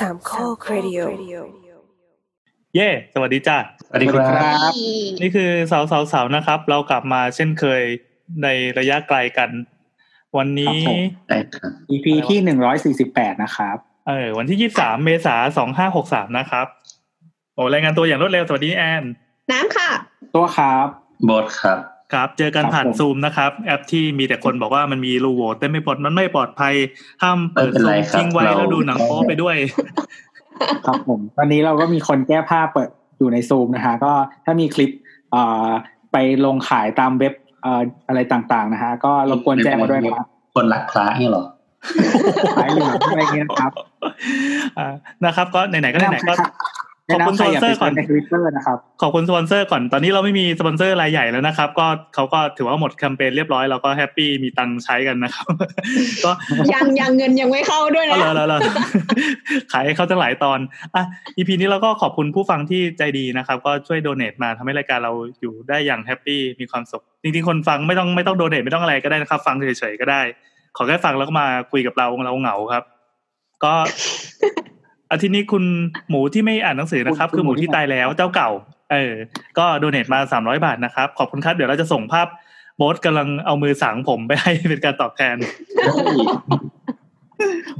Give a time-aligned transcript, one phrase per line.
[0.00, 1.00] สามข้อครดิโอ
[2.74, 3.56] เย่สวัสดีจ้า
[3.86, 4.72] สวัสดีครับ
[5.22, 7.82] นี่คือสาวสาวสาวนะครับ เรากลับมาเช่นเคย
[8.42, 8.48] ใน
[8.78, 9.50] ระยะไกลกัน
[10.36, 13.76] วันนี้ครับผมได้ครับ EP ที่หนึ่งร้อยสี่สิบแปดนะครับ
[14.08, 16.66] เออ วันที่ยี่สามเมษาสองห้าหกสามนะครับ
[17.54, 19.02] โอ้รายงานตัวอย่างรวดเร็ว สวัสดีแอน
[19.52, 19.90] น้ำค่ะ
[20.34, 20.86] ตัวครับ
[21.24, 21.78] โบทครับ
[22.12, 26.74] ครับเจอกันครับผ่านผมซูมนะครับ แอปที่มีแต่คนบอกว่ามันมีรูโหวตแต่ไม่ปลอดมันไม่ปลอดภัย
[27.22, 29.56] ห้ามเปิดไม่เป็นซูไรมครับทิ้งไว้เราแล้วดูหนังโป๊ไปด้วย
[30.86, 34.12] ครับผมวันนี้เราก็มีคนแก้ผ้าเปิดอยู่ในซูมนะฮะก็
[34.44, 34.90] ถ้ามีคลิป
[35.30, 35.68] เอ่อ
[36.12, 41.44] ไปลงขายตามเว็บเอ่ออะไรต่างๆนะฮะก็รบกวนแจ้งมาด้วยนะครับคนรักพระนี่เหรอ
[42.56, 43.72] ขายเหลืองอะไรเงี้ยนะครับ
[44.78, 46.34] อ่านะครับ ก็ไหนๆก็ไหนๆก็
[47.08, 55.46] แนะนำใครอยากขอบคุณสปอนเซอไปร์ก่อนในทวิตเตอร์นะครับขอบคุณสปอนเซอร์ก่อนตอนนี้เราไม่มีสปอนเซอร์รายใหญ่แล้วนะครับ ก็เขาก็ถือว่าหมดแคมเปญเรียบร้อยเราก็แฮปปี้มีตังค์ใช้กันนะครับ
[56.24, 56.30] ก็
[56.74, 58.60] ยังยังเงินยังไม่เข้าด้วยเอานะเลยเลย
[59.72, 60.58] ขายให้เขาตั้งหลายตอน
[60.94, 61.02] อะ
[61.36, 70.20] EP นี้เราก็ขอบคุณผู้ฟังที่ใจดีนะครับ ก็ช่วยโดเน a มาทำให้รายการเราอยู่ได้อย่างแฮปปี้มีความสุขจริงๆคนฟังไม่ต้องไม่ต้องโดเน a ไม่ต้องอะไรก็ได้นะครับ ฟังเฉยๆก็ได้
[70.76, 72.84] ขอแค่ฟังแล้วก็มาคุยกับเราเราเหงาครับ
[73.64, 73.72] ก็
[75.10, 75.64] อาทิตย์นี้คุณ
[76.08, 78.50] หมูที่ไม่อ่านหนังสือนะครับคุณคือหมูที่หมูที่ตายแล้วเจ้าเก่า
[78.92, 79.12] เออ
[79.58, 82.26] ก็โดเน a มาสามร้อยบาทนะครับ ขอบคุณครับ เดี๋ยวเราจะส่งภาพ
[82.76, 85.36] โบ๊ทกำลังเอามือสางผมไปให้เป็นการตอบแทน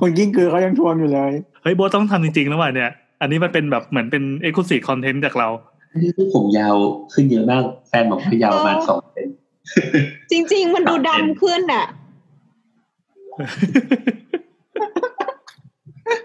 [0.00, 5.48] คุณยิ่งคือเขายังทวงอยู่เลย เฮ้ยโบ๊ทต้องทำจริงๆแล้วว่ะเนี่ย อันนี้มันเป็นแบบเหมือนเป็น exclusive content จากเรา
[6.02, 6.74] นี่ผมยาว
[7.12, 9.28] ขึ้นเยอะมาก แฟนบอกว่ายาวประมาณสองเซน
[10.30, 11.86] จริง ๆ มันดูดำขึ้นอะ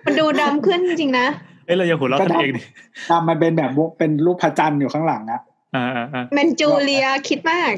[0.06, 1.28] มันดูดำขึ้นจริงๆนะ
[1.66, 2.62] เอ้ยเราอย่าหัวเราะกันเองดิ
[3.10, 5.42] ตามมันเป็นแบบวงเป็นรูปพระจันทร์อยู่ข้างหลังอะ
[5.76, 7.74] อ่าอ่าอ่าแมนจูเลียคิดมาก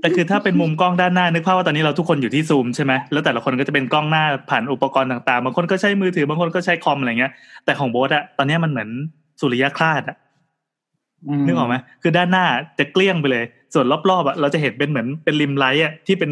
[0.00, 7.32] แต่คือถ้าเป็นมุมกล้องด้านหน้านึกภาพว่าตอนนี้เราทุกคนอยู่ที่ซูมใช่ไหมแล้วแต่ละคนก็จะเป็นกล้องหน้าผ่านอุปกรณ์ต่างๆบางคนก็ใช้มือถือบางคนก็ใช้คอมอะไรเงี้ย
[7.64, 8.88] แต่ของโบ๊ทอะตอนนี้มันเหมือน
[9.40, 10.16] สุริยคราสอะ
[11.40, 12.44] มนึกออกไหมคือด้านหน้า
[12.78, 16.30] จะเกลี้ยงไปเลย ส่วนรอบๆอะเราจะเห็นเป็นเหมือนเป็นริมไลท์อะที่เป็น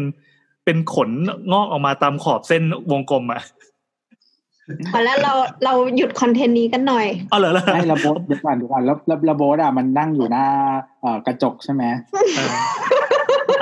[0.65, 1.09] เป็นขน
[1.51, 3.41] งอกออกมาตามขอบเส้นวงกลมอะ
[4.93, 5.33] พอแล้วเรา
[5.63, 10.45] เราหยุด content นี้กันหน่อยเอาเหรอเหรอให้ระบบเดี๋ยวก่อนเดี๋ยวก่อนแล้วแล้วระบบอะมันนั่งอยู่หน้า
[11.01, 11.83] เอ่อกระจกใช่ไหม
[12.37, 12.49] เออ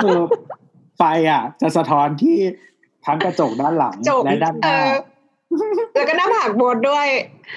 [0.02, 0.18] คือ
[0.96, 2.38] ไฟอะ จะสะท้อนที่
[3.06, 4.88] ทั้งกระจกด้านหลังจบและด้านหเอน้าอ
[5.94, 7.06] แล้วก็หน้าผากโบ๊ทด้วย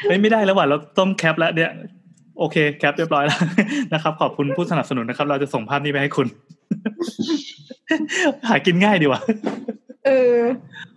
[0.08, 1.72] เฮ้ยไม่ได้แล้วว่ะเราต้อง cap แล้วเนี่ย
[2.40, 3.40] โอเค cap เรียบร้อยแล้ว
[3.94, 6.28] นะครับ ขอบคุณผู้สนับสนุนนะครับ เราจะส่งภาพนี้ไปให้คุณ
[8.48, 9.22] หากินง่ายดีว่ะ
[10.06, 10.38] เออ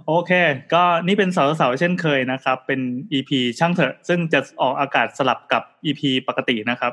[0.07, 0.33] โอเค
[0.75, 2.81] ก็นี่เป็นเสาร์เสาร์เช่นเคยนะครับ เป็น
[3.13, 6.93] EP ช่างเถอะ ซึ่งจะออกอากาศสลับกับ EP ปกตินะครับ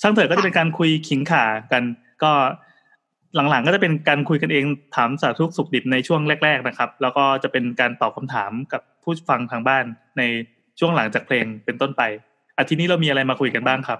[0.00, 1.82] ช่างเถอะก็จะเป็นการคุยขิงข่ากัน
[2.22, 2.32] ก็
[3.50, 4.64] หลังๆก็จะเป็นการคุยกันเอง
[4.96, 9.84] ถามสารทุกข์สุขดิบในช่วงแรก ๆนะครับ แล้วก็จะเป็นการตอบคำถามกับผู้ฟังทางบ้าน
[10.18, 10.22] ใน
[10.78, 12.02] ช่วงหลังจากเพลงเป็นต้นไป
[12.58, 13.98] อาทิตย์นี้เรามีอะไรมาคุยกันบ้างครับ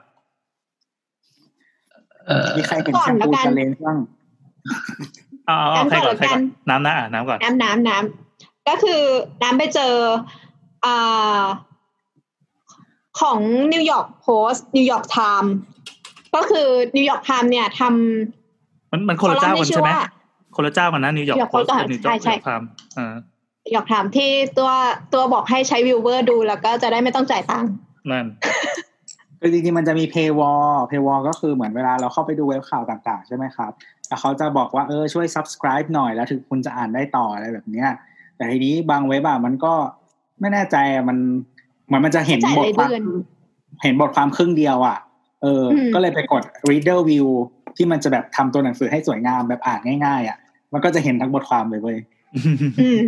[2.27, 3.99] เอ่อมีใครเห็นก่อนแชมพูแล้วกันทะเลบ้าง
[5.47, 8.24] เอาเอาเอาใครก่อนน้ำก่อนใครก่อนละกันน้ำนะอะน้ำก่อนน้ำน้ำน้ำ
[8.69, 9.03] ก็คือ
[9.43, 9.95] น้ำไปเจอ
[10.85, 11.43] อ่า
[13.21, 13.39] ของ
[13.73, 15.53] นิวยอร์กโพสต์นิวยอร์กไทม์
[16.35, 23.15] ก็คือนิวยอร์กไทม์เนี่ยทำมันมันคนละเจ้ากันใช่ไหมคอลัมน์ที่ชื่อว่าคนละเจ้ากันนะนิวยอร์ก New York โพสต์ Post กับนิวยอร์กใช่ไทม์อ่า
[23.65, 24.71] นิวยอร์กไทม์ที่ตัว
[25.13, 27.73] ตัวบอกให้ใช้วิวเวอร์ดูแล้วก็จะได้ไม่ต้องจ่ายตังค์
[28.11, 28.27] นั่น
[29.41, 33.73] คือจริงๆมันจะมีเพย์วอลเพย์วอลก็คือเหมือนเวลาเราเข้าไปดูเว็บข่าวต่างๆ ใช่ไหมครับ
[34.09, 37.89] แล้วเขาจะบอกว่าเออช่วย subscribe หน่อยแล้วถึงคุณจะอ่านได้ต่ออะไรแบบเนี้ย
[38.45, 39.75] แต่ทีนี้บางเว็บอะมันก็
[40.41, 41.19] ไม่แน่ใจอะมัน
[41.87, 43.05] เหมือนมันจะเห็นจ่ายบทรายความเดือน
[43.83, 44.99] เห็นบทความครึ่งเดียวอะ
[45.43, 47.27] เอออมก็เลยไปกด reader view
[47.77, 50.37] ที่มันจะแบบทำตัวหนังสือให้สวยงามแบบอ่านง่ายๆอะ
[50.73, 51.99] มันก็จะเห็นทั้งบทความเลยเว้ย
[52.81, 52.99] อืม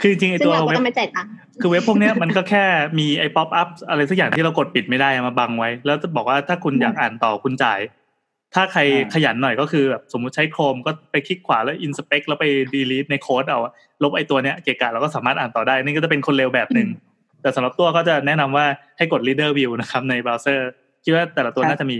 [0.00, 1.30] คือจริงๆไอซึ่งตัวเราก็เว็บต้องไม่จ่ายตังค์
[1.60, 2.64] คือเว็บพวกเนี้ยมันก็แค่
[2.98, 7.78] มีไอ้ pop-up อะไรสักอย่างที่เรากดปิดไม่ได้มาบังไว้ แล้วจะบอกว่าถ้าคุณอยากอ่านต่อคุณจ่าย
[8.56, 13.60] ถ้าใครอ่าขยันหน่อยก็คือแบบสมมุติใช้ Chrome ก็ไปคลิกขวาแล้ว inspect แล้วไป delete ในโค้ดเอา
[14.02, 16.88] ลบไอ้ตัวเนี้ยเกะกะเราก็สามารถอ่านต่อได้ นี่ก็จะเป็นคนเร็วแบบหนึ่ง
[17.42, 18.66] แต่สำหรับตัวก็จะแนะนำว่า
[18.96, 20.70] ให้กด reader view นะครับในเบราว์เซอร์
[21.04, 21.98] คิดว่าแต่ละตัวน่าจะมี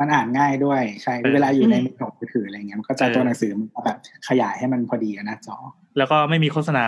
[0.00, 3.96] มันอ่านง่ายด้วยใช่เออเวลาอยู่ในมือถืออะไรเงี้ยมันก็จะเออตัวหนังสือมันก็แบบ
[4.28, 5.56] ขยายให้มันพอดีกับหน้าจอ
[5.98, 6.84] แล้วก็ไม่มีโฆษณา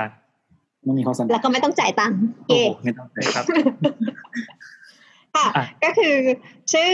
[0.85, 3.45] ไม่มีโฆษณาแล้วก็ไม่ต้องจ่ายตังค์โอ้เย่โหไม่ต้องเลยครับ
[5.35, 6.15] ค่ะอะก็คือ
[6.73, 6.93] ชื่อ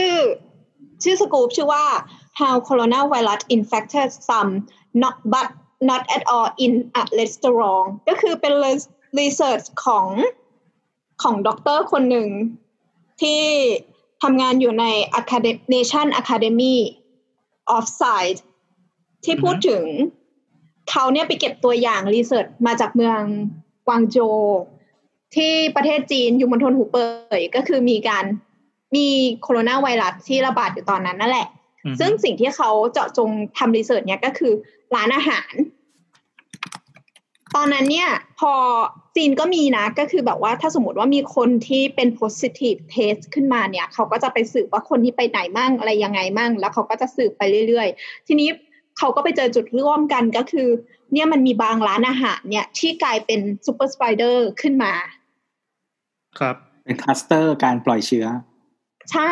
[1.03, 1.85] ชื่อสกูปชื่อว่า
[2.39, 4.51] how coronavirus infected some
[5.01, 5.47] not but
[5.89, 8.53] not at all in a restaurant ก็คือเป็น
[9.19, 10.07] research ของ
[11.23, 12.29] ของด็อกเตอร์คนหนึ่ง
[13.21, 13.43] ที่
[14.23, 14.85] ทำงานอยู่ใน
[15.19, 16.77] Academ- Nation Academy
[17.75, 18.41] of Science
[19.25, 19.83] ที่พูดถึง
[20.89, 23.21] เขาเนี่ยไปเก็บตัวอย่างรีเสิร์ชมาจากเมือง
[23.87, 24.37] กวางโจว
[25.35, 27.07] ที่ประเทศจีนอยู่มณฑลหูเป่
[27.39, 28.25] ยก็คือมีการ
[28.95, 29.07] มี
[29.41, 31.47] โคโรนาไวรัสที่ระบาดอยู่ตอนนั้นนั่นแหละ
[31.85, 34.53] อืมซึ่งสิ่งที่เขาเจาะจงทำรีเสิร์ชเนี่ยก็คือ
[34.95, 35.53] ร้านอาหาร
[37.55, 38.09] ตอนนั้นเนี่ย
[38.39, 38.53] พอ
[39.15, 48.49] จีนก็มีนะ ก็คือแบบว่าถ้าสมมติว่ามีคนที่เป็น positive test ขึ้นมาเนี่ย เขาก็จะไปสืบว่าคนที่ไปไหนมั่งอะไรยังไงมั่ง แล้วเขาก็จะสืบไปเรื่อยๆ ทีนี้
[48.97, 50.67] เขาก็ไปเจอจุดร่วมกันก็คือ
[51.13, 54.93] เนี่ยมันมีบางร้านอาหารเนี่ย ที่กลายเป็น super spider ขึ้นมา
[56.39, 58.25] ครับเป็นคลัสเตอร์การปล่อยเชื้อ
[59.11, 59.31] ใช่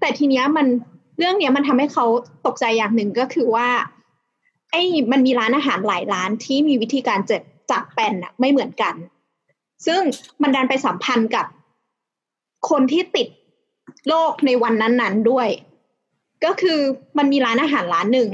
[0.00, 0.66] แต่ทีเนี้ยมัน
[1.18, 2.04] เรื่องเนี้ยมันทำให้เขา
[2.46, 3.68] ตกใจอย่างหนึ่งก็คือว่า
[4.70, 4.82] ไอ้
[5.12, 8.94] มันมีร้านอาหารหลายร้านที่มีวิธีการจัดจับแปนอะไม่เหมือนกัน
[9.86, 10.00] ซึ่ง
[10.42, 11.46] มันดันไปสัมพันธ์กับ
[12.70, 13.28] คนที่ติด
[14.08, 15.48] โรคในวันนั้นๆด้วย
[16.44, 16.78] ก็คือ
[17.18, 18.28] มันมีร้านอาหารร้านหนึ่ง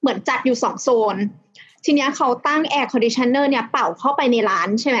[0.00, 1.16] เหมือนจัดอยู่สองโซน
[1.84, 5.00] ทีเนี้ยเขาตั้ง air conditioner เนี่ยเป่าเข้าไปในร้านใช่ไหม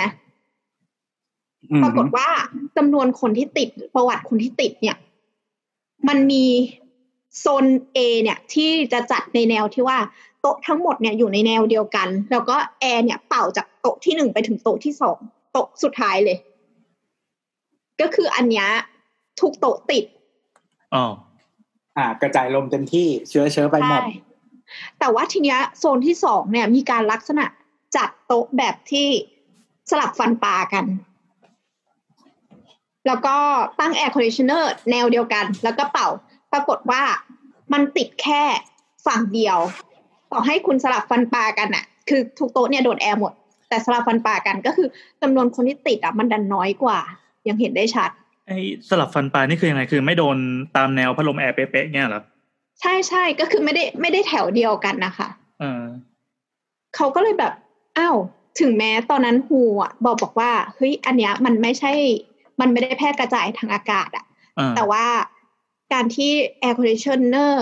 [1.82, 2.28] ปรากฏว่า
[2.76, 4.96] จำนวนคนที่ติดประวัติคนที่ติดเนี่ย
[6.08, 6.44] มันมี
[7.38, 7.66] โซน
[7.96, 9.98] A เนี่ยที่จะจัดในแนวที่ว่า
[10.40, 15.18] โต๊ะทั้งหมดเนี่ยอยู่ในแนวเดียวกัน แล้วก็แอร์เนี่ยเป่าจากโต๊ะที่หนึ่งไปถึงโต๊ะที่สอง
[15.52, 16.38] โต๊ะสุดท้ายเลย
[18.00, 18.68] ก็คืออันเนี้ย
[19.40, 20.04] ทุกโต๊ะติด
[20.94, 21.04] อ๋อ
[21.96, 24.08] อ่ากระจายลมเต็มที่เชื้อเชื้อไปหมดใช่
[24.98, 27.44] แต่ว่าทีเนี้ยโซนที่สองเนี่ยมีการลักษณะ
[27.96, 29.08] จัดโต๊ะแบบที่
[29.90, 30.84] สลับฟันปลากัน
[33.06, 33.36] แล้วก็
[33.80, 36.08] ตั้ง air conditioner แนวเดียวกัน แล้วก็เป่า
[36.52, 37.02] ปรากฏว่า
[37.72, 38.42] มันติดแค่
[39.06, 39.58] ฝั่งเดียว
[40.32, 43.32] ต่อให้คุณสลับฟันปลากันอะคือทุกโต๊ะเนี่ยโดนแอร์หมด
[43.68, 44.88] แต่สลับฟันปลากันก็คือ
[45.22, 46.98] จำนวนคนที่ติดอะมันดันน้อยกว่า
[47.48, 48.10] ยังเห็นได้ชัด
[48.46, 48.58] ไอ้
[48.88, 50.36] สลับฟันปลานี่คือยังไงคือไม่โดน
[50.76, 52.22] ตามแนวพัดลมแอร์เป๊ะๆเงี้ยเหรอ
[52.80, 55.28] ใช่ใช่ก็คือไม่ได้ไม่ได้แถวเดียวกันนะคะ
[55.60, 55.84] เออ
[56.96, 57.52] เขาก็เลยแบบ
[57.98, 58.16] อ้าว
[58.60, 61.92] ถึงแม้ตอนนั้นฮูอะ บอกบอกว่าเฮ้ยอันเนี้ยมันไม่ใช่
[62.60, 64.24] มันไม่ได้แพร่กระจายทางอากาศอะ
[64.56, 65.06] เออแต่ว่า
[65.92, 66.30] การที่
[66.62, 67.54] air conditioner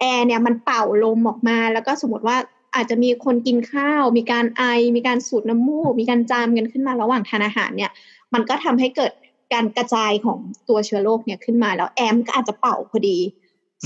[0.00, 2.36] แอร์เนี่ยมันเป่าลมออกมา แล้วก็สมมติว่า
[2.74, 4.62] อาจจะมีคนกินข้าว มีการไอ
[4.96, 7.90] มีการสูดน้ำมูก มีการจามกันขึ้นมาระหว่างทานอาหารเนี่ย
[8.34, 9.12] มันก็ทำให้เกิด
[9.52, 13.18] การกระจายของตัวเชื้อโรคเนี่ยขึ้นมาแล้วแอร์มนก็อาจจะเป่าพอดี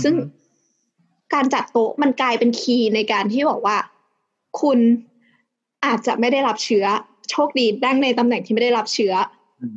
[0.03, 0.39] ซึ่งอือฮึ
[1.35, 3.77] การจัดโต๊ะมันกลายเป็นคีย์ในการที่บอกว่า
[4.61, 4.79] คุณ
[5.85, 6.85] อาจจะไม่ได้รับเชื้อ
[7.31, 9.13] โชคดีนั่งในตำแหน่งที่ไม่ได้รับเชื้อ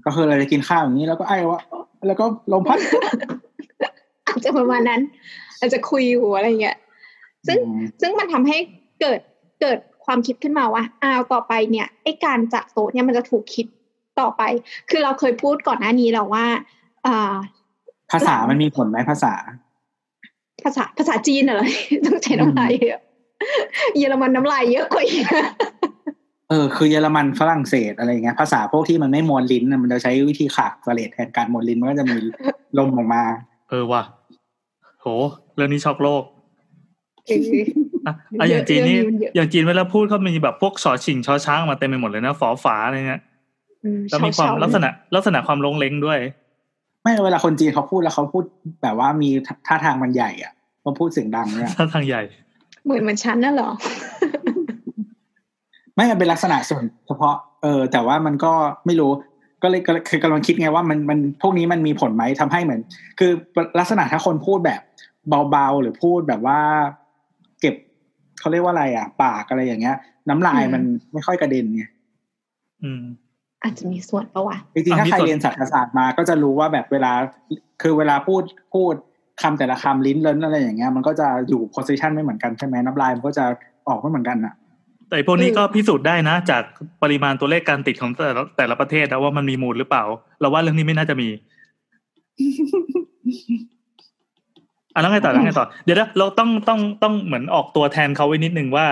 [0.05, 1.61] ก็คือเราจะกินข้าวอย่างนี้แล้วก็ไอ้ว่า
[2.07, 2.79] แล้วก็ลมพัด
[4.27, 5.01] อาจจะประมาณนั้น
[5.59, 6.77] อาจจะคุยอยู่อะไรเงี้ย
[7.47, 8.57] ซึ่งอืมซึ่งมันทำให้
[9.01, 9.19] เกิด
[9.61, 13.65] เกิดความคิดขึ้นมาว่าอ้าวต่อไปเนี่ยไอการจัดโต๊ะเนี่ยมันจะถูกคิด
[14.19, 14.41] ต่อไป
[14.89, 16.45] คือเราเคยพูดก่อนหน้านี้แล้วว่า
[17.05, 17.33] อ่า
[18.11, 19.33] ภาษามันมีผลไหมภาษา
[20.63, 21.63] ภาษาภาษาจีนอะไร
[22.05, 22.99] ต้องใช้น้ำลายเยอะ
[23.97, 32.17] เยอรมันน้ำลายเยอะกว่าอีกเออคือเยอรมันฝรั่งเศสอะไรเงี้ยภาษาพวกที่มันไม่มวนลิ้นน่ะมันจะใช้วิธีขากสเลดแทนการมวนลิ้นมันก็จะมี
[32.77, 33.23] ลมออกมา
[33.69, 34.03] เออว่ะ
[35.01, 35.07] โห
[35.55, 36.23] เรื่องนี้ช็อกโลก
[37.27, 37.39] เออ
[38.05, 43.21] อะอะอย่างจีนนี่เยอะเยอะอย่างจีนเวลาพูดเขามีแบบพวกชอชิงชอช้างมาเต็มไปหมดเลยนะฝอฝาอะไรเงี้ย
[43.83, 46.19] อืมแล้วมีความเฉๆลักษณะ ลักษณะความลงเล้งด้วย
[47.01, 48.43] ไม่เวลาคนจีนเขาพูดแล้วเขาพูด
[48.83, 49.29] แบบว่ามี
[49.67, 52.21] ท่าทางมันใหญ่ อะเขาพูดเสียงดังเนี่ยท่าทางใหญ่
[52.83, 53.69] เหมือนเหมือนฉันน่ะเหรอ
[55.95, 58.53] ไม่มันเป็นลักษณะส่วนเฉพาะ เออ แต่ว่ามันก็
[58.85, 59.11] ไม่รู้
[59.63, 62.81] ก็เลยก็เลยคือกำลังคิดไงว่ามันมันพวกนี้มันมีผลไหมทำให้เหมือน
[63.19, 63.31] คือ
[63.79, 64.81] ลักษณะถ้าคนพูดแบบ
[65.51, 66.59] เบาๆหรือพูดแบบว่า
[67.59, 67.75] เก็บ
[68.39, 69.97] เขาเรียกว่าอะไร อะ ปากอะไรอย่างเงี้ย
[70.29, 70.83] น้ำลายอืมมัน
[71.13, 71.83] ไม่ค่อยกระเด็นไง
[72.83, 73.03] อืม
[73.63, 77.11] อาจจะมีส่วนปะวะจริงๆอะถ้ามีใครส่วนเรียนศาสตรศาสตร์มาก็จะรู้ว่าแบบเวลา
[77.81, 78.93] คือเวลาพูดพูด
[79.41, 83.45] คำแต่ละคำลิ้นเลิ้นอะไรอย่างเงี้ย มันก็จะอยู่โพสิชันไม่เหมือนกันใช่ไหมน้ำลายมันก็จะ
[83.87, 84.53] ออกไม่เหมือนกันอะ
[85.07, 86.63] แต่ไอ้พวกนี้เออก็พิสูจน์ได้นะ จาก
[87.03, 90.03] ปริมาณตัวเลขการติดของแต่ละแต่ละประเทศนะว่ามันมีมูลหรือเปล่า
[90.41, 91.29] เราว่าเรื่องนี้ไม่น่าจะมี
[94.93, 98.85] อะแล้วไงต่อแล้วไงต่อ เดี๋ยวนะเราต้องต้องต้องเหมือนออกตัวแทนเขาไว้นิดนึงว่า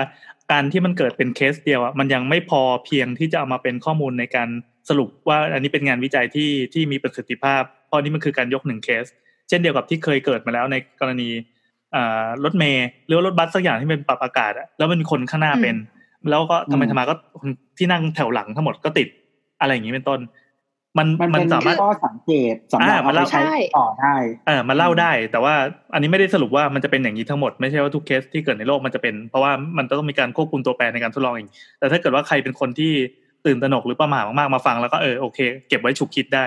[0.52, 4.48] การที่มันเกิดเป็นเคสเดียวอะมันยังไม่พอเพียงที่จะเอามาเป็นข้อมูลในการ
[4.88, 9.04] สรุปว่าอันนี้เป็นงานวิจัยที่ที่มีประสิทธิภาพ เพราะนี่มันคือการยกหนึ่งเคส
[9.48, 11.28] เช่นเดียวกับที่เคยเกิดมาแล้วในกรณี
[11.94, 15.76] อ่ารถเมล์หรือว่ารถบัสสักอย่างที่เป็นปรับอากาศอะแล้วมันมีคนข้างหน้าเป็น
[16.30, 19.08] แล้วก็ทำไมอืมทำไมาก็คนที่นั่งแถวหลังทั้งหมดก็ติด
[19.60, 20.20] อะไรอย่างนี้เป็นต้น
[20.98, 24.14] มันมันมันเป็นสามารถข้อสังเกตสำหรับอ่ามัเอานไปเล่าใช้ใช่ต่อได้
[24.46, 25.54] เออมาเล่าได้ แต่ว่า
[25.92, 31.48] อันนี้ไม่ได้สรุปว่ามันจะเป็นอย่างนี้ทั้งหมดไม่ใช่ว่าทุกเคสที่เกิดในโลกมันจะเป็น เพราะว่ามันต้องมีการควบคุมตัวแปรในการทดลองเอง
[31.78, 32.92] แต่ถ้าเกิดว่าใครเป็นคนที่
[33.46, 35.38] ตื่นตระหนกหรือประหม่ามากๆมาฟังแล้วก็เออโอเค
[35.68, 36.44] เก็บไว้ฉุกคิดได้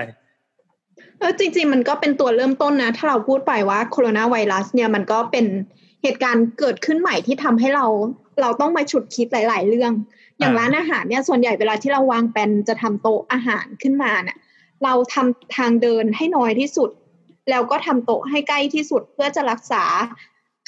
[1.18, 5.46] เออจริง ๆ มันก็เป็นตัวเริ่มต้นนะ ถ้าเราพูดไปว่าโคโรนาไวรัสเนี่ยมันก็เป็น
[6.02, 7.86] เหตุการณ์เกิดขึ้นใหม่ที่ทำให้เรา
[8.40, 9.92] เราต้องมาฉุดคิดหลาย ๆ เรื่อง
[10.38, 14.38] อย่างอ่าร้านอาหารเนี่ยส่วนใหญ่เวลาที่เราวางแปลนจะทำโต๊ะอาหารขึ้นมาเนี่ย
[14.84, 16.90] เราทำทางเดินให้น้อยที่สุด
[17.50, 19.84] แล้วก็ทำโต๊ะให้ใกล้ที่สุดเพื่อจะรักษา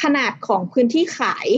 [0.03, 1.49] ขนาดของพื้นที่ขาย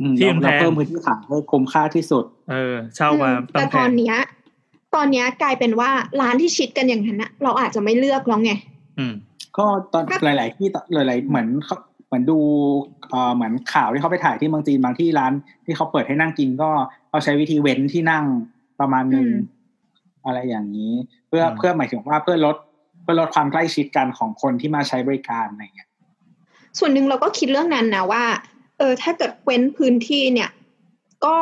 [0.00, 4.16] อืมที่มันแพเรางเพิ่มพื้นที่ขายให้คุ้มค่าที่สุด เออ เช่ามาอืมต้อแต่งแพตองนเนี้ย
[4.94, 8.52] ตอนเนี้ยกลายเป็นว่าร้านที่ชิดกันอย่างนั้นนะเราอาจจะไม่เลือกแล้วไง
[8.98, 9.14] อืม
[9.58, 11.48] ก็ตอนครับหลาย ๆ ที่หลาย ๆ เหมือน
[12.10, 12.38] เขาเหมือนดู
[13.10, 15.32] เอ่อเหมือนข่าวที่เขาไปถ่ายที่เมืองจีนบางที่ร้าน
[15.66, 16.70] ที่เขาเปิดให้นั่งกินก็
[17.08, 18.24] เขาใช้วิธีเว้นที่นั่ง
[18.80, 19.28] ประมาณหนึ่ง
[20.24, 20.92] อะไรอย่างนี้
[21.28, 22.56] เพื่ออืมเพื่อหมายถึงว่าเพื่อลด
[23.02, 25.88] เพื่อลดความใกล้ชิดกันของคนที่มาใช้บริการอะไรอย่างเงี้ย
[26.78, 28.24] ส่วนหนึ่งเราก็คิดเรื่องนั้นนะว่า
[28.78, 30.50] เออถ้าเกิดเว้นพื้นที่เนี่ย
[31.24, 31.36] ก็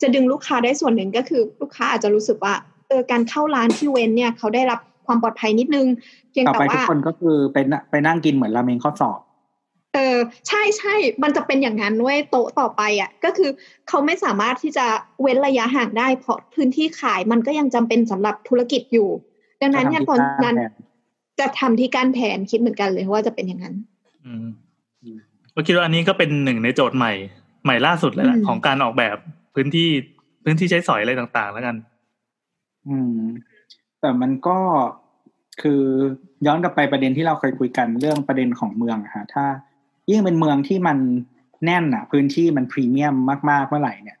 [0.00, 2.54] จะดึงลูกค้าได้ส่วนหนึ่งก็คือ ลูกค้าอาจจะรู้สึกว่า
[2.88, 5.86] เออการเข้าร้านที่เว้นเนี่ยเขาได้รับความปลอดภัยนิดนึง
[6.30, 9.20] เพียงต่อแต่ไปทุกว่าคนก็คือไปนไปนั่งกินเหมือนราเมงข้อสอบ
[9.94, 10.16] เออ
[10.48, 13.50] ใช่ใช่ มันจะเป็นอย่างนั้นเว้ยโต๊ะต่อไปอะ ก็คือ
[13.88, 14.86] เขาไม่สามารถที่จะ
[15.22, 19.08] เว้นระยะห่างได้ เพราะพื้นที่ขายมันก็ยังจำเป็นสำหรับธุรกิจอยู่
[19.62, 20.56] ดังนั้นเนี่ยตอนนั้น
[21.40, 23.74] จะทำที่กั้นแทนคิดเหมือนกันเลยว่าจะเป็นอย่างนั้น
[24.26, 24.46] อืม
[25.54, 27.12] ก็คิดว่าอันนี้ก็เป็นหนึ่งในโจทย์ใหม่
[27.64, 29.16] ใหม่ล่าสุดเลยละอืมของการออกแบบ
[29.54, 29.88] พื้นที่
[30.44, 31.76] พื้นที่ใช้สอยอะไรต่าง ๆ แล้วกัน
[32.88, 33.18] อืม
[34.00, 34.58] แต่มันก็
[35.62, 35.82] คือ
[36.46, 39.44] ย้อนกลับไปประเด็นที่เราเคยคุยกันเรื่องประเด็นของเมืองอะฮะถ้า
[40.10, 40.98] ยิ่งเป็นเมืองที่มัน
[41.66, 43.14] แน่นอะพื้นที่มันพรีเมียม
[43.50, 44.18] มากๆเมื่อไหร่เนี่ย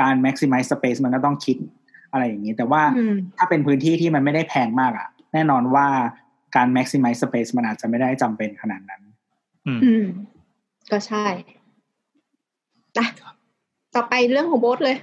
[0.00, 1.56] การ maximize space มันก็ต้องคิด
[2.12, 5.86] อะไรอย่างนี้ แต่ว่าอืมถ้าเป็นพื้นที่ที่มันไม่ได้แพงมากอะแน่นอนว่า
[6.56, 9.02] การ maximize space มันอาจจะไม่ได้จำเป็นขนาดนั้น
[9.66, 10.04] อืมอืม
[10.92, 11.24] ก็ใช่
[12.98, 13.06] อะ
[13.94, 14.96] ต่อไปเรื่องของโบ๊ทเลย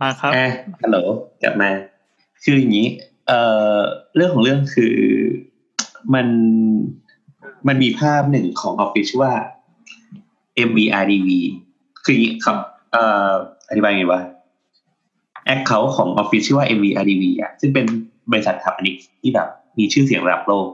[0.00, 0.48] มาครับอะ
[0.82, 0.98] ฮัลโหล
[1.42, 1.70] กลับมา
[2.44, 2.88] คืออย่างนี้
[3.26, 3.40] เอ่
[3.76, 3.78] อ
[4.16, 4.94] เรื่องของเรื่องคือ
[6.14, 6.26] มัน
[7.66, 9.34] มันมีภาพหนึ่งของออฟฟิศชื่อว่า
[10.68, 11.28] MVRDV
[12.04, 12.56] คืออย่างนี้ครับ
[12.92, 13.30] เอ่อ
[13.68, 14.20] อธิบายไงวะ
[15.46, 17.86] account ของออฟฟิศชื่อว่า MVRDV อะซึ่งเป็น
[18.30, 19.48] บริษัทสถาปนิกที่แบบ
[19.78, 20.68] มีชื่อเสียงระดับโลก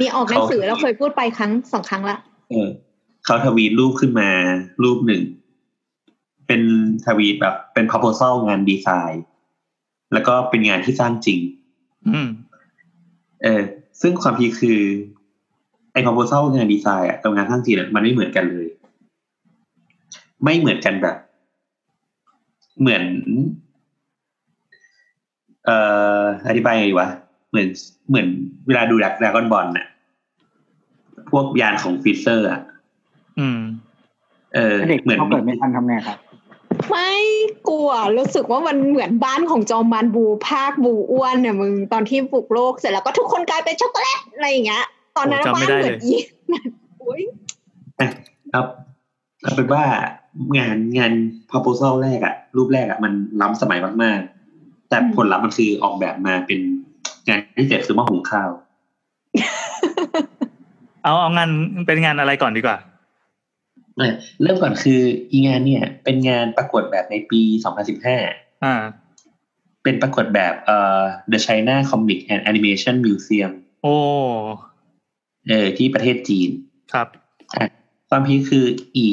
[0.00, 2.16] มีออกหนังสือเขาเราเคยพูดไปครั้งสองครั้งละ
[2.50, 2.68] เออ
[3.24, 4.28] เขาทวีตรูปขึ้นมา
[4.82, 5.22] รูปหนึ่ง
[6.46, 6.62] เป็น
[7.06, 9.24] ทวีตแบบ เป็น proposal งานดีไซน์
[10.12, 11.40] แล้วก็เป็นงานที่สร้างจริง
[12.08, 12.28] อืม
[13.42, 13.62] เออ
[14.00, 14.80] ซึ่งความพีคคือ
[15.94, 18.66] ไอ้ proposal งานดีไซน์อะกับงานสร้างจริงอะมันไม่เหมือนกันเลย
[20.44, 21.16] ไม่เหมือนกันแบบ
[22.80, 23.04] เหมือน
[25.64, 25.78] เอ่
[26.18, 27.08] ออธิบายไงดีวะ
[27.50, 27.68] เหมือน
[28.08, 28.26] เหมือน
[28.66, 29.86] เวลาดูดักดากอนบอลน่ะ
[31.30, 32.60] พวกยานของฟิเซอร์อะ
[33.38, 33.60] อืม
[34.54, 36.18] เออถ้าเด็กเหมือนเขาเกิดไม่ทันทำไงครับ
[36.90, 37.12] ไม่
[37.68, 44.84] กลัวรู้สึกว่ามันเหมือนบ้านของจอมบานบูภาคบูอ้วนเนี่ยมึงตอนที่ปลุกโลกเสร็จแล้วก็ทุกคนกลายเป็นช็อกโกแลตอะไรอย่างเงี้ย
[45.16, 46.14] ตอนนั้นโอ้จำไม่บ้านได้เหมืเลอยนอี
[47.02, 47.22] อุ้ย
[48.52, 48.66] ครับ
[49.42, 49.84] เอาเป็นว่า
[50.58, 51.12] งานงาน
[51.50, 56.60] proposal แรกอะรูปแรกอะมันล้ำสมัยมากๆ แต่ผลลัพธ์มันคือออกแบบมาเป็น
[57.28, 58.50] งานที่เสร็จคือหม้อหุงข้าว
[61.02, 61.48] เอาเอางาน
[61.86, 62.78] เป็นงานอะไรก่อนดีกว่า
[63.98, 67.40] เออเริ่มก่อนคืออีงานเนี่ย เป็นงานประกวดแบบในปี
[68.02, 68.82] 2015อ่า
[69.82, 71.00] เป็นประกวดแบบเอ่อ
[71.32, 73.52] The China Comic and Animation Museum
[73.82, 73.96] โอ้
[75.48, 76.50] เออที่ประเทศจีน
[76.92, 77.08] ครับ
[78.10, 78.64] ความพีคคือ
[78.96, 79.06] อี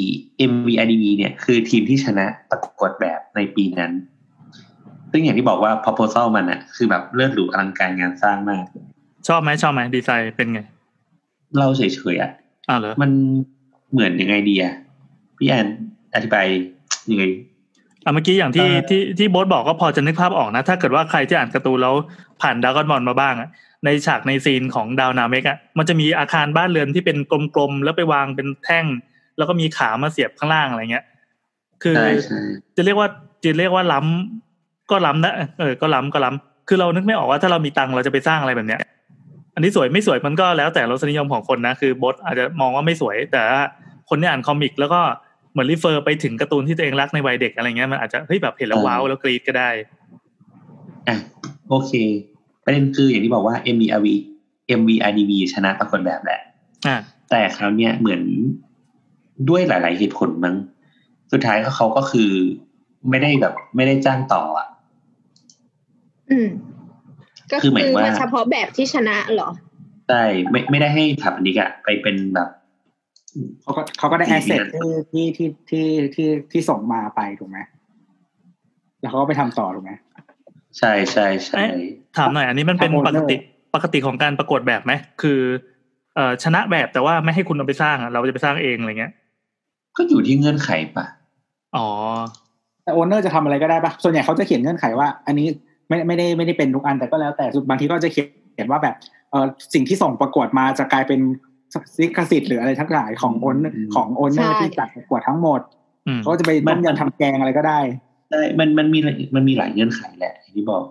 [0.50, 3.92] MVIDV เนี่ยคือทีมที่ชนะประกวดแบบในปีนั้น
[5.10, 8.64] ซึ่งอย่างที่บอกว่า proposal มันอะคือแบบเลิศหรูอลังการงานสร้างมาก
[9.28, 10.60] ชอบไหมชอบไหมดีไซน์เป็นไง
[11.58, 11.82] เราเฉ
[12.14, 12.30] ยๆอะ
[12.68, 13.10] อ่าเหรอมัน
[13.92, 14.74] เหมือนยังไงดีอะ
[15.38, 15.66] พี่แอน
[16.14, 16.46] อธิบาย
[17.10, 17.24] ยังไง
[18.04, 21.94] อะเมื่อกี้อย่างที่เอ่อที่ที่โบ๊ทบอกก็พอจะนึกภาพออกนะ ถ้าเกิดว่าใครที่อ่านการ์ตูนแล้ว
[22.42, 23.48] ผ่านดราก้อนบอลมาบ้างอะ
[23.84, 27.16] ในฉากใน scene ของดาวนาเมกอะมันจะมีอาคารบ้านเรือนที่เป็น
[27.56, 28.86] กลมๆแล้วไปวางเป็นแท่ง
[29.36, 31.04] แล้วก็มีขามาเสียบข้างล่างอะไรเงี้ย
[31.82, 32.40] คือใช่ใช่
[32.76, 33.08] จะเรียกว่า
[33.44, 38.80] จะเรียกว่าล้ำก็ล้ำนะเออก็ล้ำก็ล้ำคือเรานึกไม่ออกว่าถ้าเรามีตังค์เราจะไปสร้างอะไรแบบเนี้ย
[39.54, 43.62] อันนี้สวยไม่สวยมันก็แล้วแต่รสนิยมของคนนะคือโบทอาจจะมองว่าไม่สวย แต่ว่า
[44.08, 45.00] คนที่อ่าน comic แล้วก็
[45.52, 49.70] เหมือน refer ไปถึงการ์ตูนที่ตัวเองรักในวัยเด็กอะไรเงี้ยมันอาจจะเฮ้ยแบบเห็นแล้ว wow แล้วกรี๊ดก็ได้
[51.08, 51.16] อะ
[51.68, 51.92] โอเค
[52.64, 54.06] ประเด็นคืออย่างที่บอกว่า MVRV
[54.80, 56.40] MVRDV ชนะประกวดแบบแหละ
[56.86, 56.96] อ่า
[57.30, 58.22] แต่คราวเนี้ยเหมือน
[59.48, 60.56] ด้วยหลาย ๆ เหตุผลมั้ง
[61.32, 62.30] สุดท้ายก็เขาก็คือ
[63.10, 64.68] ไม่ได้แบบ ไม่ได้จ้างต่ออะ
[66.30, 66.48] อืม
[67.52, 69.48] ก็คืคืออหมายว่ามาเฉพาะแบบที่ชนะเหรอ
[70.08, 72.48] ใช่ไม่ไม่ได้ให้สถาปนิกอะไปเป็นแบบ
[73.62, 74.68] เขาก็เขาก็ได้ดีแอสเซทดีนะ
[75.12, 77.58] ที่ที่ที่ที่ที่ที่ส่งมาไปถูกไหม
[79.00, 79.92] แล้วเขาก็ไปทำต่อถูกไหม
[80.78, 81.70] ใช่ใช่ใช่เอ๊ะ
[82.16, 85.40] ถามหน่อยอันนี้มันเป็นครับปกติ owner ปกติของการประกวดแบบไหมคือ
[86.14, 89.12] เอ่อชนะแบบแต่ว่าไม่ให้คุณเอาไปสร้างอะเราจะไปสร้างเองอะไรเงี้ย
[89.96, 91.06] ก็อยู่ที่เงื่อนไขปะ
[91.76, 91.86] อ๋อ
[92.84, 95.46] แต่โอนเนอร์จะทำอะไรก็ได้ปะส่วนใหญ่เขาจะเขียนเงื่อนไขว่า อันนี้
[95.88, 98.94] ไม่ไม่ได้ไม่ได้เป็นทุกอันแต่ก็แล้ว แต่บางทีก็จะเขียนเขียนว่าแบบ
[99.30, 101.20] เออสิ่งที่ส่งประกวดมาจะกลายเป็น
[102.00, 103.56] ลิขสิทธิ์หรืออะไรทั้งหลายของโอน
[103.94, 105.60] ของ owner ที่จัดประกวดทั้งหมด
[106.06, 107.80] อืมเขาก็จะไปต้มยำทำแกงอะไรก็ได้
[108.32, 108.98] ใช่มันมันมี
[109.34, 110.82] มันมีหลายเงื่อนไขแหละอย่างที่บอก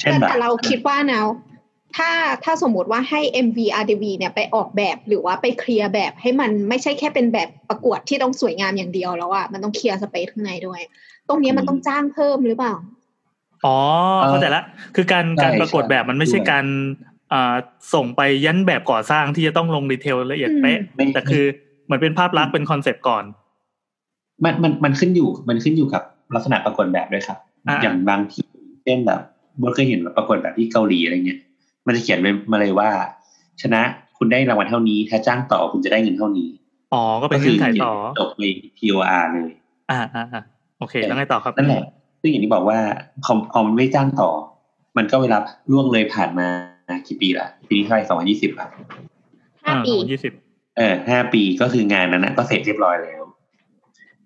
[0.00, 1.22] เช่นแต่แบบแต่เราคิดว่านะ
[1.96, 2.10] ถ้า
[2.44, 10.80] ถ้าสมมติว่าให้ MVRDV เนี่ยไปออกแบบหรือว่าไป clear แบบให้มันไม่ใช่แค่เป็นแบบประกวดที่ต้องสวยงามอย่างเดียวแล้วอะมันต้อง clear space ข้างในด้วย
[11.28, 12.74] ตรงเนี้ยมันต้องจ้างเพิ่มหรือเปล่า
[13.64, 13.76] อ๋อ
[14.28, 14.62] เข้าใจละ
[14.96, 16.66] คือการการประกวดแบบมันไม่ใช่การ
[17.32, 17.54] อ่า
[17.94, 21.44] ส่งไปยันแบบก่อสร้างที่จะต้องลงดีเทลละเอียดเป๊ะไม่แต่คือ
[21.84, 23.24] เหมือนเป็นภาพลักษณ์เป็นคอนเซปต์ก่อน
[24.44, 26.02] มันมันมันขึ้นอยู่มันขึ้นอยู่กับ
[26.34, 27.38] ลักษณะประกวดแบบด้วยครับ
[27.68, 28.44] อ่าอย่างบางที่
[28.84, 29.20] เช่นแบบ
[29.60, 31.40] บดเคยเห็นแบบประกวดแบบที่เกาหลีอะไรเงี้ย
[31.86, 32.88] มันจะเขียนไว้มาเลยว่า
[33.62, 33.80] ชนะ
[34.18, 36.48] คุณได้รางวัลเท่านี้ ถ้าจ้างต่อคุณจะได้เงินเท่านี้
[36.94, 38.44] อ๋อ ก็เป็นเงื่อนไขต่อจบใน
[38.78, 39.50] TOR เลย
[39.90, 40.42] อ่าอ่าอ่า
[40.78, 41.82] โอเค แล้วไงต่อครับ นั่นแหละ
[42.20, 42.78] ซึ่งอย่างที่บอกว่า
[43.24, 44.30] พอพอมันไม่จ้างต่อ
[44.96, 45.38] มันก็เวลา
[45.70, 46.46] ล่วงเลยผ่านมา
[47.06, 48.68] กี่ปีละปีนี้เท่าไหร่สองพันยี่สิบอะ
[49.64, 50.32] ห้าปียี่สิบ
[50.76, 53.22] เออห้าปีก็คืองานนั้นนะก็เสร็จเรียบร้อยแล้ว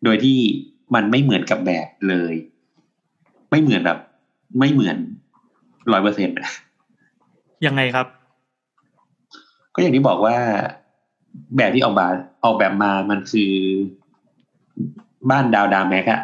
[0.04, 0.38] โดยที่
[0.94, 2.34] มันไม่เหมือนกับแบบเลย
[3.50, 3.98] ไม่เหมือนแบบ
[4.58, 4.96] ไม่เหมือน
[5.92, 6.36] ร้อยเปอร์เซ็นต์
[7.66, 8.06] ยังไงครับ
[9.74, 10.36] ก็อย่างที่บอกว่า
[11.56, 12.14] แบบที่ออกแบบ
[12.44, 13.52] ออกแบบมามันคือ
[15.30, 16.20] บ้านดาวดาวแม็กอะ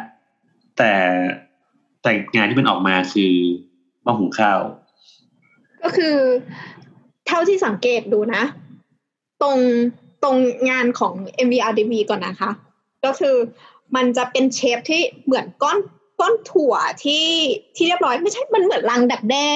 [0.77, 0.91] แต่
[2.01, 3.33] แต่งานที่มันออกมาคือ
[4.03, 4.59] หม้อหุงข้าว
[5.83, 6.15] ก็คือ
[7.27, 8.43] เท่าที่สังเกตดูนะ
[9.41, 9.57] ตรง
[10.23, 10.35] ตรง
[10.69, 11.13] งานของ
[11.45, 12.51] MVRDV ก่อนนะคะ
[13.05, 13.35] ก็คือ
[13.95, 15.77] มันจะเป็นเชฟที่เหมือนก้อน
[16.19, 16.73] ก้อนถั่ว
[17.03, 17.27] ที่
[17.75, 19.49] ที่เรียบร้อยไม่ใช่มันเหมือนรังดักแด้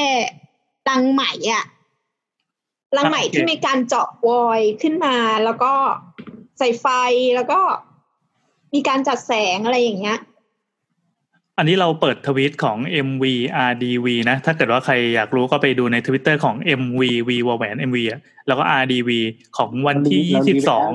[0.90, 1.66] รังไหมอะ
[2.98, 5.74] รังไหมอะโอเคที่มีการเจาะวอยขึ้นมา แล้วก็
[6.60, 6.86] ใส่ไฟ
[7.36, 7.60] แล้วก็
[8.74, 10.20] มีการจัดแสงอะไรอย่างเงี้ย
[11.58, 19.10] อันนี้เราเปิดทวิตของ MVRDV นะ ถ้าเกิดว่าใครอยากรู้ก็ไปดูในทวิตเตอร์ของ MVV วแหวน MV อะแล้วก็ RDV
[19.58, 20.90] ของวันที่ยี่สิบสอง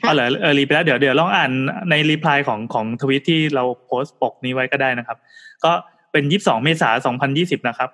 [0.00, 1.50] ค่ะ อ๋อเหรอเออรีไปแล้วเดี๋ยวเดี๋ยวลองอ่าน
[1.90, 5.18] ในรีプライของของทวิตที่เราโพสต์ปกนี้ไว้ก็ได้นะครับ
[5.64, 5.72] ก็
[6.12, 7.90] เป็นยี่สิบสองเมษาสองพันยี่สิบนะครับ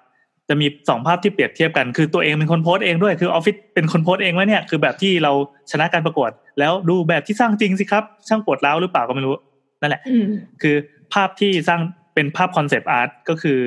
[0.49, 5.33] จะมีสองภาพที่เปรียบเทียบกัน คือตัวเองเป็นคนโพสต์เองด้วย คือออฟฟิศเป็นคนโพสต์เองว่าเนี่ย คือแบบที่เรา
[5.71, 9.35] ชนะการประกวด แล้วดูแบบที่สร้างจริงสิครับ ช่างปวดร้าวหรือเปล่าก็ไม่รู้
[9.81, 10.27] นั่นแหละ อืม
[10.63, 10.77] คือ
[11.13, 11.81] ภาพที่สร้าง
[12.15, 13.59] เป็นภาพคอนเซปต์อาร์ตก็คือ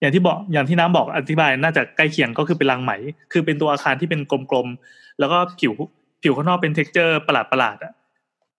[0.00, 2.92] อย่างที่บอกอย่างที่น้ำบอกอธิบายน่าจะใกล้เคียงก็คือเป็นรังไหม
[3.32, 5.74] คือเป็นตัวอาคารที่เป็นกลมๆแล้วก็ผิว
[6.23, 7.93] ผิวข้างนอกเป็น texture ประหลาดประหลาดๆอะ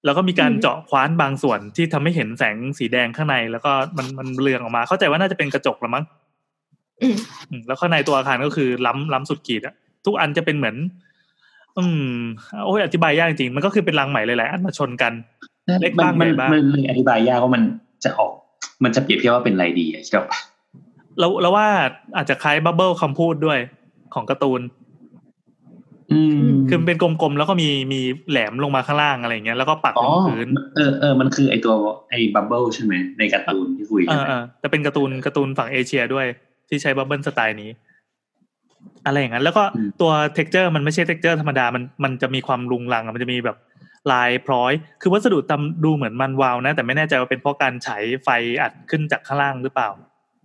[0.04, 6.04] แล้วก็มีการอืมเจาะคว้านบางส่วนที่ทำให้เห็นแสงสีแดงข้างใน แล้วก็มันมันเรืองออกมา เข้าใจว่าน่าจะเป็นกระจกละมั้ง
[7.02, 7.16] อืม
[7.50, 9.74] อืมแล้วข้างในตัวอาคารก็คือล้ำล้ำสุดขีดอะ
[10.06, 10.76] ทุกอันจะเป็นเหมือน
[11.78, 12.16] อืม
[12.64, 15.12] โอ้ยอธิบายยากจริงๆมันก็คือเป็นรังไหมหลายๆอันมาชนกัน
[15.82, 17.62] เล็กบ้างมันใหญ่บ้างมันเลยอธิบายยากว่ามัน
[18.04, 18.32] จะออก
[18.84, 20.38] มันจะเปรียบเทียบว่าเป็นอะไรดีอะใช่ปะ
[21.18, 21.66] แล้วแล้วว่า
[22.16, 23.58] อาจจะคล้ายบับเบิลคำพูดด้วย
[24.14, 24.81] ของการ์ตูนอืม
[26.68, 31.74] คือมันเป็นกลมๆแล้วก็มีมีแหลมลงมาข้างล่างอะไรอย่างเงี้ยแล้วก็ปักอ๋ลองพื้นเออเออมันคือไอตัว
[32.10, 36.26] ไอ bubble ใช่ไหมในการ์ตูนที่คุยเอกันอเออแต่เป็นการ์ตูนการ์ตูนฝั่งเอเชียด้วย
[36.68, 37.70] ที่ใช้ bubble style นี้
[39.06, 39.64] อะไรอย่างนั้น แล้วก็
[40.00, 43.56] ตัว texture มันไม่ใช่ texture ธรรมดามันมันจะมีความรุงรังอะมันจะมีแบบ
[44.12, 48.28] ลายพร้อย คือวัสดุทำดูเหมือนมันวาวนะ แต่ไม่แน่ใจว่าเป็นเพราะการฉายไฟ
[48.62, 49.88] อัดขึ้นจากข้างล่างหรือเปล่า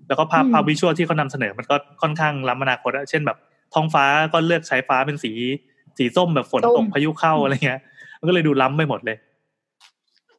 [0.07, 3.37] แล้วก็ภาพอืมภาพ visual ที่เขานำเสนอมันก็ค่อนข้างล้ำอนาคตอะเช่นแบบ
[3.73, 5.31] ท้องฟ้าก็เลือกใช้ฟ้าเป็นสี
[5.97, 7.81] สีส้มแบบฝนตกพายุเข้าอะไรเงี้ย
[8.19, 9.17] มันก็เลยดูล้ำไปหมดเลย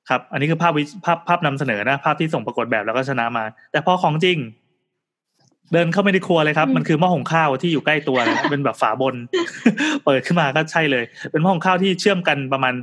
[0.08, 4.38] ครับ อันนี้คือภาพวิภาพภาพนำเสนอนะ ภาพที่ส่งประกวดแบบแล้วก็ชนะมา แต่พอของจริง
[5.72, 9.14] เดินเข้าไปในครัวเลยครับอืมมันคือหม้อหุงข้าวที่อยู่ใกล้ตัวเลยเป็นแบบฝาบน
[10.04, 12.74] เปิดขึ้นมาก็ใช่เลย เป็นหม้อหุงข้าวที่เชื่อมกันประมาณ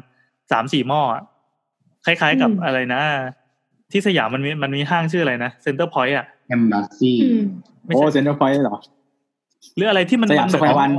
[0.52, 1.24] สามสี่หม้ออะ
[2.06, 3.02] คล้าย ๆกับอะไรนะ
[3.92, 7.44] ที่สยามมันมีมันมีห้างชื่ออะไรนะเซ็นเตอร์พอยต์อะแอมบาซี่อืม
[7.86, 8.78] ไม่โอ้ใช่เซ็นเตอร์พอยต์เหรอ
[9.76, 10.90] หรืออะไรที่มันสยามสแควร์วัน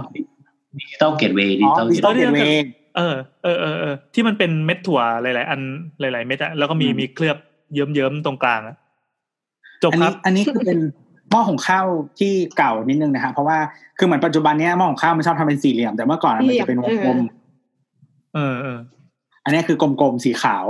[0.78, 2.64] ดิจิตอลเกตเวย์ดิอ๋จิอตอลดิเกจิตตอลเกตเวย์
[2.96, 5.60] เออเออเออเออที่มันเป็นเม็ดถั่วหลาย ๆ อัน
[6.00, 7.36] หลาย ๆ เม็ดอะแล้วก็มีอืมมีเคลือบ
[7.74, 8.76] เยิ้มๆตรงกลางอะ
[9.82, 10.80] จบครับอันนี้ อันนี้คือเป็น
[11.30, 11.86] หม้อหุงข้าว
[12.18, 13.58] ที่เก่านิดนึงนะฮะเพราะว่า
[13.98, 17.18] คือเหมือนปัจจุบันเนี้ยหม้อหุงข้าวมันชอบทำเป็นสี่เหลี่ยม แต่เมื่อก่อนอะมันจะเป็นวงกลม
[18.34, 18.78] เออเออ
[19.44, 20.64] อันนี้คือกลมๆสีขาว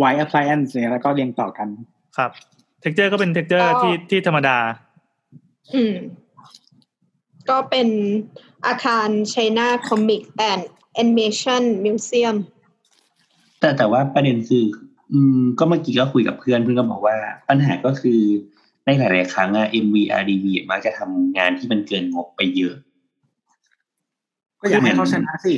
[0.00, 1.68] white appliance เนี่ยแล้วก็เรียงต่อกัน
[2.16, 2.30] ครับ
[2.80, 4.56] texture ก็เป็น texture ก็ที่ที่ธรรมดา
[5.74, 5.94] อืม
[7.48, 7.88] ก็เป็น
[8.66, 10.62] อาคาร China Comic and
[11.02, 12.36] Animation Museum
[13.60, 14.64] แต่แต่ว่าประเด็นคือ
[15.12, 17.16] อืมก็เมื่อกี้ก็คุยกับเพื่อนเพื่อนก็บอกว่า
[17.48, 18.20] ปัญหาก็คือ
[18.84, 22.74] ในหลาย ๆ ครั้งอะ MVRDV มักจะทำงานที่มันเกินงบไปเยอะ
[24.60, 25.54] ก็อยากให้เขาชนะสิ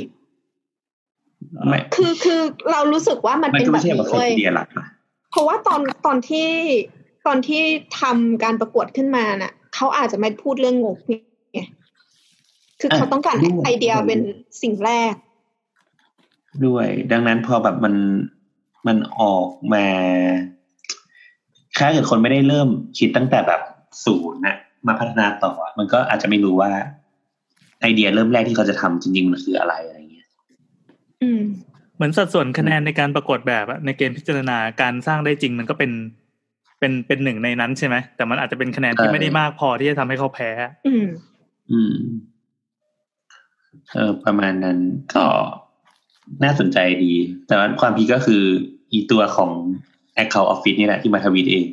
[1.67, 2.41] ไม่คือคือ
[2.71, 4.87] เรารู้สึกว่ามันมันเป็นก็แบไม่บใช่แบบนี้ไครเว้ยเดียหลักนะ
[5.31, 6.49] เพราะว่าตอนตอนที่
[7.27, 7.63] ตอนที่
[8.01, 11.15] ทำการประกวดขึ้นมาน่ะเขาอาจจะไม่พูดเรื่องงบไง
[12.79, 13.35] คือเขาต้องการ
[13.65, 14.19] ไอเดียเป็น
[14.61, 15.13] สิ่งแรก
[16.65, 17.95] ด้วย ดังนั้นพอแบบมัน
[18.87, 19.85] มันออกมา
[21.77, 23.61] ถ้าเกิดคนไม่ได้เริ่มคิดตั้งแต่แบบ
[24.05, 24.55] ศูนย์นะ
[24.87, 26.71] มาพัฒนาต่ออะมันก็อาจจะไม่รู้ว่า
[27.81, 30.27] ไอเดียเริ่มแรกที่เขาจะทำจริงๆมันคืออะไรอะไรเงี้ย
[31.23, 31.41] อืม
[31.95, 35.91] เหมือนสัดส่วนคะแนนในการประกวดแบบอะในเกณฑ์พิจารณาการสร้างได้จริงมันก็เป็น
[36.79, 40.49] เป็นเป็นหนึ่งในนั้นใช่ไหมแต่มันอาจจะเป็นคะแนนที่ไม่ได้มากพอที่จะทำให้เขาแพ้
[40.87, 41.05] อืม
[41.73, 41.95] อืม
[43.93, 44.77] เออประมาณนั้น
[45.15, 45.23] ก็
[46.43, 47.13] น่าสนใจดี
[47.47, 48.43] แต่ว่าความพีคก็คือ
[48.91, 49.51] อีตัวของ
[50.21, 51.65] Account Office นี่แหละที่มาทวีตเอง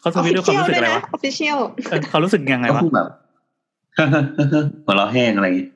[0.00, 1.58] เขาทวิตด้วยความรู้สึกอะไรวะออฟฟิเชียล
[1.90, 3.06] เออเขารู้สึกยังไงก็วะคือแบบ
[4.84, 5.70] หัวเราะแห้งอะไรอย่างเงี้ย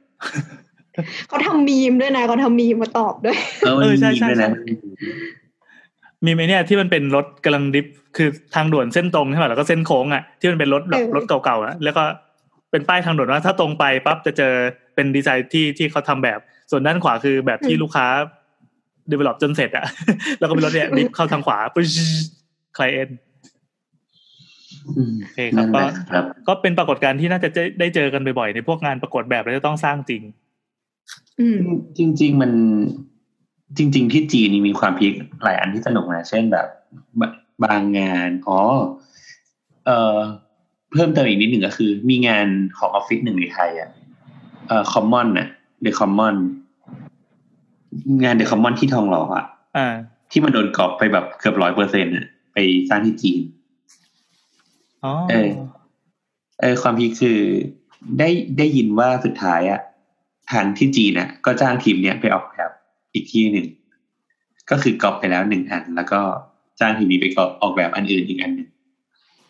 [1.28, 4.50] เขาทำมีมด้วยนะเขาทำมีมมาตอบด้วย เออมันมีด้วยนะ
[6.24, 12.04] มีไหมเนี่ยที่มันเป็นรถกำลังดริฟต์คือทางด่วนเส้นตรงใช่ไหมแล้วก็เส้นโค้งอะที่มันเป็นรถแบบเออรถเก่าๆอะแล้วก็
[12.74, 14.54] เป็นป้ายทางด่วนว่าถ้าตรงไปปั๊บจะเจอ
[14.94, 16.38] เป็นดีไซน์ที่ที่เขาทำแบบ
[16.70, 18.06] ส่วนด้านขวาคือแบบที่ลูกค้า
[19.10, 19.86] develop จนเสร็จอะ
[20.38, 21.86] แล้วก็เป็นรถเนี่ยดริฟต์เข้าทางขวาปุ๊บ
[22.76, 23.08] คลเอ็น
[24.96, 27.48] อืมโอเคครับนั่นแหละครับก็เป็นปรากฏการณ์ที่น่าจะ
[27.80, 30.22] ได้เจอกันบ่อยๆในพวกงานประกวดแบบแล้วจะต้องสร้างจริง
[31.40, 31.58] อืม
[31.98, 32.52] จริงๆมัน
[33.78, 36.68] จริง ๆ ที่จีนนี่มีความพีคหลายอันที่สนุกนะ เช่นแบบ
[37.20, 37.22] บ
[37.64, 38.60] บางงานอ๋อ
[39.86, 40.18] เอ่อ
[40.94, 42.46] เพิ่มเติมอีกนิดหนึ่งก็คือ มีงาน
[42.78, 43.90] ของออฟฟิศหนึ่งในไทยอะ
[44.68, 45.48] เอ่อคอมมอนน่ะ
[45.82, 46.36] เดอะคอมมอน
[48.24, 49.44] งานเดอะคอมมอนที่ทองหล่ออะ
[49.76, 49.94] อ่า
[50.30, 53.40] ที่มันโดนกรอบไปแบบเกือบร้อยเปอร์เซ็นต์อะไปสร้างที่จีน
[55.04, 55.50] อ๋อเออ
[56.60, 57.38] เออ ความพีคคือ
[58.18, 58.28] ได้
[58.58, 59.80] ได้ยินว่าสุดท้ายอะ
[60.52, 62.70] ทางที่จีนอะก็จ้างทีมเนี้ยไปออกแบบ
[63.14, 63.66] อีกที่หนึ่ง
[64.70, 66.20] ก็คือกรอบไปแล้วหนึ่งอัน แล้วก็
[66.80, 68.68] จ้างทีมนี้ไปกรอบออกแบบอันอื่นอีกอันหนึ่ง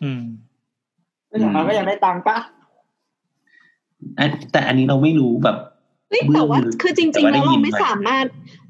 [0.03, 0.44] อืมแต่
[1.39, 2.37] อย่างน้อยก็ยังได้ตังค์ปะ
[4.19, 5.57] อันแต่อันนี้เราไม่รู้แบบ
[6.09, 8.25] เฮ้ยแต่ว่าคือจแต่ริงๆว่าได้แล้วยิเรานไม่มาสามารถ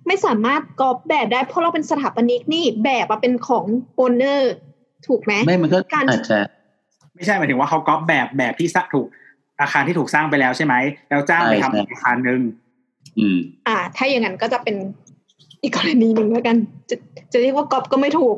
[0.08, 4.54] ไม่สามารถกอบแบบได้เพราะเราเป็นสถาปนิกนี่แบบอะเป็นของโอนเนอร์
[5.08, 6.40] ถูกไหมไม่มันก็การอาจจะ
[7.16, 9.08] ไม่ใช่หมายถึงว่าเขาก๊อปแบบแบบที่สร้างถูก
[9.62, 10.76] อาคารที่ถูกสร้างไปแล้วใช่ไหม
[11.10, 12.42] แล้วจ้างไปทำอีกอาคารหนึ่ง
[13.20, 14.76] อืม อ่า ถ้าอย่างนั้นก็จะเป็น
[15.62, 16.58] อีกกรณีหนึ่งแล้วกัน
[16.90, 16.96] จะ
[17.32, 18.38] จะเรียกว่ากอบก็ไม่ถูก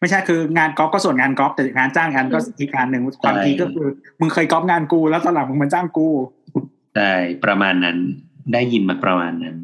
[0.00, 3.88] ไม่ใช่คืองานก๊อปก็ส่วนงานก๊อปแต่งานจ้างงานก็อีกงานหนึ่งความพีคก็คือ
[4.20, 6.08] มึงเคยก๊อปงานกู แล้วตอนหลังมึงมาจ้างกู
[6.96, 7.12] ใช่
[7.44, 7.98] ประมาณนั้น
[8.52, 9.56] ได้ยินมาประมาณนั้น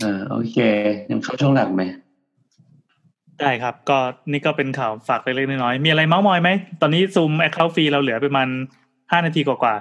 [0.00, 0.58] เออโอเค
[1.10, 1.82] ยังเข้าช่วงหลักไหม
[3.40, 3.98] ได้ครับ ก็
[4.32, 8.48] นี่ก็เป็นข่าวฝากเล็กๆน้อยๆมีอะไรเมาส์มอยไหม ตอนนี้ Zoom account ฟรีเราเหลือประมาณ
[9.12, 9.74] ห้านาทีกว่า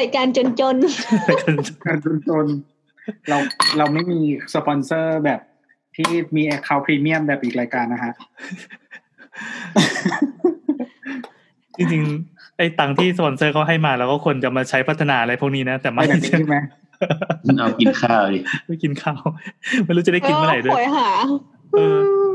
[0.00, 2.46] รายการจนๆรายการจนจน
[3.28, 3.38] เรา
[3.78, 4.20] เราไม่มี
[4.54, 5.40] สปอนเซอร์แบบ
[6.00, 8.12] ที่มี account พรีเมียมแบบอีกรายการนะฮะ
[11.76, 16.56] จริงๆไอ้ตังค์ที่สปอนเซอร์เขาให้มาเราก็ควรจะมาใช้พัฒนาอะไรพวกนี้นะ แต่ไม่ไม่แบบนี้ใช่ไหม
[17.58, 19.20] เอากินข้าวดิไม่กินข้าว
[19.84, 21.10] ไม่รู้จะได้กินเมื่อไหร่ด้วยโอยหา
[21.72, 21.80] เอ
[22.26, 22.28] อ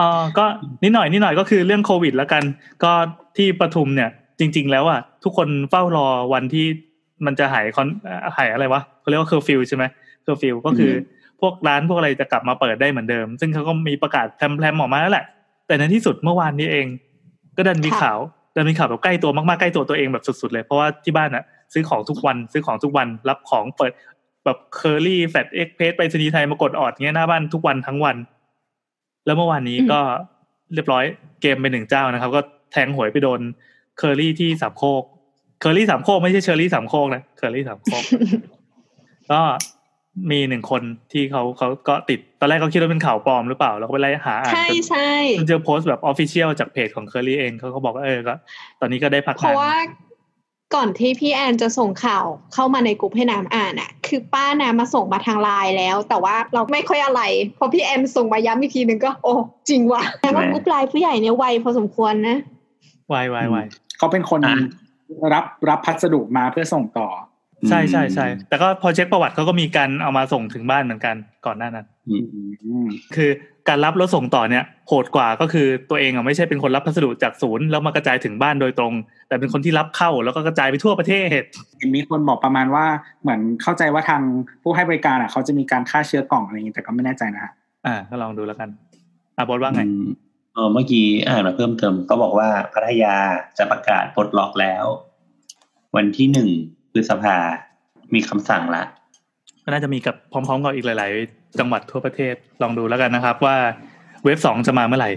[0.00, 0.44] อ๋อก็
[0.82, 2.42] นิดหน่อยนิดหน่อยก็คือเรื่องโควิดแล้วกัน
[2.84, 2.92] ก็
[3.36, 6.66] ที่ปทุมเนี่ย จริง ๆ แล้วอะทุกคนเฝ้ารอวันที่
[7.26, 7.88] มันจะหายคอน
[8.36, 9.84] หายอะไรวะเขาเรียกว่าเคอร์ฟิวใช่ไหม
[10.22, 11.13] เคอร์ฟิวก็คือพ
[11.44, 15.24] วกร้านพวกอะไรจะกลับมาเปิดได้เหมือนเดิม ซึ่งเขาก็มีประกาศแพลมๆออกมาแล้วแหละ
[15.66, 16.86] แต่ในที่สุดเมื่อวานนี้เอง
[17.56, 18.18] ก็ดันมีข่าว
[18.54, 23.92] ดันมีข่าวแบบใกล้ตัวมากๆใกล้ตัวตัวเองแบบสุดๆเลยเพราะว่าที่บ้านอะซื้อของทุกวันซื้อของทุกวันรับของเปิด
[24.44, 28.16] แบบ Kerry Flash Express ไปรษณีย์ไทยมากดออดเงี้ยหน้าบ้านทุกวันทั้งวัน
[29.26, 30.00] แล้วเมื่อวานนี้ก็
[30.74, 31.04] เรียบร้อย
[31.42, 32.40] เกมไปหนึ่งเจ้านะครับ ก็
[32.72, 33.40] แทงหวยไปโดน
[33.98, 35.02] เคอรี่ที่สามโคก
[35.60, 38.02] เคอรี่สามโคกไม่ใช่เชอรี่สามโคกนะเคอรี่สามโคก
[39.30, 39.40] ก็
[40.30, 48.34] มีหนึ่งคนที่เขาเขาก็ติดตอนแรกเขาคิดว่าเป็นข่าวปลอมหรือเปล่าเราก็ไปไล่หาอ่านใช่ใช่จนเจอโพสต์แบบ official จากเพจของเคอรี่เองเขาก็บอกว่าเออก็
[48.80, 49.74] ตอนนี้ก็ได้พักงานเพราะว่า
[50.74, 52.24] ก่อนที่พี่แอนจะส่งข่าว
[52.54, 57.22] เข้ามาในกลุ่มให้น้ำอ่านอะคือป้าน้ำมาส่งมาทางไลน์แล้ว แต่ว่าเราไม่ค่อยอะไร
[57.58, 59.34] พอพี่แอนส่งมาย้ำอีกทีหนึ่งก็ โอ้
[59.68, 62.36] จริงว่ะแต่ว่ากลุ่มไลน์ผู้ใหญ่เนี่ยไวพอสมควรนะ
[63.12, 63.66] วายวายวาย
[63.98, 64.56] เขาเป็นคนอะ
[65.34, 67.08] รับรับพัสดุมาเพื่อส่งต่อ
[67.68, 73.30] ใช่ใช่ใช่แต่ก็พอเช็คประวัติเขาก็มีการเอามาส่งถึงบ้านเหมือนกันก่อนหน้านั้นอืมอืมคือ
[73.68, 78.92] การรับแล้วส่งต่อเนี่ยโหดกว่าก็คือตัวเองอะไม่ใช่เป็นคนรับพัสดุจากศูนย์แล้วมากระจายถึงบ้านโดยตรง
[79.28, 81.42] แต่เป็นคนที่รับเข้าแล้วก็กระจายไปทั่วประเทศ
[81.94, 82.86] มีคนบอกประมาณว่า
[83.22, 84.22] เหมือนเข้าใจว่าทาง
[84.62, 87.52] ผู้ให้บริการอะเขาจะมีการฆ่าเชื้อกล่องอะไรอย่างนี้แต่ก็ไม่แน่ใจนะฮะ
[87.86, 88.68] อ่าก็ลองดูแล้วกัน
[89.36, 90.06] อะบอสว่าไงอืม
[90.54, 93.14] เออเมื่อกี้อ่านมาเพิ่มเติมก็บอกว่าพัทยา
[93.58, 94.84] จะประกาศปลดล็อกแล้ว
[95.96, 96.50] วันที่หนึ่ง
[96.94, 97.36] พฤษภา
[98.14, 98.82] มีคำสั่งละ
[99.64, 103.56] ก็น่าจะมีกับพร้อม ๆ กับอีกหลาย ๆ จังหวัดทั่วประเทศลองดูแล้วกันนะครับ ว่า
[104.24, 105.10] เว็บสองจะมาเมื่อไหร่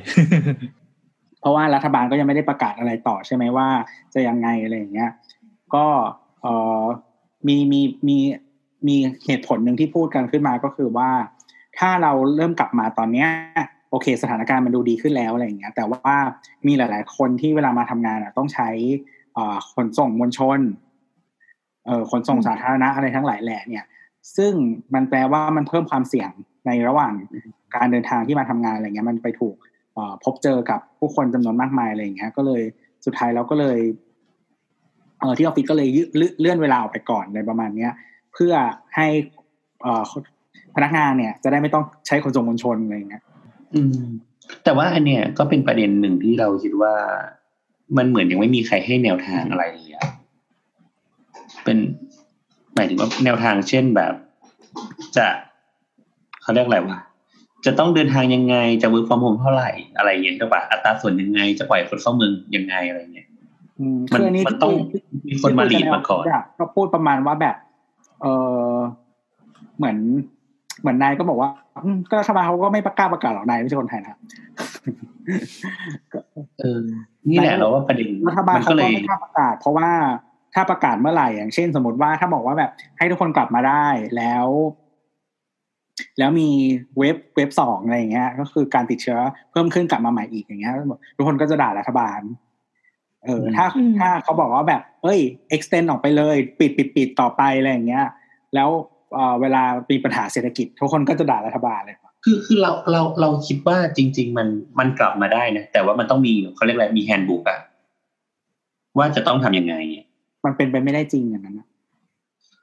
[1.40, 3.68] เพราะว่ารัฐบาลก็ยังไม่ได้ประกาศอะไรต่อใช่ไหมว่า
[4.13, 5.12] จะยังไงอะไรอย่างเงี้ย
[5.76, 5.86] ก็
[6.42, 6.48] เอ
[6.82, 6.84] อ
[7.48, 8.18] มีมีมี
[8.88, 11.10] มีเหตุผลหนึ่งที่พูดกันขึ้นมาก็คือว่า
[11.80, 13.30] ถ้าเราเริ่มกลับมาตอนเนี้ย
[13.92, 16.16] โอเค สถานการณ์มันดูดีขึ้นแล้วอะไรอย่างเงี้ย แต่ว่า
[16.68, 18.70] มีหลาย ๆ คนที่เวลามาทำงานอะ ต้องใช้
[19.38, 20.87] อ่าขนส่งมวลชนเอ่อ
[22.12, 23.86] ขนส่งสาธารณะอะไรทั้งหลายแหล่เนี่ย
[24.38, 24.54] ซึ่ง
[24.93, 26.30] มันแปลว่ามันเพิ่มความเสี่ยง
[26.65, 27.13] ในระหว่าง
[27.76, 29.56] การเดินทางที่มาทำงานอะไรเงี้ยมันไปถูก
[29.93, 32.62] เอ่อพบเจอกับผู้คนจำนวนมากมายอะไรอย่างเงี้ย ก็เลย
[33.06, 33.80] สุดท้ายเราก็เลย
[35.19, 35.88] เออที่ออฟฟิศก็เลย
[36.39, 37.91] เลื่อนเวลาออกไปก่อนในประมาณเนี้ย
[38.34, 38.54] เพื่อ
[38.95, 39.08] ให้
[39.84, 40.04] เอ่อ
[40.76, 43.23] พนักงานเนี่ย จะได้ไม่ต้องใช้ขนส่งมวลชนอะไรอย่างเงี้ย
[43.76, 44.04] อืม
[44.63, 46.93] แต่ว่าอันเนี้ยก็เป็นประเด็นหนึ่งที่เราคิดว่า
[47.97, 50.06] มันเหมือนยังไม่มีใครให้แนวทางอะไรเลยอะ
[51.67, 51.80] เป็น
[52.75, 54.13] หมายถึงว่าแนวทางเช่นแบบ
[55.17, 55.25] จะ
[56.41, 56.99] เขาเรียกอะไรวะ
[57.65, 63.27] จะต้องเดินทางยังไงจะ work from home เท่าไหร่อะไรอย่างเงี้ยใช่ปะอัตราส่วนยังไง จะปล่อยคนเข้าเมืองยังไงอะไรเงี้ย
[63.80, 64.71] อืมมันคืออันนี้มันต้อง
[65.27, 66.23] มีคนมาลีดมาก่อน
[66.60, 67.56] ก็พูดประมาณว่าแบบ
[68.21, 68.25] เอ
[68.71, 68.73] อ
[69.77, 69.97] เหมือน
[70.82, 71.49] เหมือนนายก็บอกว่า
[71.86, 74.17] อืมก็รัฐบาลเขาก็ไม่ประกาศประกาศหรอกนายไม่ใช่คนไทยนะ
[76.60, 76.82] เออ
[77.30, 79.89] นี่แหละเราว่าประเด็นรัฐบาลมันเขาก็ก็เลยไม่กล้าประกาศเพราะว่า
[80.58, 84.48] ถ้าประกาศเมื่อไหร่อย่างเช่น สมมติว่าถ้าบอกว่าแบบ ให้ทุกคนกลับมาได้แล้ว
[86.20, 86.50] แล้วมี
[87.00, 89.20] เว็บเว็บสองอะไรอย่างเงี้ย ก็คือการติดเชื้อ
[89.52, 90.74] เพิ่มขึ้นกลับมาใหม่อีกอย่างเงี้ย
[91.17, 92.22] ทุกคนก็จะด่ารัฐบาล
[93.26, 95.20] เออ ถ้าอืมถ้าเขาบอกว่าแบบเอ้ย
[95.56, 98.06] extend ออกไปเลย ปิดปิดปิดต่อไปอะไรอย่างเงี้ย
[98.56, 98.70] แล้ว
[99.13, 104.48] เอ่อเวลามีปัญหาเศรษฐกิจ ทุกคนก็จะด่ารัฐบาลเลยคือคือเราเราเราคิดว่าจริง ๆ มัน
[104.80, 107.60] มันกลับมาได้นะแต่ว่ามันต้องมีเขาเรียกอะไรมีแฮนด์บุ๊กอะ
[108.98, 109.76] ว่าจะต้องทำยังไง
[110.45, 111.67] มันเป็นไปไม่ได้จริงอย่างนั้นนะ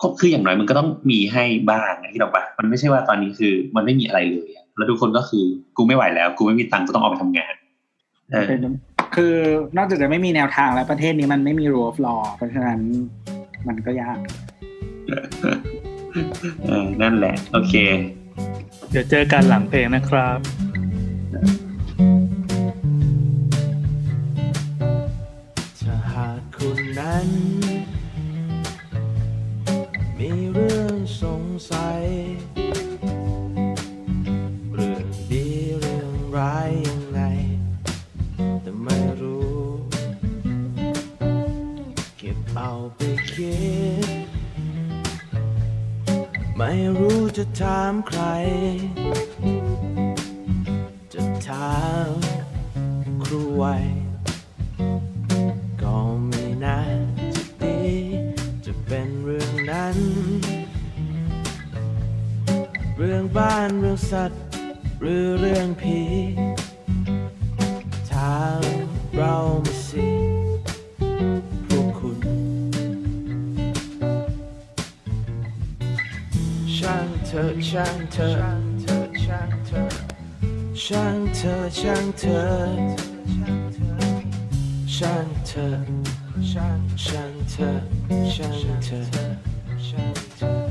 [0.02, 5.44] ก็คืออย่างน้อยมันก็ต้องมีให้บ้างนะที่เราปะมันไม่ใช่ว่าตอนนี้คือ มันไม่มีอะไรเลยอะแล้วทุกคนก็คือ
[5.76, 7.54] กูไม่ไหวแล้ว กูไม่มีตังค์กูต้องออกไปทำงาน
[8.30, 8.74] เออเป็น
[9.16, 9.34] คือ
[9.76, 12.80] นอกจากจะไม่มีแนวทางแล้วประเทศนี้มันไม่มี rule of law เพราะฉะนั้น
[13.68, 14.18] มันก็ยาก
[16.66, 17.74] เออนั่นแหละ โอเค
[18.90, 20.38] เดี๋ยวเจอกันหลังเพลงนะครับ
[25.82, 27.26] ถ้าหากคุณนั้น
[31.54, 32.06] สงสัย
[34.74, 35.46] เรื่องดี
[35.78, 37.20] เรื่องร้ายยังไง
[38.62, 39.58] แต่ไม่รู้
[42.18, 43.56] เก็บเอาไปคิ
[44.06, 44.08] ด
[46.56, 48.22] ไม่รู้จะถามใคร
[51.12, 52.18] จะถาม
[53.24, 53.76] ครูไว้
[55.82, 57.03] ก็ไม่นาจ
[62.98, 64.40] เรื่องบ้านเรื่องสัตว์
[65.00, 66.00] หรือเรื่องผี
[68.11, 68.62] ถาม
[69.16, 70.09] เรามาสิ
[71.68, 72.18] พวกคุณ
[76.76, 78.30] ช่างเธอช่างเธอ
[79.24, 79.87] ช่างเธอ
[80.85, 82.40] ช่างเธอช่างเธอ
[83.37, 83.96] ช่างเธอ
[84.96, 85.70] ช่างเธอ
[86.50, 87.70] ช่างช่างเธอ
[88.35, 88.54] ช่าง
[88.85, 89.02] เธอ
[89.87, 90.63] ช่างเธอ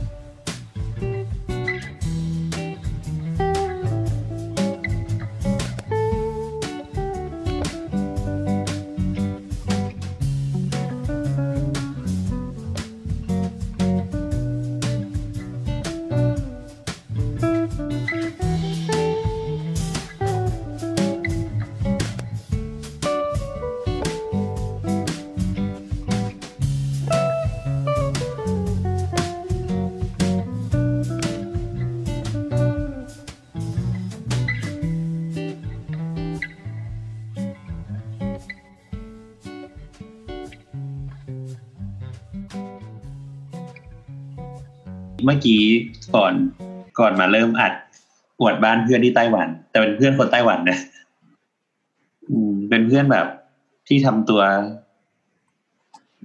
[45.33, 45.63] มื่อกี้
[46.15, 46.33] ก่อน
[46.99, 47.73] ก่อนมาเริ่มอัด
[48.39, 50.77] ปวดบ้านเพื่อนที่ไต้หวัน แต่เป็นเพื่อนคนไต้หวันนะ
[52.29, 53.27] อืม เป็นเพื่อนแบบ
[53.87, 54.41] ที่ทำตัว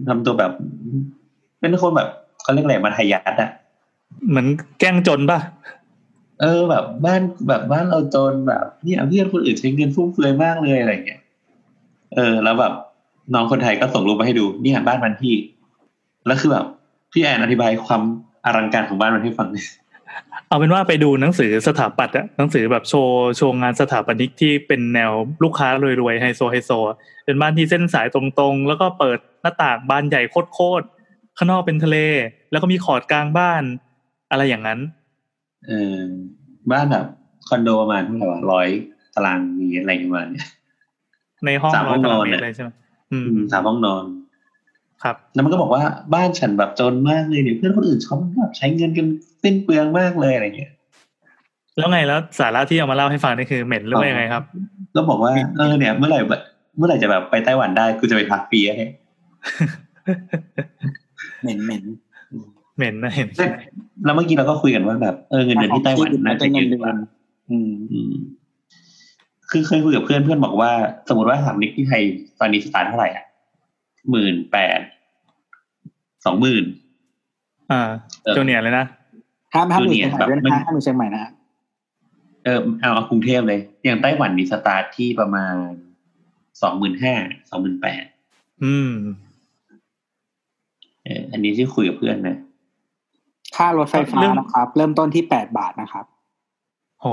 [0.09, 0.53] ทำตัวแบบ
[1.61, 2.09] เป็นคนแบบ
[2.42, 3.51] เขาเรียกอะไรมาทายัดอะ
[4.29, 4.47] เหมือน
[4.81, 5.38] แกล้งจนป่ะ
[6.40, 11.21] เออแบบบ้านแบบบ้านเราจนแบบเนี่ยเพื่อนคนอื่นใช้เงินฟุ่มเฟือยมากเลยอะไรเงี้ย
[12.14, 12.73] เออ แล้วแบบ
[13.35, 15.35] น้องคนไทยก็ส่งรูปมาให้ดูเนี่ยบ้านมันพี่
[16.27, 16.64] แล้วคือแบบ
[17.12, 18.03] พี่แอนอธิบายความ
[18.49, 19.49] อลังการของบ้านมันให้ฟัง
[20.49, 25.69] เอาเป็นว่าไปดูหนังสือสถาปัตย์อะหนังสือแบบโชว์โชว์งานสถาปนิกที่เป็นแนวลูกค้า
[26.01, 30.23] รวยๆไฮโซไฮโซอะเป็นบ้านที่เส้นสายตรงๆ แล้วก็เปิดหน้าต่างบานใหญ่
[30.55, 31.97] โคตรๆข้างนอกเป็นทะเล
[32.51, 33.63] แล้วก็มีขอดกลางบ้าน
[34.31, 34.79] อะไรอย่างนั้น
[35.67, 35.99] เออ
[36.73, 37.07] บ้านแบบ
[37.49, 38.69] คอนโดประมาณเท่าไหร่วะร้อย
[39.15, 40.47] ตารางเมตรอะไรประมาณเนี้ย
[41.45, 42.71] ในห้องสามร้อยตารางห้องนอนเมตรเนี่ยเลยใช่ไหม
[43.13, 44.05] อืมอืมสามห้องนอน
[45.03, 45.83] ครับแล้วมันก็บอกว่า
[46.15, 49.07] บ้านฉันแบบจนมากเลยเนี่ยเพื่อนคนอื่นเขาแบบใช้เงินกัน
[49.43, 50.73] สิ้นเปลืองมากเลยอะไรเงี้ย
[51.79, 54.43] แล้วไงแล้วสาระที่เอามาเล่าให้ฟังนี่คือเหม็นหรือว่ายังไงครับ
[54.95, 56.43] ก็บอกว่าเออเนี่ย เมื่อไหร่แบบ
[56.77, 58.87] เมื่อไหร่จะแบบไปไต้หวันได้กูจะไปพักปีให้
[61.43, 61.83] เหม็นเหม็น
[62.77, 63.29] เหม็นนะเห็น
[64.05, 66.93] แล้วเมื่อกี้เราก็คุยกันว่าแบบเออเงินเดือนที่ไต้หวันน่าจะเยอะกว่า
[67.51, 68.13] อืมอืม
[69.51, 70.71] คือเคยคุยกับเพื่อนเพื่อนบอกว่า
[71.09, 72.03] สมมติว่าสถาปนิกที่ไทย
[72.41, 73.25] ตอนนี้สตาร์ทเท่าไหร่อะ
[74.11, 74.81] หมื่นแปด
[76.25, 76.65] สองหมื่น
[77.73, 77.81] อ่า
[78.25, 78.87] เออ junior เลยนะ
[79.55, 81.21] ห้ามห้ามอยู่ junior เชียงใหม่ด้วยแบบมันนะห้ามอยู่เชียงใหม่นะ
[82.45, 85.55] เออเอาเอากรุงเทพเลยอย่างไต้หวันมีสตาร์ทที่ประมาณ
[86.63, 87.15] สองหมื่นห้า
[87.51, 88.05] สองหมื่นแปด
[88.65, 88.93] อืม
[91.05, 92.37] เอออันนี้ที่คุยกับเพื่อนนะ
[93.57, 96.05] ค่ารถไฟฟ้าเรื่องนะครับ เริ่มต้นที่แปดบาทนะครับ
[97.01, 97.07] โห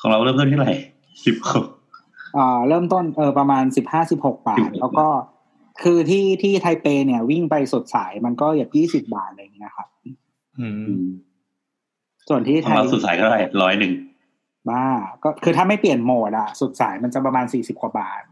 [0.00, 0.76] ของเราเริ่มต้นที่เท่าไหร่
[1.26, 1.66] สิบหก
[2.36, 5.06] อ่าเริ่มต้นเออประมาณสิบห้าสิบหกบาท16แล้วก็
[5.82, 9.88] คือที่ที่ไทเปเนี่ย วิ่งไปสุดสายมันก็อย่ายี่สิบบาทอะไรอย่างเงี้ยครับ
[10.60, 10.66] อื
[11.02, 11.04] ม
[12.28, 13.92] ส่วนที่ขไทองยเราสุดสายเท่าไหร่ร้อยหนึ่ง
[14.70, 14.84] บ้า
[15.22, 18.22] ก็คือถ้าไม่เปลี่ยนโหมดอะสุดสายมันจะประมาณสี่สิบกว่าบาท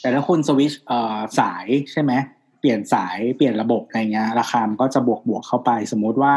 [0.00, 2.12] แต่ถ้าคุณสวิชเอ่อสายใช่ไหม
[2.60, 6.34] เปลี่ยนสายเปลี่ยนระบบอะไรเงี้ย ราคามันก็จะบวกบวกเข้าไป สมมุติว่า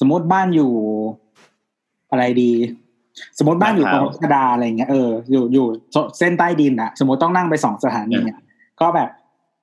[0.00, 0.72] สมมติบ้านอยู่
[2.10, 2.52] อะไรดี
[3.38, 5.66] สมมติบ้านอยู่ตรงรัชดาอะไรเงี้ยเอออยู่อยู่
[6.18, 8.38] เส้นใต้ดินอะสมมติต้องนั่งไปสองสถานีเนี่ย
[8.80, 9.08] ก็แบบ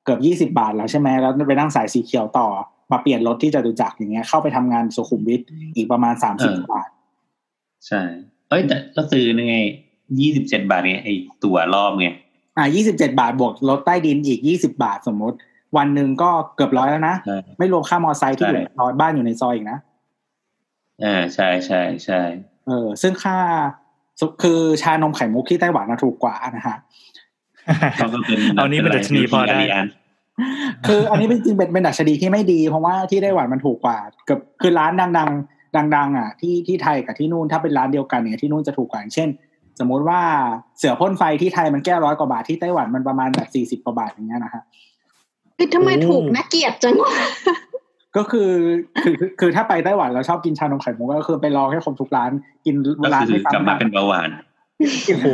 [0.03, 2.47] เกือบยี่สิบาทแล้วใช่ไหมแล้วไปนั่งสายสีเขียวต่อ
[2.91, 5.41] มาเปลี่ยนรถที่จตุจักรอย่างเงี้ยเข้าไปทำงานสุขุมวิท
[5.75, 6.89] อีกประมาณสามสิบบาท
[7.87, 8.01] ใช่
[8.49, 9.55] เอ้ยแต่ก็ซื้อยังไง
[10.19, 11.09] ยี่สิบเจ็ดบาทไงไอ
[11.43, 12.07] ตั๋วรอบไง
[12.57, 15.37] อ่ายี่สิบเจ็ดบาทบวกรถใต้ดินอีกยี่สิบาทสมมติ
[15.77, 19.79] วันหนึ่งก็เกือบร้อยแล้วนะใช่ไม่รวมค่ามอไซค์ที่ใช่อยู่ในซอยบ้านอยู่ในซอยอีกนะ
[21.03, 22.21] อ่าใช่ใช่ใช่
[22.67, 23.37] เออ ซึ่งค่า
[24.43, 26.77] คือชานมไข่มุกที่ไต้หวันนะถูกกว่านะฮะ
[27.97, 29.87] เขาก็เป็นเอานี้เป็นดัชนีพอได้าริอัน
[30.87, 39.29] คืออันนี้เป็นจริงเป็นเป็นดัชนีที่ไม่ดี เพราะว่าที่ไต้หวันมันถูกกว่าเกือบคือร้านดัง ๆ ดัง ๆ อะ ที่ที่ไทยกับที่นู่นถ้าเป็นร้านเดียวกันเนี่ยที่นู่นจะถูกกว่าอย่างเช่น
[39.79, 40.21] สมมุติว่า
[40.77, 44.63] เสือพ่นไฟที่ไทยมันแก้ร้อยกว่าบาทที่ไต้หวันมันประมาณแบบสี่สิบกว่าบาทอย่างเงี้ยนะฮะ
[45.57, 47.13] คือทำไมโอ้ถูกน่าเกลียดจังวะ
[48.17, 48.51] ก็คือ
[49.03, 52.31] คือคือคือถ้าไปไต้หวันเราชอบกินชานมไข่มุกก็คือไปลองให้ครบทุกร้าน
[52.65, 54.29] กินก็ร้านคือไม่กลับซ้ำมากัเป็นเบาหวาน
[55.07, 55.27] กินโห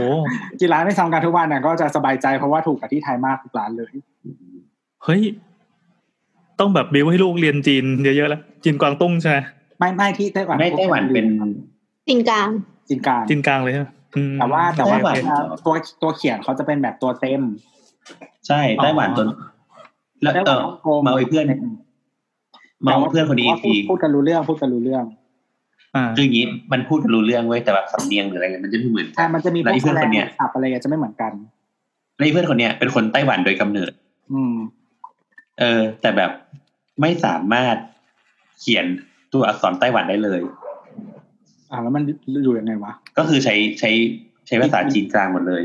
[0.59, 3.93] กินร้านไม่ซ้ำกันทุกวันน่ะก็จะสบายใจเพราะว่าถูกกับที่ไทยมากทุกร้านเลย
[5.03, 5.21] เฮ้ย
[6.59, 9.37] ต้องแบบบิวให้ลูกเรียนจีนเยอะๆแล้ว จีนกวางตุ้งใช่ไหม
[9.79, 11.25] ไม่ไม่ที่ไต้หวันไม่ไต้หวันเป็น
[12.07, 12.49] จริงกลาง
[12.87, 15.15] จีนกลางจีนกลางเลยใช่ไหมอืมแต่ว่าแต่ว่าไต้หวัน
[15.65, 17.41] ตัวตัวเขียนเขาจะเป็นแบบตัวเต็ม
[18.47, 19.27] ใช่ไต้หวันจน
[20.21, 21.45] แล้วไต้หเอวันอฮ่องกงมาเอาไอ้เพื่อน
[22.85, 25.22] มาเอาเพื่อนคนนี้อีกแต่ทีว่าพูดพูดกันรู้เรื่องพูดกันรู้เรื่องอ่า
[26.15, 31.31] คืออย่างนี้มันพูดกันรู้เรื่องเว้ยแต่แบบสำเนียงหรืออะไรเงี้ยมันจะไม่เหมือนกัใช่นมันจะมีพแล้ววไอ้กเพื่อนคนเนี้ยสับอะไรจะไม่เหมือนกัน
[32.15, 33.91] แล้วไอ้เพื่อนคนเนี้ยเป็นคนไต้หวันโดยกำเนิด
[34.33, 34.55] อืม
[35.59, 36.31] เออ แต่แบบ
[37.01, 37.75] ไม่สามารถ
[38.59, 38.85] เขียน
[39.33, 40.41] ตัวอักษรไต้หวันได้เลย
[41.71, 42.03] อ่าแล้วมัน
[42.43, 43.91] อยู่ยังไงวะ ก็คือใช้ใช้
[44.47, 45.63] ใช้ภาษาจีนกลางหมดเลย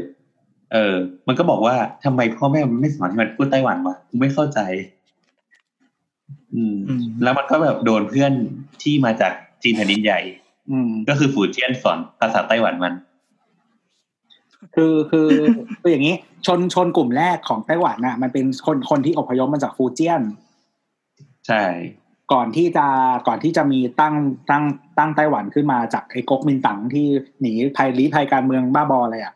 [0.73, 0.95] เออ
[1.29, 4.61] มันก็บอกว่าทำไมพ่อแม่มันไม่สอนให้มันพูดไต้หวันวะกูไม่เข้าใจ
[6.55, 8.33] อืมอืมแล้วมันก็แบบโดนเพื่อน
[8.83, 10.21] ที่มาจาก จีนแผ่นดินใหญ่
[10.71, 12.94] อืมก็คือฝูเจี้ยนสอนภาษาไต้หวันมัน
[14.75, 15.29] คือคือ
[15.81, 16.14] คืออย่างนี้
[16.47, 20.23] ชนชนกลุ่มแรกของไต้หวันน่ะ มันเป็นคนคนที่อพยพมาจากฟูเจียน
[21.47, 21.62] ใช่
[22.33, 22.87] ก่อนที่จะ
[23.29, 24.14] ก่อนที่จะมีตั้ง
[24.51, 24.64] ตั้ง
[24.99, 27.07] ตั้งไต้หวันขึ้นมาจากไอ้ก๊กมินตั๋งที่
[27.40, 29.35] หนีภัยลี้ภัยการเมืองบ้าบออะไรอะ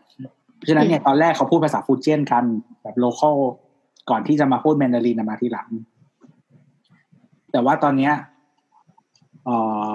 [0.56, 2.44] เพราะฉะนั้นเนี่ยตอนแรกเขาพูดภาษาฟูเจียนกัน
[2.82, 3.38] แบบโลคอล
[4.10, 5.68] ก่อนที่จะมาพูดแมนดารินน่ะมาทีหลัง
[7.52, 9.58] แต่ว่าตอนเนี้ยเอ่
[9.90, 9.92] อ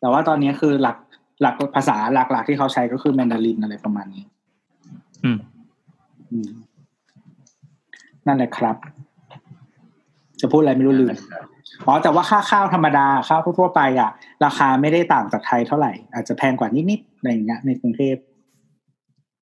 [0.00, 0.96] แต่ว่าตอนเนี้ยคือหลัก
[1.40, 4.24] หลักภาษาหลักๆที่เขาใช้ก็คือแมนดารินอะไรประมาณนี้
[5.24, 5.38] อืม
[6.30, 6.50] อืม
[8.26, 8.76] นั่นแหละครับ
[10.40, 11.14] จะพูดอะไรไม่รู้ลืม
[11.86, 14.10] อ๋อแต่ว่าค่าข้าวธรรมดาข้าวทั่วๆไปอะ
[14.44, 18.16] ราคาไม่ได้ต่างจากไทยเท่าไหร่ อาจจะแพงกว่านิดๆอะไรอย่างเงี้ยในกรุงเทพ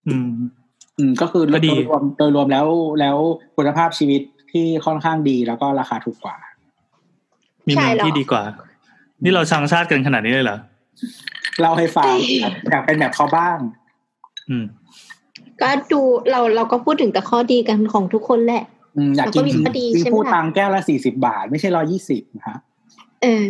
[0.08, 0.30] อืม
[0.98, 2.66] อืม ก็คือก็โดดียรวมโดยรวมแล้ว
[3.00, 3.16] แล้ว
[3.56, 4.22] คุณภาพชีวิต
[4.52, 6.36] ที่ค่อนข้างดีแล้วก็ราคาถูกกว่า
[7.70, 8.42] มีใช่เมืองหรอที่ดีกว่า
[9.24, 10.58] นี่เราชังชาติกันขนาดนี้เลยเหรอ
[11.60, 12.06] เล่าให้ฟัง
[12.70, 13.58] อยากเป็นแบบเขาบ้าง
[14.48, 14.64] อืม
[15.62, 16.00] ก็ดู
[16.30, 18.64] เราเราก็พูดถึงแต่ข้อดีกันของทุกคนแหละ
[18.96, 22.58] อืมอยากกินแล้วก็มีข้อดีซีใช่ไหมฟู้ดล่ะตังแก้วละสี่สิบาท ไม่ใช่ร้อยี่สิบนะฮะ
[23.22, 23.44] เออ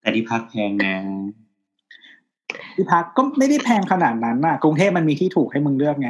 [0.00, 0.94] แต่ที่พักแพงนะ
[2.74, 6.08] ที่พักก็ไม่ได้แพงขนาดนั้นน่ะ กรุงเทพมันมีที่ถูกให้มึงเลือกไง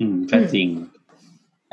[0.00, 0.68] อืมก็จริง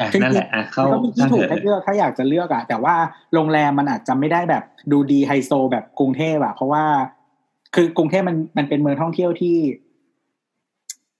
[0.01, 2.95] อะจริงๆนั่นแหละอะเข้ามันก็มีที่ช่างถูเถกอะให้เลือกถ้าอยากจะเลือกอะแต่ว่า
[3.33, 6.85] โรงแรมมันอาจจะไม่ได้แบบดูดีไฮโซแบบกรุงเทพอะเพราะว่า
[7.75, 9.57] คือกรุงเทพมันมันเป็นเมืองท่องเที่ยวที่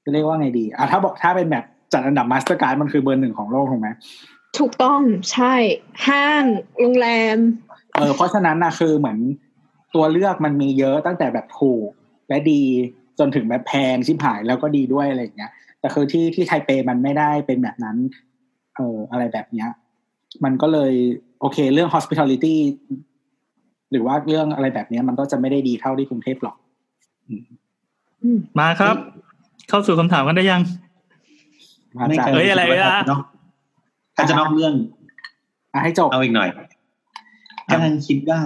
[0.04, 3.90] จะเรียกว่าไงดีอะถ้าบอกถ้าเป็นแบบจัดอันดับ Mastercard มันคือเบอร์หนึ่งของโลกถูกไหม
[4.58, 5.02] ถูกต้อง
[5.32, 5.54] ใช่
[6.08, 6.44] ห้าง
[6.80, 7.38] โรงแรม
[7.94, 9.20] เออเพราะฉะนั้นนะคือเหมือน
[9.96, 11.90] ตัวเลือกมันมีเยอะตั้งแต่แบบถูก
[12.30, 12.62] และดี
[13.20, 17.98] จนถึงแบบแพงชิบหายแล้วก็ดีด้วยอะไรอย่างเงี้ยแต่คือที่ที่ไทเปมันไม่ได้เป็นแบบนั้น
[18.76, 19.70] เอออะไรแบบเนี้ย
[20.44, 20.94] มันก็เลย
[21.42, 22.56] โอเค เรื่อง hospitality
[23.92, 26.56] หรือว่าเรื่องอะไรแบบเนี้ยมันก็จะไม่ได้ดีเท่าที่กรุงเทพหรอก
[28.24, 28.96] อืมมาครับ
[29.70, 30.62] เข้าสู่คำถามกันได้ยัง
[31.98, 33.00] มาไม่จากเคเอ้ยอะไรวะ
[34.16, 34.74] ถ้าจะนอกเรื่อง
[35.74, 36.50] อะให้จบเอาอีกหน่อย
[37.72, 38.40] กำลังคิดว่า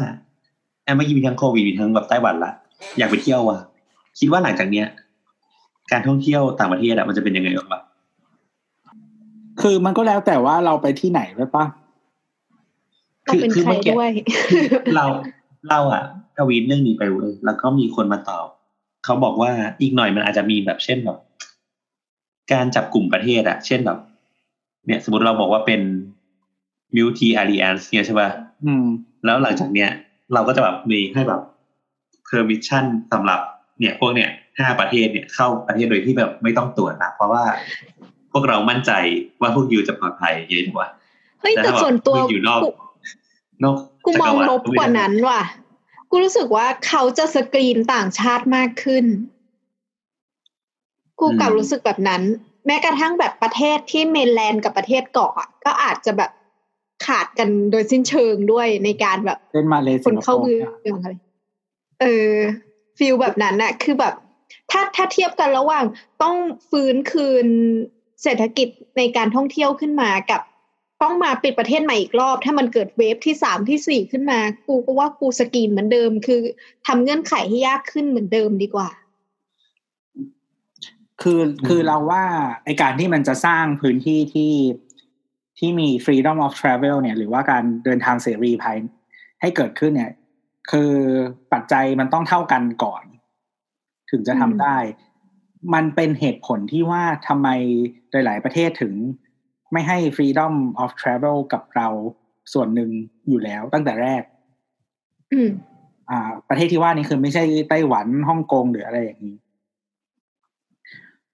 [0.83, 2.51] แอมเมื่อกี้มีทั้งโควิดมีทั้งแบบไต้หวันละ
[2.97, 3.59] อยากไปเที่ยวว่ะ
[4.19, 4.87] คิดว่าหลังจากเนี้ย
[5.91, 7.64] การท่องเที่ยวต่างประเทศอะมันจะเป็นยังไงบ้างวะ
[9.67, 11.65] คือมันก็แล้วแต่ว่าเราไปที่ไหนไปปะ
[13.25, 14.09] เราเป็นใครด้วย
[14.95, 15.05] เรา
[15.69, 16.03] เราอะ
[16.37, 18.47] ทวีตเรื่องนี้ไปเว้ยแล้วก็มีคนมาตอบ
[19.05, 19.51] เขาบอกว่า
[19.81, 21.17] อีกหน่อยมันอาจจะมีแบบเช่นแบบ
[22.51, 23.99] การจับกลุ่มประเทศอะเช่นแบบ
[24.87, 25.81] เนี่ย สมมติเราบอกว่าเป็น
[26.95, 28.29] multi alliance เนี่ยใช่ป่ะ
[28.65, 28.85] อืม
[29.25, 29.89] แล้วหลังจากเนี้ย
[30.33, 31.41] เราก็จะแบบมีให้แบบ
[32.27, 33.39] permission สำหรับ
[33.79, 37.43] เนี่ย พวกเนี่ยห้าประเทศเนี่ยเข้าประเทศโดยที่แบบไม่ต้องตรวจนะเพราะว่า
[38.37, 38.91] พวกเรามั่นใจ
[39.41, 40.87] ว่าพวกยูจะปลอดภัยอย่างนี้ดีกว่า
[41.41, 42.69] เฮ้ยแต่แต่ถ้าแบบส่วนตัวอยู่นอกกู
[43.63, 45.41] นอกกูมองจัรรลวรบกว่านั้นว่ะ
[46.09, 49.05] กูรู้สึกว่าเขาจะสกรีนต่างชาติมากขึ้น
[51.19, 52.21] กูกลับรู้สึกแบบนั้น
[52.65, 56.31] แม้กระทั่งแบบประเทศที่ mainland กับประเทศเกาะอะก็อาจจะแบบ
[57.05, 61.13] ขาดกันโดยสิ้นเชิงด้วยในการแบบเล่นมาเลยคนเข้าเมืองอะไร
[62.01, 62.33] เออ
[62.97, 64.13] feel แบบนั้นน่ะ คือแบบ
[64.71, 65.85] ถ้าถ้าเทียบกันระหว่าง
[66.23, 66.35] ต้อง
[66.69, 67.47] ฟื้นคืน
[68.25, 68.67] เศรษฐกิจ
[68.97, 70.41] ในการท่องเที่ยวขึ้นมากับ
[71.03, 76.41] ต้องมาปิดประเทศใหม่อีกรอบ ถ้ามันเกิด wave ที่สามที่สี่ขึ้นมา กูก็ว่ากูสกรีนเหมือนเดิม คือ
[76.87, 78.89] ทำเงื่อนไขให้ยากขึ้นเหมือนเดิมดีกว่า
[81.21, 82.23] คือคือเราว่า
[82.65, 84.53] ไอการที่มันจะสร้างพื้นที่ที่
[85.57, 88.77] ที่มี freedom of travel เนี่ย หรือว่าการเดินทางเสรีภาย
[89.41, 90.11] ให้เกิดขึ้นเนี่ย
[90.71, 90.91] คือ
[91.53, 93.03] ปัจจัยมันต้องเท่ากันก่อน
[94.11, 94.77] ถึงจะทำได้
[95.73, 97.49] มันเป็นเหตุผลที่ว่าทำไม
[98.25, 98.93] หลายๆประเทศถึง
[99.71, 100.53] ไม่ให้ freedom
[100.83, 101.87] of travel กับเรา
[102.53, 102.89] ส่วนหนึ่ง
[103.29, 104.23] อยู่แล้วตั้งแต่แรก
[105.33, 105.49] อืม
[106.09, 109.37] อ่า ประเทศที่ว่านี้คือไม่ใช่ไต้หวันฮ่องกงหรืออะไรอย่างนี้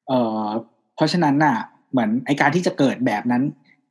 [0.07, 0.47] เอ่อ
[0.95, 1.57] เพราะฉะนั้นน่ะ
[1.91, 3.43] เหมือนไอการที่จะเกิดแบบนั้น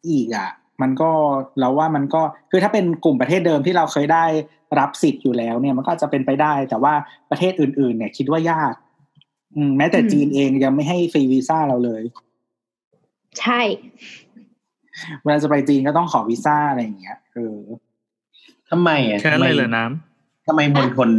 [0.09, 0.51] อีกอะ
[0.82, 1.11] มันก็
[1.59, 4.24] เราว่ามันก็คือถ้าเป็นกลุ่มประเทศเดิมที่เราเคยได้
[4.78, 6.95] รับสิทธิ์อยู่แล้ว เนี่ย มันก็จะเป็นไปได้ แต่ว่า
[7.30, 8.74] ประเทศอื่น ๆ เนี่ย คิดว่ายาก
[9.57, 12.03] อืมแม้แต่อืมจีนเองยังไม่ให้ฟรีวีซ่าเราเลย
[13.41, 13.61] ใช่
[15.22, 17.57] เวลาจะไปจีนก็ต้องขอวีซ่าอะไรอย่างเงี้ยเออ
[18.70, 21.11] ทำไมอะแค่นั้นเลยเหรอน้ำทำไมมณฑล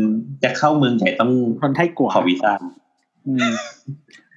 [0.43, 1.32] จะเข้าเมืองใหญ่ต้อง
[1.62, 2.53] คนไทยกว่าขอวีซ่า
[3.28, 3.51] อืม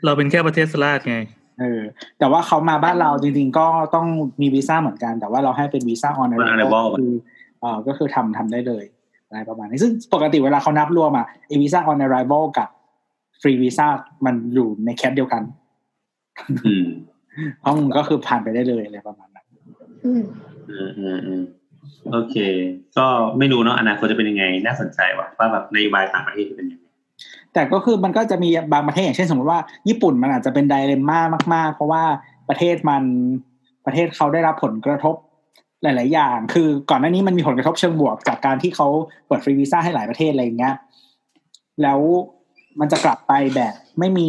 [0.05, 1.17] เราเป็นแค่ประเทศสลาดไง
[1.61, 1.81] เออ
[2.19, 4.07] แต่ว่าเขามาบ้านเราจริงๆก็ต้อง
[4.41, 7.13] มีวีซ่าเหมือนกัน แต่ว่าเราให้เป็นวีซ่าออนไล On น์ arrival คือ
[7.61, 8.85] เออก็คือทำทำได้เลย
[9.29, 12.69] อะไรประมาณนี้ ซึ่งปกติเวลาเขานับรวมอะไอวีซ่าออนไลน์กับ
[13.41, 13.87] ฟรีวีซ่า
[14.27, 15.43] มันอยู่ในแคปเดียวกัน
[16.67, 16.87] อืม
[17.65, 19.47] ห้องก็คือผ่านไปได้เลยอะไรประมาณนั้น
[20.05, 20.23] อืม
[20.71, 21.43] อืมอืมอืม
[22.13, 22.37] โอเค
[22.99, 23.07] ก็
[23.39, 26.87] ไม่รู้เนาะอนาคตจะเป็นยังไง น่าสนใจว่ะว่าแบบนโยบายต่างประเทศจะเป็นยังไง
[27.55, 31.21] แต่ก็คือมันก็จะมีบางประเทศอย่างเช่นสมมติว่าญี่ปุ่นมันอาจจะเป็นไดเลมม่า
[31.55, 32.03] มาก ๆ เพราะว่า
[32.49, 33.03] ประเทศมัน
[33.87, 35.15] ประเทศเขาได้รับผลกระทบ
[35.83, 38.89] หลาย ๆ อย่าง คือก่อนหน้านี้มันมีผลกระทบเชิงบวกจากการที่เขา
[39.27, 40.75] เปิดฟรีวีซ่าให้หลายประเทศอะไรอย่างเงี้ย
[41.83, 42.01] แล้ว
[42.81, 44.29] มันจะกลับไปแบบ ไม่มี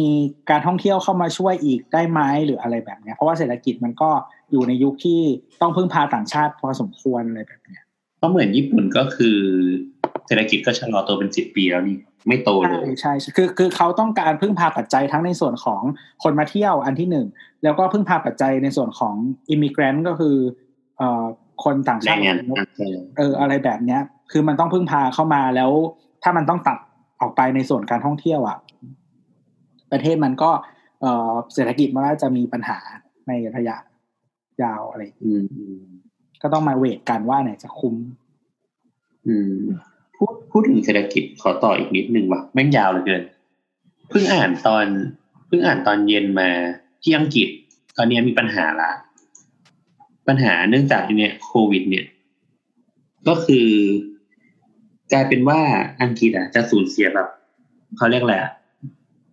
[0.50, 4.10] การท่องเที่ยวเข้ามาช่วยอีกได้ไหมหรืออะไรแบบเนี้ย เพราะว่าเศรษฐกิจมันก็
[4.50, 5.20] อยู่ในยุคที่
[5.62, 7.82] ต้องพึ่งพาต่างชาติพอสมควรอะไรแบบเนี้ย
[8.18, 9.38] เพราะเหมือนญี่ปุ่นก็คือ
[10.26, 15.82] เศรษฐกิจก็ชะลอตัวเป็นสิบปีแล้วนี่ไม่โตเลใช่ยใช่ใช่คือคือเขาต้องการพึ่งพาปัจจัยทั้งในส่วนของ
[16.22, 17.26] คนมาเที่ยวอันที่หนึ่ง
[17.64, 19.14] แล้วก็พึ่งพาปัจจัยในส่วนของ
[19.50, 20.36] อิมิเกรนต์ก็คือ
[20.98, 21.24] เอ่อ
[21.64, 22.38] คนต่างแรชาติงงาน
[23.18, 24.00] เอออะไรแบบเนี้ย
[24.32, 25.70] คือมันต้องพึ่งพาเข้ามาแล้ว
[26.22, 26.78] ถ้ามันต้องตัด
[27.20, 28.58] ออกไปในส่วนการท่องเที่ยวอะ
[29.92, 30.50] ประเทศมันก็
[31.00, 32.78] เอ่อเศรษฐกิจมันก็จะมีปัญหา
[33.28, 33.76] ในระยะ
[34.62, 35.84] ยาวอะไรอืมอืม
[36.42, 37.94] ก็ต้องมาเวทกันว่าไหนจะคุ้ม
[39.26, 39.52] อืม
[40.16, 43.22] พูดพูดถึงเศรษฐกิจขอต่ออีกนิดนึงว่ะแม่งยาวเหลือเกิน
[44.08, 44.86] เพิ่งอ่านตอน
[45.46, 46.48] เพิ่งอ่านตอนเย็นมา
[47.02, 47.48] ที่อังกฤษ
[47.96, 48.90] ตอนนี้มีปัญหาละ
[50.28, 52.06] ปัญหาเนื่องจากเนี่ยโควิด เนี่ย
[53.28, 53.68] ก็คือ
[55.12, 55.60] กลายเป็นว่า
[56.02, 57.28] อังกฤษอะจะสูญเสียแบบ
[57.96, 58.52] เขาเรียกอะไรอะ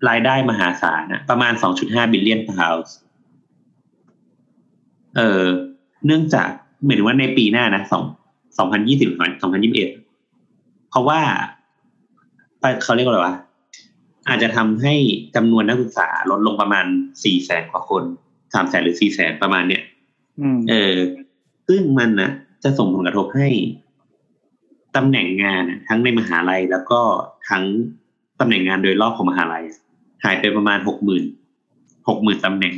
[0.09, 1.53] รายได้มหาศาลนะประมาณ
[1.83, 2.95] 2.5 บิลเลียนพาวส์
[5.17, 5.43] เออ
[6.05, 6.49] เนื่องจาก
[6.85, 8.03] หมายถึงว่าในปีหน้านะสอง
[8.57, 9.09] สองพันยี่สิบ
[9.41, 9.89] สองพันยี่สิบเอ็ด
[10.89, 11.21] เพราะว่า
[12.83, 13.35] เขาเรียกว่าอะไรวะ
[14.29, 14.95] อาจจะทำให้
[15.35, 16.85] จำนวนนักศึกษาลดลงประมาณ
[17.23, 18.03] สี่แสนกว่าคน
[18.53, 19.83] สามแสนหรือสี่แสนประมาณเนี้ย
[20.41, 20.95] อืมเออ
[21.67, 22.31] ซึ่งมันนะ
[22.63, 23.47] จะส่งผลกระทบให้
[24.95, 26.99] ตำแหน่งงานน่ะทั้งในมหาลัยแล้วก็
[27.49, 27.63] ทั้ง
[28.39, 29.63] ตำแหน่งงานโดยรอบของมหาลัย
[30.23, 31.23] หายไปประมาณหกหมื่น
[32.07, 32.75] หกหมื่นตำแหน่ง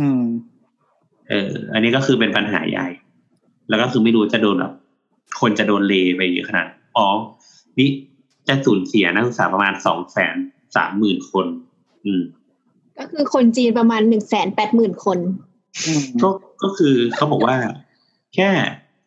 [0.00, 0.22] อืม
[1.28, 2.88] เออ อันนี้ก็คือเป็นปัญหาใหญ่
[3.68, 4.72] แล้วก็คือไม่รู้จะโดนแบบ
[5.40, 6.66] คนจะโดนเลไปเยอะขนาด
[6.96, 7.08] อ๋อ
[7.78, 7.88] นี่
[8.48, 10.36] จะสูญเสียนักศึกษาประมาณสองแสน
[10.76, 11.46] สามหมื่นคน
[12.04, 12.22] อืม
[12.98, 15.18] ก็คือคนจีนประมาณหนึ่งแสนแปดหมื่นคน
[15.86, 16.28] อืมก็
[16.62, 17.56] ก็คือเขาบอกว่า
[18.34, 18.48] แค่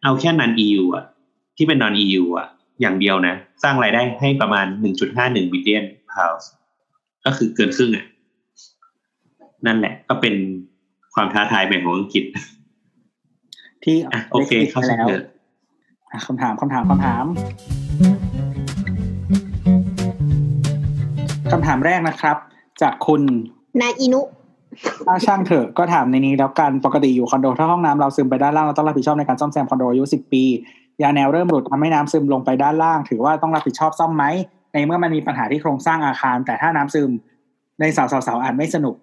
[0.03, 1.05] เอาแค่นัน EU อะ
[1.57, 2.47] ที่เป็นนอน EU อะ
[2.81, 4.65] อย่างเดียวนะ สร้างรายได้ให้ประมาณ
[5.09, 6.49] 1.51 บิลเลียนพาวส์
[7.25, 8.05] ก็คือเกินครึ่งอะ
[9.65, 10.35] นั่นแหละ ก็เป็น
[11.13, 12.25] ความท้าทายใหม่ของอังกฤษ
[13.83, 15.23] ที่อะโอเคได้คิดเข้าไปใจแล้วเถอะ
[16.11, 17.25] อะคำถามคำถามคำถาม
[21.51, 22.37] คำถามแรกนะครับ
[22.81, 23.21] จากคุณ
[23.81, 24.21] นาอินุ
[25.07, 30.43] ถ้าช่างเถอะก็ถามในนี้แล้วกันปกติอยู่คอนโดถ้าห้องน้ำเราซึมไปด้านล่างเราต้องรับผิดชอบในการซ่อมแซมคอนโดอายุสิบปี
[31.01, 34.25] ยาแนวเริ่มหลุดทำให้น้ำซึมลงไปด้านล่าง ถือว่าต้องรับผิดชอบซ่อมไหม
[34.73, 37.09] ในเมื่อมันมีปัญหาที่โครงสร้างอาคาร แต่ถ้าน้ำซึม
[37.79, 38.95] ในสาวสาวๆอาจไม่สนุก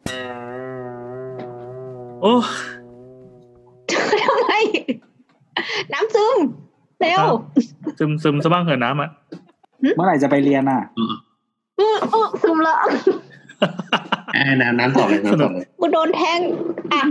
[2.22, 2.34] โอ้
[4.24, 4.50] ทำไม
[5.92, 6.36] น้ำซึม
[7.00, 7.24] เร็ว
[7.98, 9.10] ซึมซึมซะบ้างเหอะน้ำอะ
[9.96, 11.14] เมื่อไหร่จะไปเรียนอะอื้อ
[11.78, 12.88] อื้อซึมละอ่า
[14.60, 16.40] น้ำน้ำต่อเลยน้ำต่อเลยกูโดนแทง
[16.92, 17.02] อะ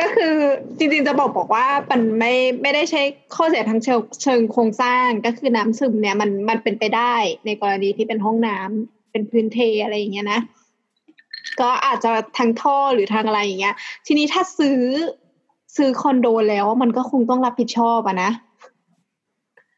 [0.00, 0.34] ก็คือ
[0.78, 2.32] จริงๆจะบอกบอกว่ามันไม่
[2.62, 3.02] ไม่ได้ใช้
[3.34, 7.14] ข้อเสียทางเชิงเชิงโครงสร้างก็คือน้ำซึมเนี่ยมันมันเป็นไปได้
[7.46, 10.40] ในกรณีที่เป็นห้องน้ำเป็นพื้นเทอะไรอย่างเงี้ยนะ
[11.60, 13.74] ก็อาจจะทางท่อหรือทางอะไรอย่างเงี้ย
[14.06, 14.80] ทีนี้ถ้าซื้อ
[15.76, 18.30] ซื้อคอนโดแล้วมันก็คงต้องรับผิดชอบอะนะ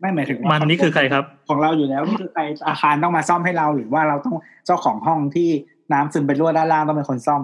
[0.01, 5.51] ไม่หมายถึงว่ามันนี่คือใครครับ ของเราอยู่แล้วนี่คือใครอาคารต้องมาซ่อมให้เราหรือว่าเราต้องเจ้าของห้องที่
[5.93, 7.43] น้ำซึมไปรั่วด้านล่างต้องเป็นคนซ่อม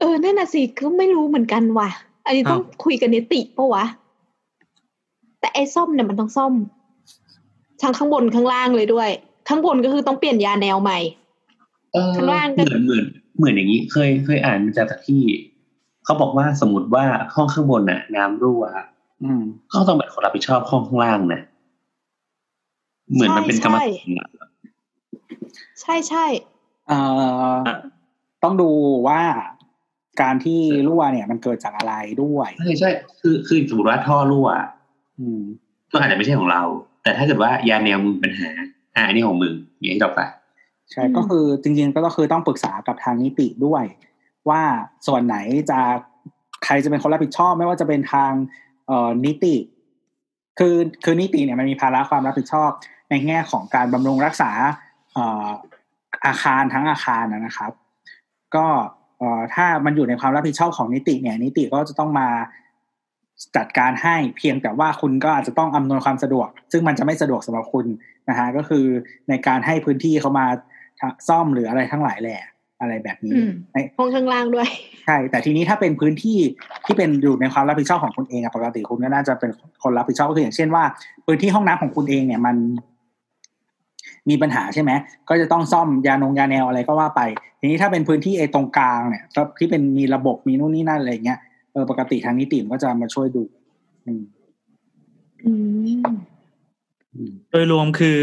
[0.00, 1.88] เออนั่นน่ะสิก็ไม่รู้เหมือนกันว่ะ
[2.26, 3.84] อันนี้ต้องคุยกันนิติปะวะ
[5.40, 6.52] แต่ไอ้ซ่อมเนี่ยมันต้องซ่อม
[7.82, 9.10] ทั้งข้างบนข้างล่างเลยด้วย
[9.48, 10.98] ข้างบนก็คือต้องเปลี่ยนยาแนวใหม่
[11.92, 13.04] เออข้างล่างก็เหมือนเหมือน
[13.36, 15.22] เหมือนอย่างนี้ เคยเคยอ่านมาจากที่
[16.04, 18.64] เขาบอกว่าสมมติว่าห้องข้างบนน่ะ น้ำรั่ว
[19.22, 19.42] อืม
[19.72, 21.40] ก็ต้องเป็นคนรับผิดชอบห้องข้างล่างนะ
[23.12, 24.28] เหมือนมันเป็นกรรมสิทธิ์อะ
[25.80, 26.24] ใช่ใช่
[26.88, 26.98] เอ่
[27.52, 27.54] อ
[28.42, 28.70] ต้องดู
[29.08, 29.20] ว่า
[30.22, 34.48] การที่รั่วเนี่ยมันเกิดจากอะไรด้วยใช่ใช่คือคือสมมติว่าท่อรั่ว
[35.18, 35.42] อืม
[35.92, 36.62] ก็อาจจะไม่ใช่ของเรา
[37.02, 38.50] แต่ถ้าเกิดว่ายาแนวมึงมีปัญหา
[38.94, 40.20] อ่าอันนี้ของมึงอย่างที่เราไป
[40.92, 43.84] ใช่ก็คือจริงๆก็คือต้องปรึกษากับทางนิติด้วย
[44.48, 44.62] ว่า
[45.06, 45.36] ส่วนไหน
[45.70, 45.80] จะ
[46.64, 48.32] ใครจะเป็นคนรับผิดชอบ ไม่ว่าจะเป็นทาง
[48.86, 49.56] เอ่อนิติ
[50.58, 52.70] คือคือนิติเนี่ยมันมีภาระความรับผิดชอบ
[53.10, 54.50] ในแง่ของการบำรุงรักษา
[55.14, 57.72] เอ่ออาคารทั้งอาคารนะนะครับ
[58.56, 58.66] ก็
[59.18, 62.28] เอ่อถ้ามันอยู่ในความรับผิดชอบของนิติเนี่ย นิติก็จะต้องมา
[63.56, 67.86] จัดการให้เพียงแต่ว่าคุณก็อาจจะต้องอำนวยความสะดวก ซึ่งมันจะไม่สะดวกสำหรับคุณ
[68.28, 68.84] นะฮะก็คือ
[69.28, 70.46] ในการให้พื้นที่เขามา
[71.28, 72.40] ซ่อมหรืออะไรทั้งหลายแหละ
[72.80, 74.68] อะไรแบบนี้อืมในห้องข้างล่างด้วย
[75.06, 76.38] ใช่ แต่ทีนี้ถ้าเป็นพื้นที่
[76.86, 79.50] ที่เป็นอยู่ในความรับผิดชอบของคุณเองอะปกติคุณก็น่าจะเป็น
[79.82, 80.84] คนรับผิดชอบก็คืออย่างเช่นว่า
[81.26, 82.56] พื้นที่ห้องน้ำของคุณเองเนี่ยมัน
[84.30, 84.90] มีปัญหาใช่ไหม
[85.28, 87.20] ก็จะต้องซ่อมยานงยาแนวอะไรก็ว่าไป
[87.60, 89.24] ทีนี้ถ้าเป็นพื้นที่ไอ้ตรงกลางเนี่ย
[89.58, 91.38] ที่เป็นมีระบบมีนู่นนี่นั่นอะไรเงี้ย
[91.72, 93.42] เออปกติทางนิติมันก็จะมาช่วยดู
[94.06, 94.22] อืม
[95.44, 95.52] อื
[96.00, 96.02] ม
[97.14, 98.16] อืมโดยรวมคือ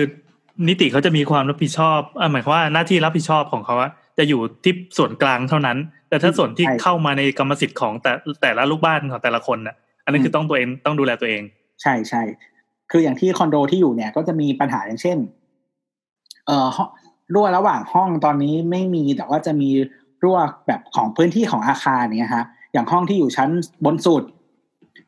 [0.70, 5.78] นิติเขาจะมีความรับผิดชอบอะหมายความว่าหน้าที่รับผิดชอบของเขาอะจะอยู่ที่ส่วนกลางเท่านั้น
[6.10, 11.41] แต่ถ้าส่วนที่เข้ามาในกรรมสิทธิ์ของแต่แต่ละลูกบ้านของแต่ละคนน่ะ อันนั้นคือต้องตัวเองต้องดูแลตัวเอง
[11.82, 12.22] ใช่ใช่
[12.91, 15.18] คืออย่างที่คอนโดที่อยู่เนี่ยก็จะมีปัญหาอย่างเช่น
[16.48, 16.89] เอ่อห้อง
[17.34, 19.70] รั่วระหว่างห้องตอนนี้ไม่มีแต่ว่าจะมี
[20.24, 20.38] รั่ว
[20.68, 23.50] แบบของพื้นที่ของอาคารเนี่ยฮะ อย่างห้องที่อยู่ชั้น
[23.86, 24.24] บนสุด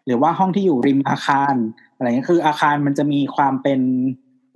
[0.06, 1.56] หรือว่าห้องที่อยู่ริมอาคาร
[1.96, 3.80] อะไรเงี้ยคืออาคารมันจะมีความเป็น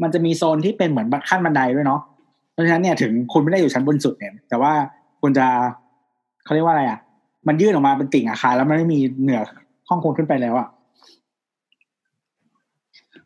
[0.02, 2.02] มันจะมีโซนที่เป็นเหมือนขั้นบันไดด้วยเนาะ
[2.54, 4.74] เพราะฉะนั้นเนี่ยถึงคุณไม่ได้อยู่ชั้นบนสุดเนี่ย แต่ว่า
[5.22, 5.48] คุณจะ
[6.44, 7.00] เขาเรียกว่าอะไรอะ
[7.48, 9.42] มันยื่นออกมาเป็นติ่งอาคารแล้วมันไม่มีเหนือ
[9.90, 10.68] ห้องคุณขึ้นไปแล้วอะ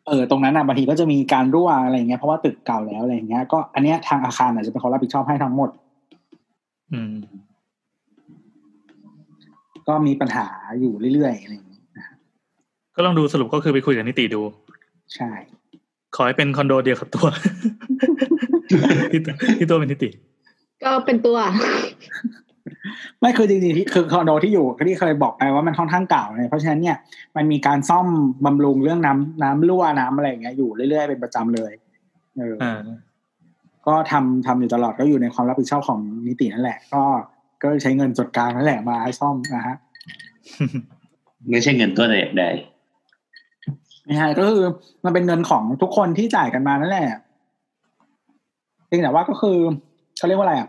[0.08, 5.70] เออตรงนั้นอะบางทีก็จะมีการรั่วอะไรอย่างเงี้ยเพราะว่าตึกเก่าแล้วอะไรอย่างเงี้ยก็อันเนี้ยทางอาคารอาจจะเป็นคนรับผิดชอบให้ทั้งหมด
[6.92, 7.14] อืม
[9.88, 10.46] ก็มีปัญหา
[10.80, 11.82] อยู่เรื่อยๆอะไรอย่างเงี้ย
[12.94, 14.42] ก็ลองดูสรุปก็คือไปคุยกับนิติดู
[15.14, 15.30] ใช่
[16.14, 17.26] ขอให้เป็นคอนโดเดียวกับตัว
[19.12, 20.08] ที่ตัวที่ตัวเป็นนิติ
[20.84, 21.38] ก็เป็นตัว
[23.20, 26.96] ไม่คือจริงๆที่คือคอนโดที่อยู่ที่เคยบอกไปว่ามันค่อนข้างเก่าเลยเพราะฉะนั้นเนี่ย
[27.36, 28.06] มันมีการซ่อม
[28.44, 31.72] บำรุงเรื่องน้ำน้ำรั่วน้ำอะไรอย่างเงี้ยอยู่เรื่อยๆเป็นประจำเลย
[32.38, 32.80] เอออ่า
[33.86, 37.02] ก็ทำทำอยู่ตลอดก็อยู่ในความรับผิดชอบของนิตินั่นแหละ ก็
[37.62, 39.76] ก็ใช้เงินจดกลางนั่นแหละมาให้ซ่อมนะฮะ
[41.50, 42.44] ไม่ใช่เงินตัวใด
[44.04, 44.64] ไม่ใช่ก็คือ
[45.04, 47.08] มันเป็นเงินของทุกคนที่จ่ายกันมานั่นแหละ
[48.86, 49.56] เพียงแต่ว่าก็คือ
[50.16, 50.68] เขาเรียกว่าอะไรอะ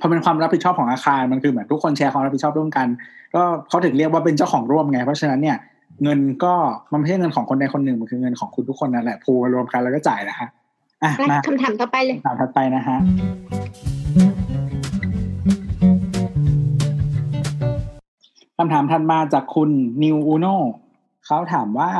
[0.00, 2.86] พอเป็นความรับผิดชอบของอาคารมันคือเหมือนทุกคนแชร์ความรับผิดชอบร่วมกัน
[3.34, 5.56] ก็เขาถึงเรียกว่าเป็นเจ้าของร่วมไง เพราะฉะนั้นเนี่ย
[6.02, 6.54] เงินก็
[6.92, 10.48] มันไม่ใช่เงินของคนใดคนหนึ่งมันคือเงินของคุณทุกคนนั่นแหละพูลมารวมกันแล้วก็จ่ายนะฮะ
[11.02, 12.96] อะมาคำถามต่อไปเลยคำถามถัดไปนะฮะ
[18.58, 19.70] คำถามถัดมาจากคุณ
[20.02, 20.46] นิวอูโน
[21.26, 21.90] เขาถามว่า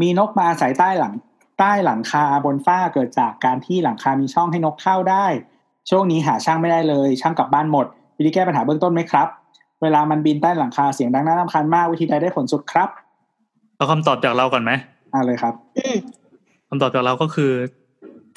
[0.00, 1.12] มีนกมาอาศัยใต้หลัง
[1.58, 5.26] ใต้หลังคาบนฝ้าเกิดจากการที่หลังคามีช่องให้นกเข้าได้
[5.90, 9.28] ช่วงนี้หาช่างไม่ได้เลย ช่างกลับบ้านหมด วิธีแก้ปัญหาเบื้องต้นไหมครับ
[9.82, 12.88] เวลามันบินใต้หลังคาเสียงดังน่ารำคาญมากวิธีใดได้ผลสุดครับ
[13.76, 14.72] เอาคำตอบจากเราก่อนไหม
[15.12, 15.96] อ่าเลยครับอืม
[16.68, 17.52] คำตอบจากเราก็คือ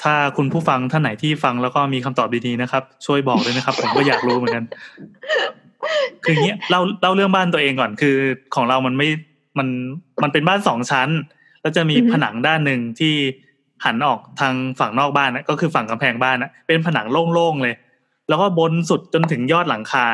[0.02, 4.64] ถ้าคุณผู้ฟังท่านไหนที่ฟังแล้วก็มีคำตอบดีๆนะครับ ช่วยบอกด้วยนะครับ ผมก็อยากรู้เหมือนกัน
[6.24, 8.16] คืออย่างเงี้ยเล่าเล่าเรื่องบ้านตัวเองก่อนคือ
[8.54, 9.08] ของเรามันไม่
[9.58, 9.68] มัน
[10.22, 11.08] มันเป็นบ้านสองชั้น
[11.60, 13.14] แล้วจะมีผนังด้านหนึ่งที่
[13.84, 17.74] หันออกทางฝั่งนอกบ้านนะก็คือฝั่งกำแพงบ้านนะเป็นผนังโล่งๆเลย
[18.28, 20.04] แล้วก็บนสุดจนถึงยอดหลังคา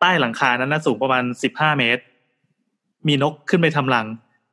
[0.00, 2.02] ใต้หลังคานั้นนะสูงประมาณสิบห้าเมตร
[3.06, 4.06] มีนกขึ้นไปทำรัง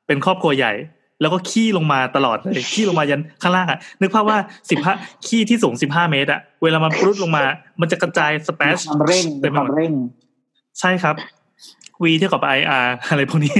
[0.07, 0.73] เป็นครอบครัวใหญ่
[1.21, 4.37] แล้วก็ขี้ลงมาตลอดเลยขี้ลงมายันข้างล่างอะ นึกภาพว่า
[4.71, 4.93] สิบห้า
[5.27, 7.43] ขี้ที่สูงสิบห้าเมตรอะเวลามันปรุดลงมา
[7.81, 9.91] มันจะกระจายสเปมีซความเร่งมีความเร่ง
[10.79, 11.15] ใช่ครับ
[12.03, 13.55] V เท่ากับ IR อะไรพวกนี้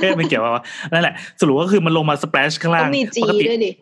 [0.00, 0.62] เอ๊ะไม่เกี่ยวว่า
[0.92, 3.81] นั่นแหละ สรุปก็คือมันลงมาสเปซข้างล่าต้งองมีจีปกติด้วยดิอ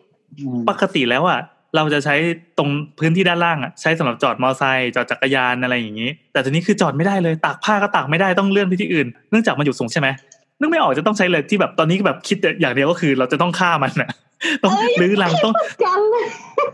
[0.69, 1.39] ปกติแล้วอะ
[1.75, 2.15] เราจะใช้
[2.57, 2.69] ตรง
[2.99, 10.07] พื้นที่ด้านล่างอะใช้สำหรับจอดมอเตอร์ไซค์จอดจักรยานอะไรอย่างนี้ แต่ทีนี้คือจอดไม่ได้เลยตากผ้าก็ตากไม่ได้ต้องเลื่อนไปที่อื่น เนื่องจากมันอยู่สูงใช่ไหม
[10.59, 14.09] นึกไม่ออกจะต้องใช้เลยที่แบบตอนนี้แบบคิดอย่างเดียวก็คือ เราจะต้องฆ่ามันอะ
[14.63, 15.53] ต้องรื้อรังต้อง
[15.83, 16.25] กันเลย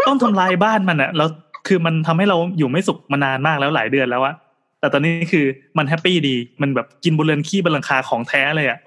[0.07, 1.29] ต้องทำลายบ้านมันอะแล้ว
[1.67, 4.33] คือมันทำให้เราอยู่ไม่สุขมานานมากแล้วหลายเดือนแล้วอะ
[4.79, 5.45] แต่ตอนนี้คือ
[5.77, 8.79] มันแฮปปี้ดีมันแบบกินบนเรือนขี้บนหลังคาของแท้เลยอะ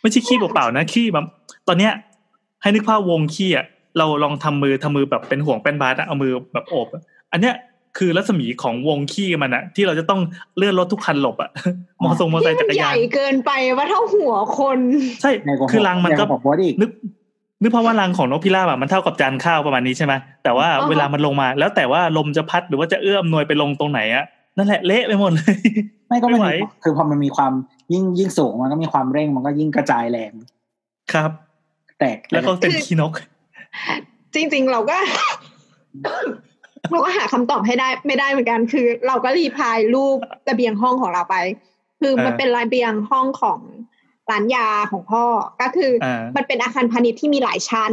[0.00, 1.26] ไม่ใช่ขี้เปล่าๆนะขี้แบบ
[1.68, 1.92] ตอนเนี้ย
[2.62, 3.66] ให้นึกภาพวงขี้อะ
[3.98, 7.02] เราลองทำมือทำมือแบบเป็นห่วงเป็นบาสอะเอามือแบบโอบอะ
[7.32, 7.54] อันเนี้ย
[7.98, 10.20] คือรัศมีของวงขี้มันอะที่เราจะต้อง
[10.56, 11.50] เลื่อนรถทุกคันหลบอะ
[12.02, 14.78] มอเตอร์ไซค์มอเตอร์ไซค์จักรใหยาญ่นเกินไปว่าเท่าหัวคน
[15.22, 16.90] ใช่ในกว่าคือรังมันก็ใหญ่ว่าบอสอีกนึก
[17.62, 24.24] นึกเพราะว่ารังของนกพิราบอะมันเท่ากับจานข้าวประมาณนี้ใช่ไหมแต่ว่าอ่าฮะเวลามันลงมา แล้วแต่ว่าลมจะพัดหรือว่าจะเอื้อมหน่วยไปลงตรงไหนอะ
[24.56, 25.56] นั่นแหละเละไปหมดเลย
[26.08, 27.52] ไม่ก็มันไม่ไหวมีคือพอมันมีความ
[27.92, 30.32] ยิ่งยิ่งสูงมันก็มีความเร่งมันก็ยิ่งกระจายแรง
[31.12, 31.30] ครับ
[31.98, 33.12] แตกแล้วก็เป็นขี้นก
[34.34, 34.96] จริง ๆ เราก็
[36.90, 40.16] เราก็หาคำตอบให้ได้ไม่ได้เหมือนกัน คือ เราก็รีพลายรูป
[40.48, 41.36] ระเบียงห้องของเราไป
[42.00, 43.58] คือมันเออเป็นระเบียงห้องของ
[44.30, 45.24] ร้านยาของพ่อ
[45.60, 47.92] ก็คืออ่ามันเป็นอาคารพาณิชย์ที่มีหลายชั้น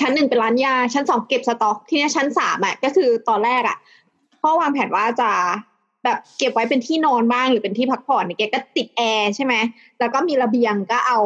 [0.00, 3.76] ชั้นหนึ่งเป็นร้านยา ชั้นสองเก็บสต็อก ที่เนี้ยชั้นสามอะก็คือตอนแรกอะ
[4.42, 5.30] พ่อวางแผนว่าจะ
[6.04, 9.54] แบบเก็บไว้เป็นที่นอนบ้างหรือเป็นที่พักผ่อนเนี่ยแกก็ติดแอร์ใช่ไหม
[9.98, 11.18] แล้วก็มีระเบียงก็เอา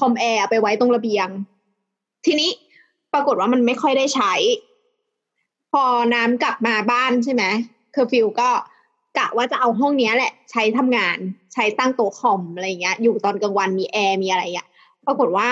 [0.00, 1.28] คอมแอร์ไปไว้ตรงระเบียง
[2.26, 2.50] ทีนี้
[3.12, 4.32] ปรากฏว่ามันไม่ค่อยได้ใช้
[5.72, 5.84] พอ
[6.14, 7.44] น้ำกลับมาบ้านใช่ไหม
[7.92, 8.50] เคอร์ฟิวก็
[9.18, 11.18] กะว่าจะเอาห้องเนี้ยแหละ ใช้ทำงาน
[11.52, 14.68] ใช้ตั้งโต๊ะคอมอะไรเงี้ย อยู่ตอนกลางวันมีแอร์มีอะไรเงี้ย
[15.06, 15.48] ปรากฏว่า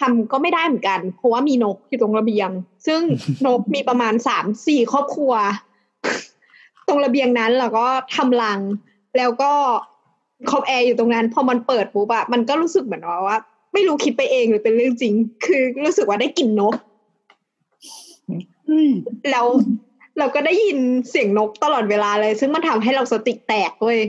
[0.00, 2.50] ทำก็ไม่ได้เหมือนกัน เพราะว่ามีนกอยู่ตรงระเบียง
[2.86, 3.00] ซึ่ง
[3.46, 5.32] นกมีประมาณสามสี่ครอบครัว
[6.88, 8.60] ตรงระเบียงนั้นแล้วก็ทำรัง
[9.18, 9.52] แล้วก็
[10.50, 13.38] คอมแอร์อยู่ตรงนั้น พอมันเปิดปุ๊บอะมันก็รู้สึกเหมือนว่าว่า
[13.74, 15.14] ไม่รู้คิดไปเองหรือเป็นเรื่องจริง
[15.46, 16.74] คือรู้สึกว่าได้กลิ่นนก
[19.30, 19.46] แล้ว
[20.18, 20.78] เราก็ได้ยิน
[21.10, 24.00] เสียงนกตลอดเวลาเลย ซึ่งมันทำให้เราสติแตกเว้ย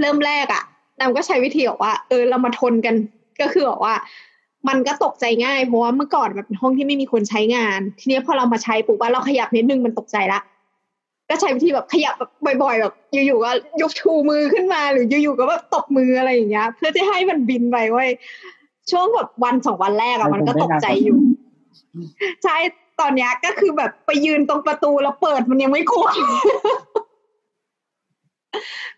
[0.00, 0.62] เริ่มแรกอะ
[1.00, 2.94] นำก็ใช้วิธีบอกว่า เออ เรามาทนกัน
[3.40, 3.94] ก็คือบอกว่า
[4.68, 10.40] มันก็ตกใจง่ายเพราะว่าเมื่อก่อนมันเป็นห้องที่ไม่มีคนใช้งาน ทีนี้พอเรามาใช้ปุ๊บว่าเราขยับนิดนึงมันตกใจละ
[11.30, 12.30] ก็ใช้วิธีแบบขยับแบบ
[12.62, 13.50] บ่อยๆแบบอยู่ๆก็
[13.82, 18.10] ยกชูมือขึ้นมา หรืออยู่ๆก็แบบตบมืออะไรอย่างเงี้ย เพื่อที่ให้มันบินไปเว้ย
[18.90, 21.18] ช่วงแบบวันสองวันแรกอะมันก็ตกใจอยู่
[22.44, 22.56] ใช่
[23.00, 26.06] ตอนเนี้ยก็คือแบบไปยืนตรงประตูแล้วเปิดมันยังไม่กลัว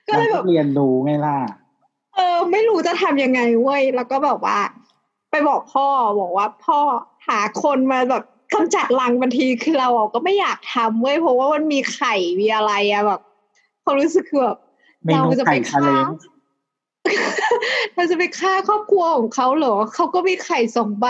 [0.06, 1.38] ก็เลยแบบเรียนรู้ไงล่ะ
[2.16, 4.58] เออ ไม่รู้จะทำยังไงเว้ยแล้วก็แบบว่า
[5.30, 5.86] ไปบอกพ่อ
[6.20, 6.78] บอกว่าพ่อ
[7.28, 8.24] หาคนมาแบบ
[8.54, 13.20] กำจัดรังบางทีคือเราอะก็ไม่อยากทำเว้ยเพราะว่ามันมีไข่มีอะไรอะแบบ
[13.84, 14.58] ความรู้สึกคือแบบ
[15.04, 16.26] เมนูเราจะไข่ไปชาเลฆ่านจ์
[17.94, 21.06] เราจะไปฆ่าครอบครัวของเขาเหรอเขาก็มีไข่สองใบ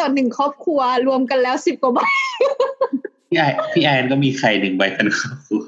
[0.00, 2.00] ต่อหนึ่งครอบครัวรวมกันแล้วสิบกว่าใบ
[3.28, 5.62] พี่ไอพี่แอนก็มีไข่หนึ่งใบกันครอบครัว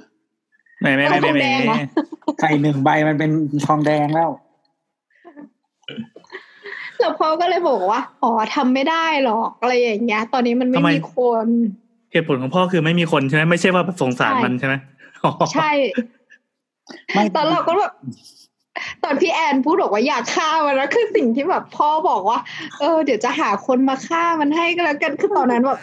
[0.80, 3.30] ไม่ไม่ไม่ไม่ทองแดงเหรอไม่ไข่หนึ่งใบมันเป็น
[3.66, 4.30] ทองแดงแล้ว
[7.05, 11.46] แล้วพ่อก็เลยบอกว่าอ๋อทำไม่ได้หรอกอะไรอย่างเงี้ย ตอนนี้มันไม่มีคน
[12.12, 14.74] เหตุผลของพ่อคือไม่มีคนใช่ไหมไม่ใช่ว่าสงสารใช่มันใช่ไหม
[15.24, 15.70] อ๋อใช่
[17.12, 17.92] ไม่ตอนเราก็แบบ
[19.05, 22.38] ตอนพี่แอนพูดบอกว่าอยากฆ่ามันแล้วคือสิ่งที่แบบพ่อบอกว่า
[22.80, 25.80] เออ เดี๋ยวจะหาคนมาฆ่ามันให้ก็แล้วกันคือตอนนั้นแบบ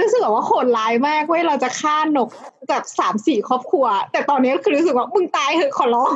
[0.00, 2.28] รู้สึกว่าโหดร้ายมากเว้ยเราจะฆ่านก
[2.68, 6.12] แบบสามสี่ครอบครัว แต่ตอนนี้คือรู้สึกว่ามึงตายเหอะขอร้อง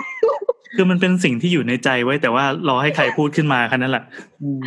[0.74, 4.04] คือมันเป็นสิ่งที่อยู่ในใจไว้แต่ว่ารอให้ใครพูดขึ้นมาแค่นั้นแหละ
[4.42, 4.60] อืม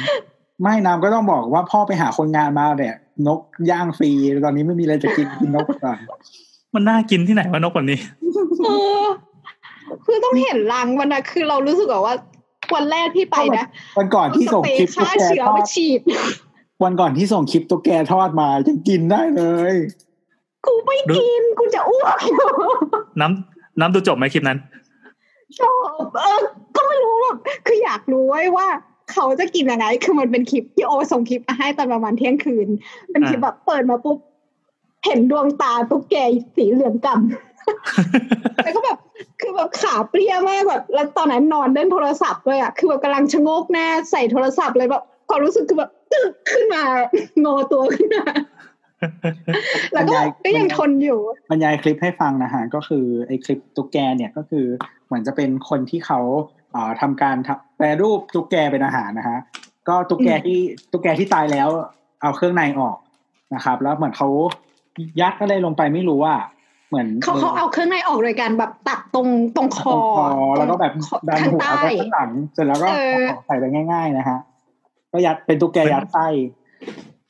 [0.61, 2.95] ไม่น้ำก็ต้องบอกว่าพ่อไปหาคนงานมาเนี่ย
[3.27, 3.39] นก
[3.71, 4.11] ย่างฟรี
[4.45, 5.97] ตอนนี้ไม่มีอะไรจะกินกินนกไปก่อน
[6.73, 7.99] มันน่ากินที่ไหนวะนกแบบนี้
[8.65, 8.69] เอ
[9.03, 9.07] อ
[10.05, 12.15] คือต้องเห็นรังมันนะคือเรารู้สึกว่า
[12.73, 13.65] วันแรกที่ไปนะ
[13.97, 15.99] วันก่อนที่ส่งสเปรคลิปย์ตุ๊กฆ่าแกเชื้อทอมาดฉีด
[16.83, 19.73] วันก่อนที่ส่งคลิปตุ๊กแกทอดมายังกินได้เลย
[20.65, 22.17] กูไม่กินกูจะอ้วก
[23.21, 24.57] น้ำน้ำดูจบไหมคลิปนั้น
[25.59, 26.41] ชอบเออ
[26.75, 27.37] ก็ไม่รู้แบบ
[27.67, 28.67] คืออยากรู้ไว้ว่า
[29.11, 32.67] เขาจะกินยังไงคือมันเป็นคลิปที่โอส่งคลิปมาให้ตอนประมาณเที่ยงคืน
[33.11, 34.17] เป็นคลิปแบบเปิดมาปุ๊บ
[35.05, 36.15] เห็นดวงตาตุ๊กแก
[36.55, 38.97] สีเหลืองกำแล้วก็แบบ
[39.41, 46.83] คือแบบขาเปรี้ยมากแบบแล้วตอนนั้นนอนเล่นโทรศัพท์ด้วยอะคือแบบกำลังชะโงกหน้าใส่โทรศัพท์เลยแบบความรู้สึกคือแบบตึกขึ้นมา
[47.45, 48.25] งอตัวขึ้นมา
[49.93, 51.19] แล้วก็แบบก็ยังทนอยู่
[51.49, 54.65] บรรยายคลิปให้ฟังนะฮะก็คือไอ้คลิปตุ๊กแกเนี่ยก็คือ
[55.05, 56.19] เหมือนจะเป็นคนที่เขา
[56.71, 59.39] เอ่อทำการทำแปรรูปตุ๊กแกเป็นอาหารนะฮะ
[59.87, 60.59] ก็ตุ๊กแกอืมที่
[60.91, 61.69] ตุ๊กแกที่ตายแล้ว
[62.21, 62.97] เอาเครื่องในออก
[63.55, 64.27] นะครับ แล้วเหมือนเขา
[65.21, 66.35] ยัดอะไรลงไปไม่รู้ว่า
[66.89, 70.25] เหมือนเขาเขาเอาเครื่องในออกโดยการแบบตัดตรงตรงคตรองคอ
[70.57, 74.39] แล้วก็แบบตรงดันข้างหัวใต้ไปข้างหลังเสร็จแล้วก็เออเอาของใส่ไปง่าย ๆ นะฮะ
[75.11, 76.27] ก็ยัดเป็นตุ๊กแกยัดไส้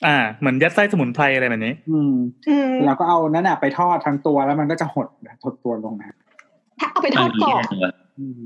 [0.06, 2.14] อ่าเหมือนยัดไส้สมุนไพรอะไรแบบนี้ อืม
[2.48, 5.06] อืมแล้วก็เอานั่นน่ะไปทอดทั้งตัวแล้วมันก็จะหด
[5.42, 6.16] หดตัวลงนะ
[6.92, 7.62] เอาไปทอดกรอบ
[8.18, 8.44] อืม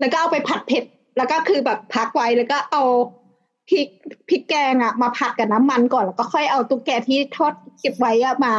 [0.00, 0.84] แล้วก็เอาไปผัดเผ็ด
[1.16, 2.82] แล้วก็คือแบบพักไว้แล้วก็เอา
[3.70, 3.88] พริก
[4.28, 8.54] พริกแกงอะมาผัดกับน้ำมันก่อนแล้วก็ค่อยเอาตุ๊กแกที่ทอดเก็บไว้อะมา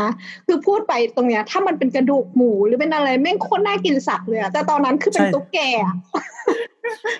[0.47, 5.95] คือพูดไปตรงเนี้ย ถ้ามันเป็นกระดูกหมูหรือเป็นอะไรแม่งโคตรน่ากินสัตว์เลยอะแต่ตอนนั้นคือเป็นใช่ตุ๊กแกอะ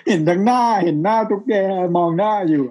[0.08, 1.54] เห็นทั้งหน้าเห็นหน้าตุ๊กแก
[1.96, 2.64] มองหน้าอยู่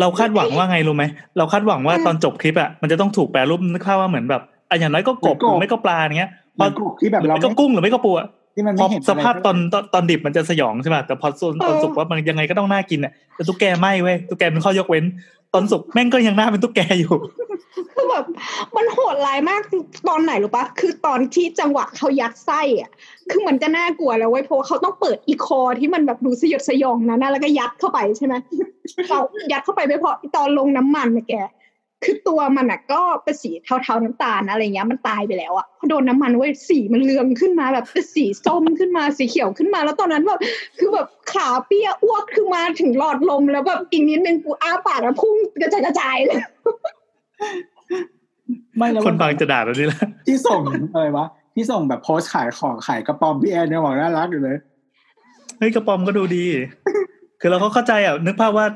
[0.00, 1.04] เราคาดหวังว่าไงรู้ไหม
[1.38, 15.04] เราคาดหวังว่าตอนจบคลิปอะมันจะต้องถูกแปลรูปนึกภาพว่าเหมือนแบบอะอย่างน้อยก็กบเหมือนกบหรือไม่ก็ปลาอย่างเงี้ยพมัอนกรุบที่แบบหรือเราไม่ก็ไม่กุ้งหรือไม่ก็ปูอะที่มันพอไม่เห็นสภาพะไรตอนตอนตอนดิบมันจะสยองใช่ป่ะแต่พอส่วนตอนสุกว่ามันยังไงก็ต้องน่ากินอะแต่ตุ๊กแกไม่เว้ยตุ๊กแกเป็นข้อยกเว้น
[15.54, 17.14] ตอนสุกแม่งก็ยังหน้าเป็นตุ๊กแกอยู่
[17.94, 18.24] คือแบบ
[18.76, 19.62] มันโหดร้ายมาก
[20.08, 22.90] ตอนไหนรู้ปะคือตอนที่จังหวะเขายัดไส้อะ
[23.30, 28.34] คือมันก็น่ากลัวแล้วเว้ยเพราะว่าเขาต้องเปิดอีคอที่มันแบบดูสยดสยองนะนะแล้วก็ยัดเข้าไปใช่ไหม
[29.08, 29.20] เรา
[29.52, 31.34] ยัดเข้าไปไม่พอตอนลงน้ำมันนะแก
[32.04, 40.40] คือตัวมันอะก็เป็นสีเทาๆน้ำตาลอะไรเงี้ยมันตายไปแล้วอะพอโดนน้ำมันเว้ยสีมันเลืองขึ้นมาแบบเป็นสีส้มขึ้นมาสีเขียวขึ้นมา แล้วตอนนั้นแบบ
[40.78, 46.40] คือแบบขาเปี้ยอ้วกขึ้นมาถึงหลอดลมแล้วแบบอีกนิดนึงกูอ้าปากแล้วพุ่งกระจายกระจายเลย
[48.76, 50.60] ไม่แล้วคนฟังจะด่าเราดิละที่ส่ง
[50.94, 54.56] อะไรวะที่ส่งแบบโพสต์ขายของขายกระป๋อมพี่แอนเนี่ยบอกน่ารักอยู่เลย
[55.58, 56.44] เฮ้ยกระป๋อมก็ดูดี
[57.40, 58.66] คือเราก็เข้าใจอะนึกภาพว่า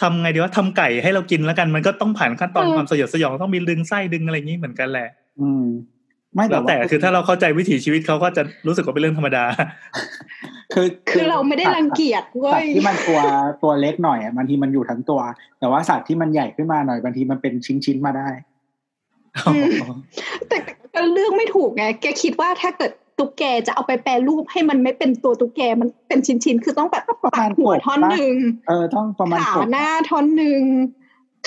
[0.00, 5.08] ทำไงดีว่าทำไก่ให้เรากินแล้วกันมันก็ต้องผ่านขั้นตอนเออความสยดสยองต้องมีดึงไส้ดึงอะไรอย่างนี้เหมือนกันแหละ
[5.40, 5.64] อืม
[6.34, 9.44] ไม่แล้วแต่ว่าคือถ้าเราเข้าใจวิถีชีวิตเขาก็จะรู้สึกว่าเป็นเรื่องธรรมดา
[10.74, 13.20] คือคือเราไม่ได้รังเกียจเว้สัตยว์ที่มันตัว
[13.62, 15.20] ตัวเล็กหน่อยอะบางทีมันอยู่ทั้งตัว
[15.60, 18.28] แต่ว่าสัตว์ที่มันใหญ่ขึ้นมาหน่อยบางทีมันเป็นชิ้นๆมาได้
[19.46, 19.94] อืม
[20.48, 20.58] แต่
[20.92, 28.36] แต่เลือกไม่ถูกไงแกคิดว่าถ้าเกิด ตุ๊กแกจะเอาไปแปรรูปให้มันไม่เป็นตัวตุ๊กแกมันเป็นชิ้นๆ คือต้องแบบประมาณตัดหัวท่อนปะหนึ่ง
[28.68, 30.62] เออต้องประมาณขาหกหน้าท่อนหนึ่ง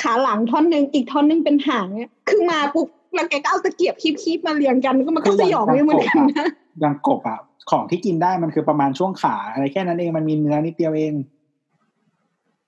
[0.01, 6.47] ขาหลังท่อนหนึ่งอีกท่อนหนึ่งเป็นหางเนี่ยคือมาปุ๊บแล้วแกก็เอาตะเกียบคีบๆมาเรียงกันก็มันก็สยองไม่เหมือนกันนะ
[6.79, 7.39] อย่างกบอะ
[7.69, 11.13] ของที่กินได้มันคือประมาณช่วงขาอะไรแค่นั้นเองมันมีเนื้อนิดเดียวเอง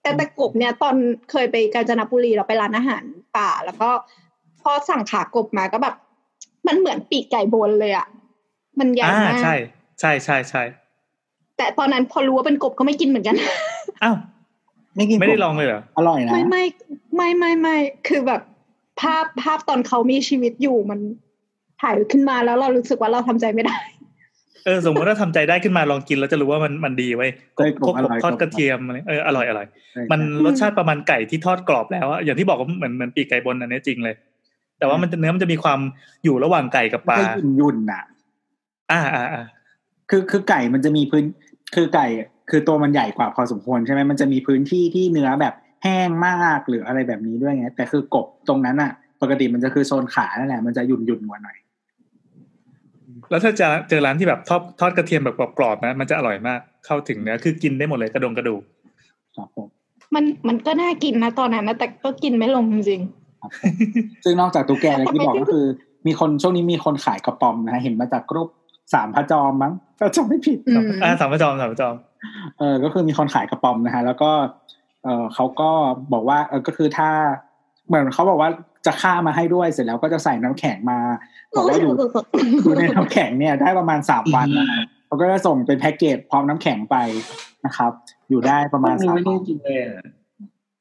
[0.01, 0.95] แต่แต่กบเนี่ยตอน
[1.31, 3.03] เคยไปกาญจนบุรีเราไปร้านอาหาร
[3.37, 3.89] ป่า แล้วก็
[4.61, 5.95] พอสั่งขากบมาก็แบบ
[6.67, 8.07] มันเหมือนปีกไก่บนเลยอะ
[8.79, 9.55] มันใหญ่อ่ามากใช่
[9.99, 10.63] ใช่ใช่ใช่
[11.57, 13.35] แต่ตอนนั้นพอรู้ว่าเป็นกบก็ไม่กินเหมือนกัน
[14.03, 14.15] อ้าว
[14.95, 16.63] ไม่กินไม่ได้กบลองเลยเหรออร่อยนะไม่ไม่
[17.15, 18.41] ไม่ไม่ไม่คือแบบ
[19.01, 20.99] ภาพภาพตอนเขามีชีวิตอยู่มัน
[21.81, 23.77] ถ่ายขึ้นมาแล้วเรารู้สึกว่าเราทำใจไม่ได้
[24.65, 34.15] เออ สมมติถ้าทำใจได้ขึ้นมาลองกินแล้วจะรู้ว่ามันมันดีไว้ยกเอ้ยบกบพวกอกร่บอยทอดกบกระเทียมอะไรเอออร่อยอร่อยใช่มันอืมรสชาติประมาณไก่ที่ทอดกรอบแล้วอะอย่างที่บอกว่าเหมือนเหมือนปีกไก่บนอันนี้จริงเลย
[34.79, 35.79] แต่ว่ามันจะเนื้อมันจะมีความ
[36.23, 38.03] อยู่ระหว่างไก่กับปลาก็ยุ่นยุ่นๆน่ะ
[38.91, 39.43] อ่าอ่าอ่า
[40.09, 41.23] คือคือไก่มันจะมีพื้น
[41.75, 42.07] คือไก่
[42.49, 51.57] คือตัวมันใหญ่กว่าพอสมควรใช่ไหมมันจะมีพื้นที่ที่เนื้อแบบแห้งมากหรืออะไรแบบนี้ด้วยไงแต่คือกบตรงนั้นอะ ปกติมันจะคือโซนขานั่นแหละมันจะหยุ่นหยุ่นๆกว่าหน่อย
[53.29, 58.61] แล้วถ้าจะเจอร้านที่แบบทอดทอดกระเทียมแบบกรอบๆนะมันจะอร่อยมากเข้าถึงเนื้อคือกินได้หมดเลยกระดงกระดูก
[59.37, 59.67] ครับผม
[60.15, 63.01] มันมันก็น่ากินนะตอนนั้นนะแต่ก็กินไม่ลงจริง
[63.41, 63.71] ครับผม
[64.23, 65.65] ซึ่งนอกจากตุ๊กแกอะไรที่บอกก็คือ
[66.07, 68.49] มีคนช่วงนี้มีคนขายกระป๋อมนะฮะเห็นมาจากกรุ๊ป
[68.93, 71.95] สามพระจอมมั้งถ้าจำไม่ผิดๆอืมอ่าสามประจอมสามประจอม
[72.59, 74.31] เออก็คือมีคนขายกระป๋อมนะฮะ แล้วก็
[75.03, 75.69] เออเขาก็
[76.13, 77.09] บอกว่า เออก็คือถ้า
[77.87, 78.49] เหมือนเขาบอกว่า
[78.85, 80.99] จะฆ่ามาให้ด้วยเสร็จแล้วก็จะใส่น้ำแข็งมา
[81.55, 81.91] บอกว่าอยู่
[82.61, 86.95] อยู่ในน้ำแข็งเนี่ย ได้ประมาณสามวันนะฮะเขาก็จะส่งเป็นแพ็กเกจพร้อมน้ำแข็งไป
[87.65, 87.91] นะครับ
[88.29, 90.01] อยู่ได้ประมาณสามไม่วัได้นกินเลยอะ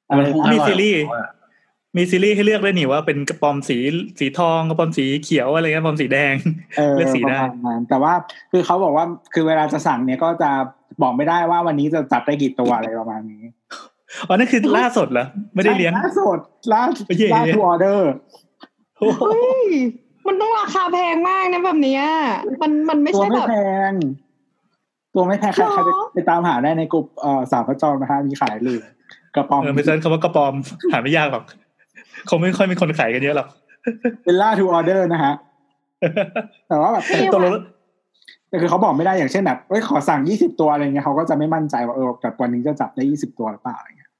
[0.08, 1.24] อะไรนคงนะมีออยซีรีส์กว่า
[1.96, 3.76] มีซีรีส์ให้เลือกด้วยนี่ว่าเป็นกระปอมสี
[4.18, 6.34] สีทองกระปอมสีเขียวอะไรเงี้ยกระปอมสีแดง
[6.76, 8.12] เออเลือกสีประได้มาณนั้นแต่ว่า
[8.52, 10.50] คือเขาบอกว่าคือเวลาจะสั่งเนี่ยก็จะ
[11.02, 13.42] บอกไม่ได้ว่าวันนี้จะจัดได้กี่ตัวอะไรประมาณนี้
[14.28, 16.38] อ๋อนั่นคือล่าสดเหรอไม่ได้เลี้ยงใช่ล่าสุด
[16.72, 16.82] ล่า
[17.18, 18.10] เย่ล่าทูออเดอร์
[18.98, 19.66] โอ้โหเฮ้ย
[20.26, 22.02] มันต้องราคาแพงมากนะแบบเนี้ย
[22.62, 23.56] มันมันไม่ตัวใช่ไม่แบบแพ
[23.90, 23.92] ง
[25.14, 28.78] ตัวไม่แพงใครหรอใครไปไปตามหาได้ในกลุ่มเอ่อสาวพระจอมนะฮะมีขายเลย
[29.34, 30.54] กระป๋อมเออไปเซิร์ชคำว่ากระปอม
[30.92, 31.44] หาไม่ยากหรอก
[32.28, 33.48] คงไม่ค่อยมีคนขายกันเยอะหรอก
[34.24, 35.34] เป็นล่าทูออเดอร์นะฮะ
[36.68, 37.62] แต่ว่าแบบเท่ตัวว่ะละ
[38.48, 44.10] แต่คือเขาบอกไม่ได้อย่างเช่นแบบเอ้ยขอสั่งยี่สิบตัวอะไรเงี้ยเขาก็จะไม่มั่นใจว่าเออแบบวันนี้จะจับได้ยี่สิบตัวหรือเปล่าอะไรเงี้ย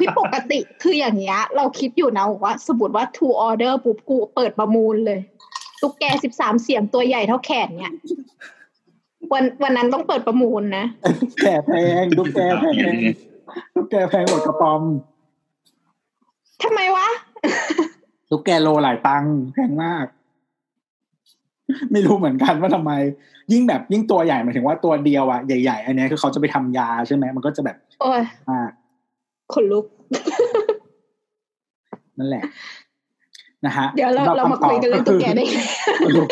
[0.00, 5.20] พี่ปกติคืออย่างเงี้ย เราคิดอยู่นะว่าสมมติว่า to order ปุ๊บกูเปิดประมูลเลย
[5.80, 7.94] ตุ๊กแกสิบสามเสียงตัวใหญ่เท่าแขนเนี่ย
[9.32, 10.84] วันวันนั้นต้องเปิดประมูลนะ
[11.20, 11.70] ตุ๊กแกแพ
[12.02, 12.74] งตุ๊กแกแพง
[13.74, 14.82] ตุ๊กแกแพงกว่ากระป๋อม
[16.64, 17.08] ทำไมวะ
[18.30, 20.06] ตุ๊กแกโลหลายตังค์แพงมาก
[21.92, 22.92] ไม่รู้เหมือนกันว่าทำไม
[23.52, 28.60] ยิ่งแบบยิ่งตัวใหญ่หมายถึงว่าตัวเดียวอะใหญ่ๆ อันเนี้ยคือเขาจะไปทำยาใช่ไหมมันก็จะแบบ โอ้ยอ่า
[29.52, 29.84] ขนลุก
[32.18, 32.42] นั่นแหละ
[33.66, 35.58] นะฮะ เดี๋ยวเราสำหบเรามาคุยกันเรื่องตุ๊กแกได้ไง
[36.04, 36.28] สรุป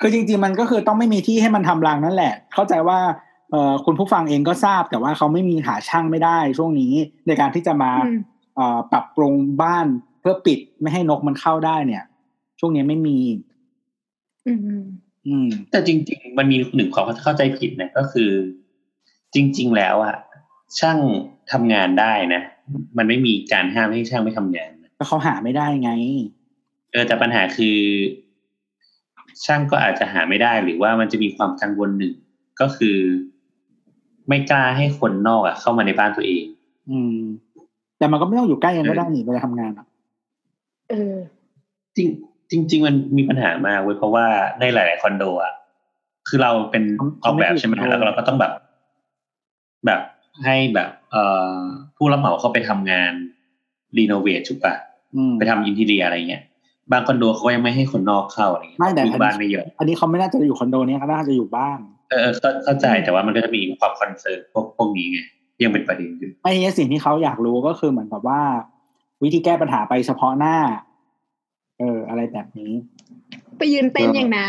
[0.00, 2.98] คือจริง ๆ มันก็คือต้องไม่มีที่ให้มันทำรังนั่นแหละ เข้าใจว่า
[3.50, 6.92] เอ่อคุณผู้ฟังเองก็ทราบแต่ว่าเขาไม่มีหาช่างไม่ได้ช่วงนี้
[7.26, 8.31] ในการที่จะมาอืมเอ่อ
[8.92, 9.86] ปรับปรุงบ้าน
[10.20, 12.04] เพื่อปิดไม่ให้นกมันเข้าได้เนี่ย
[12.60, 13.18] ช่วงนี้ไม่มี
[14.46, 14.82] อืม
[15.26, 18.30] อืม แต่จริง ๆ มันมีหนึ่งความเข้าใจผิดนะก็คือ
[19.34, 20.16] จริง ๆ แล้วอะ
[20.78, 20.98] ช่าง
[21.52, 22.42] ทำงานได้นะ
[22.98, 25.90] มันไม่มีการห้ามให้ช่างไม่ทำงานนะก็เขาหาไม่ได้ไง
[26.92, 27.78] เออแต่ปัญหาคือ
[29.44, 32.14] ช่างก็อาจจะหาไม่ได้หรือว่ามันจะมีความกังวลหนึ่ง
[32.60, 32.98] ก็คือ
[34.28, 36.44] ไม่กล้าให้คนนอกอะเข้ามาในบ้านตัวเอง
[36.90, 37.16] อืม
[38.02, 39.86] แต่มันก็ไม่ต้องอยู่ใกล้กันก็ได้นี่เวลาทำงานอะ
[40.90, 41.14] เออ
[41.96, 44.26] จริงจริงๆมันมีปัญหามากเว้ยเพราะว่า
[44.60, 45.52] ในหลาย ๆ คอนโดอะ
[46.28, 46.82] คือเราเป็น
[47.22, 48.52] ออกแบบใช่ไหมแล้วเราก็ต้องแบบ
[49.86, 50.00] แบบ
[50.44, 51.24] ให้แบบ เอ่
[51.54, 51.58] อ
[51.96, 53.12] ผู้รับเหมาเข้าไปทำงาน
[53.98, 54.74] renovate ถูกปะ
[55.14, 56.42] อืมไปทำ interior อะไรเงี้ย
[56.92, 61.78] บางคอนโดเขายังไม่ให้คนนอกเข้าอะไรเงี้ยไม่แต่อยู่บ้านไม่เยอะอันนี้เขาไม่น่าจะอยู่คอนโดนี้เขาน่าจะอยู่บ้าน
[62.10, 65.20] เออเออเข้าเข้าใจแต่ว่ามันก็จะมีความ concern พวกพวกนี้ไง
[65.64, 68.42] ยังเป็นประเด็นอยู่ไอ้เนี่ยสิ่งที่เขาอยากรู้ก็คือเหมือนกับว่า
[69.22, 70.56] วิธีแก้ปัญหาไปเฉพาะหน้า
[71.80, 72.72] เออ อะไรแบบนี้
[73.58, 74.46] ไปยืนเต้นอย่างน้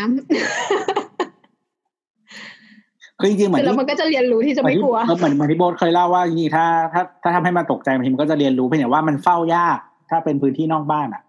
[3.20, 9.78] คือจริงๆำเหมือนเสร็จแล้วมันก็จะเรียนรู้ที่จะไม่กลัวเหมือนเหมือนที่โบทเคยเล่าว่าจริงๆถ้า ถ้าถ้าทำให้มันตกใจบางทีมันก็จะเรียนรู้เพียงแต่ว่ามันเฝ้ายาก
[10.10, 11.22] ถ้าเป็นพื้นที่นอกบ้านอะ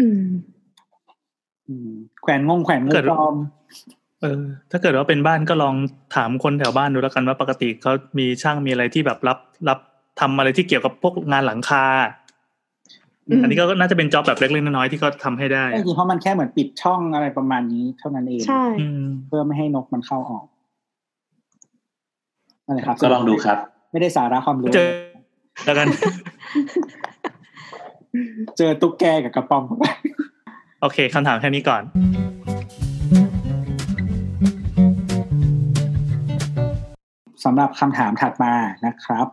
[0.00, 0.24] อืม
[1.68, 1.90] อืม
[2.22, 3.34] แขวนงงแขวนงูเกิดปลอม
[4.22, 5.74] เออ ถ้าเกิดว่าเป็นบ้านก็ลอง
[6.16, 9.38] ถามคนแถวบ้านดูแล้วกันว่าปกติเขามีช่างมีอะไรที่แบบรับ
[9.68, 9.78] รับ
[10.20, 11.84] ทำอะไรที่เกี่ยวกับพวกงานหลังคา
[13.28, 20.44] อืมอันนี้ก็น่าจะเป็นจ็อบแบบเล็กๆน้อยๆที่เขาทำให้ได้จริงๆเพราะมันแค่เหมือนปิดช่องอะไรประมาณนี้เท่านั้นเองใช่อืมเพื่อไม่ให้นกมันเข้าออก
[22.66, 23.58] นั่นแหละครับ ก็ลองดูครับ
[23.92, 24.90] ไม่ได้สาระความรู้เจอ
[25.64, 25.86] แล้วกัน
[28.58, 29.84] เจอตุ๊กแกกับกระป๋อมเข้าไป
[30.82, 31.82] โอเคคำถามแค่นี้ก่อน
[37.44, 38.52] สำหรับคำถามถัดมา
[38.86, 39.26] นะครับ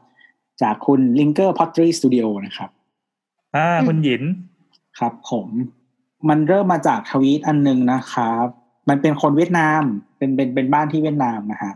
[0.61, 2.69] จากคุณ Linker Pottery Studio นะครับ
[3.55, 4.23] อ่า คุณหยิน
[4.97, 5.47] ครับผม
[6.29, 8.45] มันเริ่มมาจากทวีตอันหนึงนะครับ
[8.89, 9.81] มันเป็นคนเวียดนาม
[10.17, 11.73] เป็นเป็นเป็นบ้านที่เวียดนามนะฮะ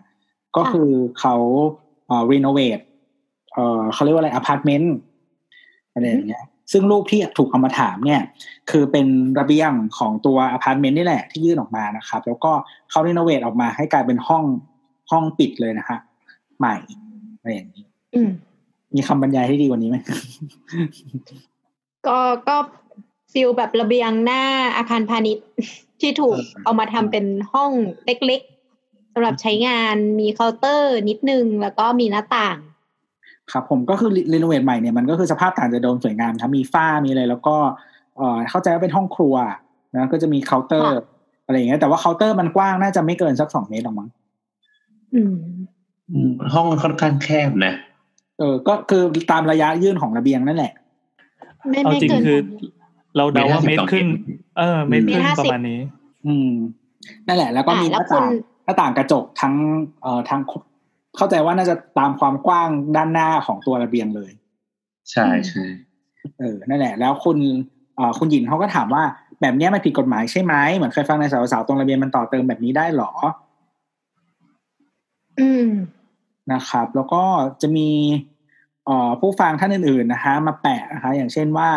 [0.57, 1.35] ก็คือเขา
[2.07, 2.79] เอ่อ renovate
[3.53, 4.95] เอ่อเขาเรียกว่าอะไรอพาร์ตเมนต์
[5.93, 8.21] อะไรอย่างเงี้ยซึ่งรูปที่ถูกเอามาถามเนี่ย
[8.71, 9.07] คือเป็น
[9.39, 12.51] ระเบียงของตัวอพาร์ตเมนต์นี่แหละที่ยื่นออกมานะครับ แล้วก็
[12.89, 14.43] เขา renovate ออกมาให้กลายเป็นห้อง
[15.11, 15.99] ห้องปิดเลยนะฮะ
[16.59, 16.75] ใหม่
[17.37, 17.85] อะไรอย่างนี้
[18.15, 18.31] อืม
[18.95, 19.97] มีคำบรรยายให้ดีกว่านี้ไหม
[22.07, 22.55] ก็ก็
[23.33, 24.43] feel แบบระเบียงหน้า
[24.77, 25.45] อาคารพาณิชย์
[26.01, 27.71] ที่ถูกเออเอามาทำเป็นห้อง
[28.05, 32.57] เล็กๆสำหรับใช้งานมีเคาน์เตอร์นิดนึง แล้วก็มีหน้าต่าง
[33.51, 37.55] ครับ ผมก็คือ renovate ใหม่เนี่ยมันก็คือสภาพต่างจากเดิมสวยงามทั้งมีฝ้ามีอะไร แล้วก็
[38.17, 39.35] เอ่อเข้าใจว่าเป็นห้องครัว
[39.95, 41.05] นะก็จะมีเคาน์เตอร์ครัว
[41.45, 44.09] อะไรอย่างเงี้ยแต่ว่าเคาน์เตอร์มันกว้างน่าจะไม่เกินสักสองเมตรหรอกมั้ง
[45.13, 45.61] อืมอืม
[46.53, 47.73] ห้องมันค่อนข้างแคบนะ
[48.39, 50.73] เออ ก็คือตามระยะยื่นของระเบียงนั่นแหละ
[51.69, 52.39] ไม่เอาไม่จริงเกินคือ
[53.17, 55.79] เราเดาว่าเมเมตตรรครึ่ง50เออ เมตรครึ่งเมตร50ประมาณนี้
[56.25, 56.51] อืม
[57.27, 58.23] นั่นแหละ แล้วก็มีหอ่าแล้วน้าต่างคุณ
[58.65, 59.53] หน้าต่างกระจกทั้ง
[60.01, 60.41] เอ่อทั้ง
[61.17, 64.31] เข้าใจว่าน่าจะตามความกว้างด้านหน้าของตัวระเบียงเลย
[65.11, 65.63] ใช่ใช่
[66.39, 67.37] เออ นั่นแหละ แล้วคุณ
[67.95, 69.03] เอ่อคุณหญิงเขาก็ถามว่า
[69.41, 73.11] แบบเนี้ยมันผิดกฎหมายใช่ไหมเหมือนเคยฟังในสาวๆตรงระเบียงมันต่อเติมแบบนี้ได้หรอ
[75.39, 75.67] อืม
[76.53, 77.23] นะครับ แล้วก็
[77.61, 77.89] จะมี
[78.85, 81.69] เอ่อผู้ฟังท่านอื่นๆนะคะมาแปะนะคะอย่างเช่นว่า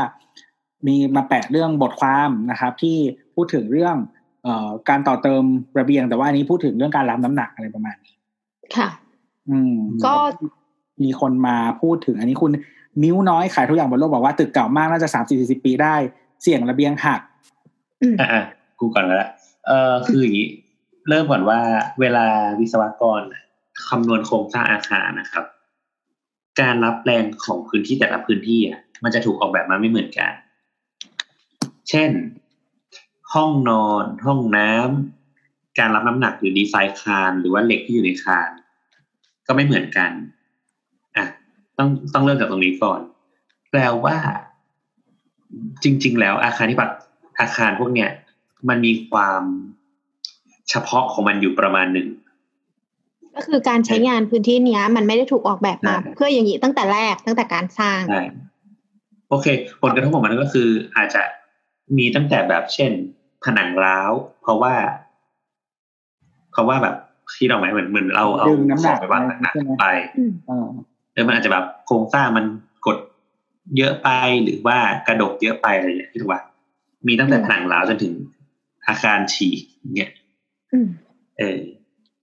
[0.86, 2.96] มีมาแปะเรื่องบทความนะครับ ที่
[3.34, 3.96] พูดถึงเรื่อง
[4.44, 5.42] เอ่อการต่อเติม
[5.78, 8.14] ระเบียง แต่ว่าอันนี้พูดถึงเรื่องการรับน้ำหนักอะไรประมาณนี้
[8.76, 8.88] ค่ะ
[9.48, 10.14] อืมก็
[11.02, 12.50] มีคนมาพูดถึง อันนี้คุณ
[13.02, 15.94] มิ้วน้อยขายทุกอย่างบนโลกบอกว่าตึกเก่ามากน่าจะสามสี่สิบปีได้
[16.42, 17.20] เสี่ยงระเบียงหัก
[18.02, 18.42] อืมอะอะ
[18.78, 19.26] กูก่อนก็ได้
[19.66, 20.48] เออคืออย่างนี้
[21.08, 21.60] เริ่มก่อนว่า
[22.00, 22.24] เวลา
[22.60, 23.20] วิศวกร
[23.88, 25.44] คำนวณโครงสร้างอาคารนะครับ
[26.60, 30.32] การรับแรงของพื้นที่แต่ละพื้นที่อะมันจะถูกออกแบบมาไม่เหมือนกัน
[31.88, 32.10] เช่น
[33.34, 38.50] ห้องนอน ห้องน้ำการรับน้ำหนักหรือดีไซน์คานหรือว่าเหล็กที่อยู่ในคาน
[39.46, 40.10] ก็ไม่เหมือนกัน
[41.16, 41.26] อะ
[41.78, 43.00] ต้องต้องเริ่มจากตรงนี้ก่อน
[43.70, 44.16] แปลว่า
[45.82, 46.90] จริง ๆ แล้วอาคารที่ปัด
[47.40, 48.10] อาคารพวกเนี้ย
[48.68, 49.42] มันมีความ
[50.70, 52.08] เฉพาะของมันอยู่ประมาณหนึ่ง
[53.36, 58.22] ก็คือการใช้งานพื้นที่เนี้ย มันไม่ได้ถูกออกแบบมาใช่เพื่ออย่างนี้ตั้งแต่แรกตั้งแต่การสร้างใช่
[59.30, 59.46] โอเค
[59.82, 61.22] ผลกระทบของมันก็คือ อาจจะ
[61.98, 62.90] มีตั้งแต่แบบเช่น
[63.44, 64.10] ผนังร้าว
[64.42, 64.74] เพราะว่า
[66.52, 66.96] เพราะว่าแบบ
[67.34, 69.86] ที่เราหมายเหมือนเหมือนเราเอาดึงน้ำหนักของไปวางหนักใช่ไหมๆไป
[70.18, 70.66] อืมเออ
[71.12, 72.44] เออมันอาจจะแบบโครงสร้างมัน
[72.86, 72.96] กด
[73.76, 74.08] เยอะไป
[74.42, 76.42] หรือว่ากระดกเยอะไปอะไรอย่างเงี้ยที่ถูกว่า
[77.06, 78.14] มีตั้งแต่ผนังร้าวจนถึง
[78.88, 79.62] อาคารฉีก
[79.96, 80.12] เนี่ย
[80.72, 80.88] อืม
[81.38, 81.60] เออ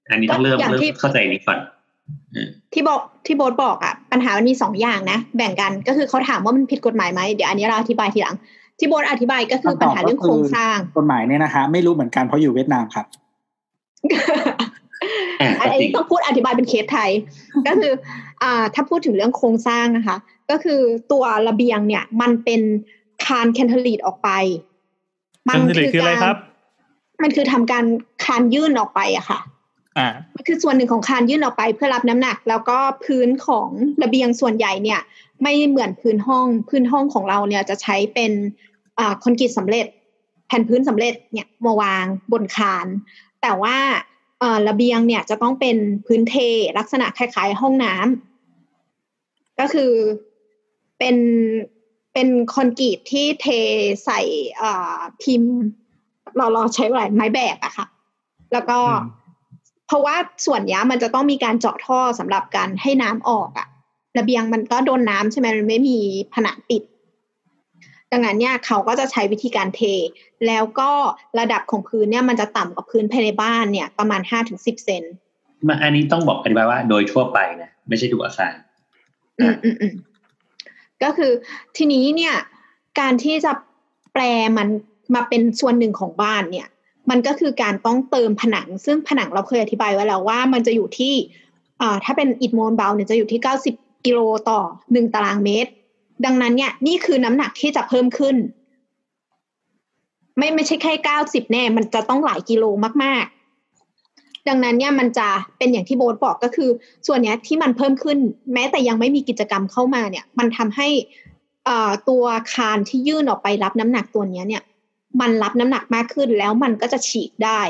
[0.10, 1.60] อันนี้ต้องเริ่มอย่างเริ่มที่เข้าใจนี้ก่อน
[2.34, 8.36] เออที่บอกที่โบทบอกอะปัญหามันมีสองอย่างนะ แบ่งกันก็คือเขาถามว่ามันผิดกฎหมายไหมเดี๋ยวอันนี้เราอธิบายทีหลัง
[8.80, 13.06] ที่โบทอธิบายก็คือปัญหาเรื่องโครงสร้างกฎหมายเนี่ยนะคะไม่รู้เหมือนกันเพราะอยู่เวียดนามครับ
[15.42, 17.12] อะอันก็จรินี้งต้องพูดอธิบายเป็นเคสไทย
[17.68, 17.92] ก็คือ
[18.44, 20.16] อ่าถ้าพูดถึงเรื่องโครงสร้างนะคะ
[20.52, 20.80] ก็คือ
[21.12, 22.62] ตัวระเบียงเนี่ย มันเป็น
[23.26, 24.30] คาน cantilever ออกไป
[25.46, 26.36] cantilever คืออะไรครับ
[27.24, 27.86] มันคือทำการ
[28.24, 29.59] คานยื่นออกไปอะค่ะอ่า
[30.36, 33.70] มันคือส่วนหนึ่งของคานยื่นออกไปเพื่อรับน้ำหนัก แล้วก็พื้นของ
[34.04, 35.02] ระเบียงส่วนใหญ่เนี่ย
[35.42, 38.32] ไม่เหมือนพื้นห้องพื้นห้องของเราเนี่ยจะใช้เป็น
[39.00, 39.86] อ่าคอนกรีตสำเร็จ
[40.48, 42.88] แผ่นพื้นสำเร็จเนี่ยมาวางบนคาน
[43.42, 43.78] แต่ว่า
[44.40, 46.36] เอ่อระเบียงเนี่ยจะต้องเป็นพื้นเท
[46.78, 49.92] ลักษณะคล้ายๆห้องน้ำก็คือ
[51.00, 51.18] เป็น
[52.14, 53.48] เป็นคอนกรีตที่เท
[54.06, 54.22] ใส่
[54.58, 55.54] เอ่อพิมพ์
[56.36, 57.88] เราเราใช้อะไรไม้แบกอะค่ะ
[58.54, 59.18] แล้วก็อืม
[59.90, 63.68] เพราะว่าส่วนเนี้ยมันจะต้องมีการเจาะท่อสำหรับการให้น้ำออกอะ
[64.18, 65.98] ระเบียงมันก็โดนน้ำใช่ไหมมันไม่มี
[66.34, 66.84] ผนังปิด
[68.12, 69.82] ดังนั้นเนี่ยเขาก็จะใช้วิธีการเท
[70.48, 70.92] แล้วก็
[71.40, 75.04] ระดับของพื้นเนี่ยมันจะต่ำกว่าพื้นภายในบ้านเนี่ยประมาณห้าถึงสิบเซน
[75.68, 78.54] มาอันนี้ต้องบอกอธิบายว่าโดยทั่วไปนะไม่ใช่ทุกอาคาร
[79.40, 79.94] อืมอืมอืม
[81.04, 81.32] ก็คือ
[81.78, 82.36] ทีนี้เนี่ย
[83.00, 83.52] การที่จะ
[84.14, 84.24] แปล
[84.58, 84.68] มัน
[85.16, 86.68] มาเป็นส่วนหนึ่งของบ้านเนี่ย
[87.10, 91.14] มันก็คือการต้องเติมผนัง ซึ่งผนังเราเคยอธิบายไว้แล้วว่ามันจะอยู่ที่
[92.04, 94.60] ถ้าเป็นอิฐมวลเบาเนี่ยจะอยู่ที่เก้าสิบกิโลต่อ
[94.92, 95.72] หนึ่งตารางเมตร
[96.26, 98.36] ดังนั้นเนี่ยนี่คือน้ำหนักที่จะเพิ่มขึ้น
[100.38, 102.64] ไม่ไม่ใช่แค่เก้าสิบแน่ มันจะต้องหลายกิโล
[103.04, 103.26] มาก
[103.88, 106.70] ๆ ดังนั้นเนี่ยมันจะเป็นอย่างที่โบ๊ทบอกก็คือ
[107.08, 108.18] ส่วนเนี้ยที่มันเพิ่มขึ้น
[108.54, 110.88] แม้แต่ยังไม่มีกิจกรรมเข้ามาเนี่ย มันทำให้
[112.10, 114.64] ตัวคานที่ยื่นออกไปรับน้ำหนักตัวเนี้ยเนี่ย
[115.22, 117.62] มันรับน้ำหนักมากขึ้นแล้วมันก็จะฉีกได้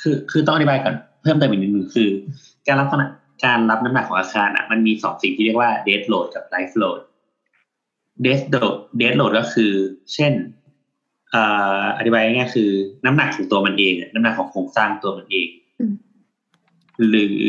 [0.00, 2.08] คือคือต้องอธิบายก่อนเพิ่มเติมอีกนิดนึงคือ
[2.66, 3.12] การรับน้ำหนัก
[3.44, 7.00] การรับน้ำหนักของอาคารอะมันมีสองสิ่งที่เรียกว่า dead load กับ life load
[8.24, 9.72] dead load dead load ก็คือ
[10.14, 10.32] เช่น
[11.30, 11.42] เอ่
[11.80, 12.70] ออธิบายง่ายๆคือ
[13.04, 15.48] น้ำหนักของตัวมันเองอะน้ำหนักของโครงสร้างตัวมันเอง
[15.80, 15.94] อืม
[17.08, 17.40] หรือ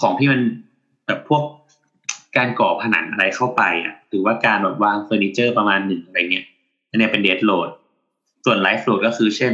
[0.00, 0.40] ของที่มัน
[1.06, 1.42] แบบพวก
[2.36, 6.46] การก่อผนังอะไรเข้าไปอะหรือว่าการแบบวางเฟอร์นิเจอร์ประมาณหนึ่งอะไรเงี้ย
[6.90, 7.68] อันเนี้ยเป็น dead load
[8.44, 9.52] ส่วน life load ก็คือเช่น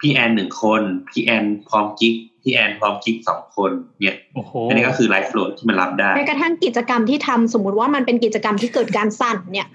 [0.00, 3.70] พี่แอนหนึ่งคน พี่แอนพร้อมกิ๊กพี่แอนพร้อมกิ๊กสองคน
[4.00, 9.68] เนี่ยโอ้โหอันนี้ก็คือ life load ที่มันรับได้แม้กระทั่งกิจกรรมที่ทำสมมุติว่ามันเป็นกิจกรรมที่เกิดการสั่นเนี่ย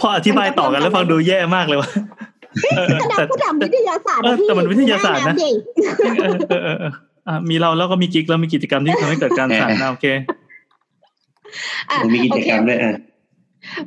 [0.00, 1.90] พออธิบายต่อกันแล้วฟังดูแย่มากเลยว่ะ
[2.76, 5.50] เออก็นัแต่กผู้ทำวิทยาศาสตร์เออพี่แต่มันวิทยาศาสตร์นะดิ
[6.50, 6.92] เออเออเออเออ
[7.28, 10.06] อะมีเราแล้วก็มีกิ๊กแล้วมีกิจกรรมที่ทำให้เกิดการสั่นนะโอเค
[11.90, 12.96] อะมันมีกิโอจเคกรรมด้วยอะ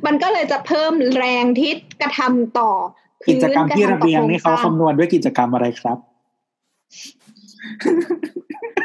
[0.06, 2.70] มันก็เลยจะเพิ่มแรงที่กระทำต่อ
[3.28, 5.98] กิจกรรมที่ระเบียงพื้นี่เขากระทำต่อโครงสร้างคำนวณด้วยกิจกรรมอะไรครับ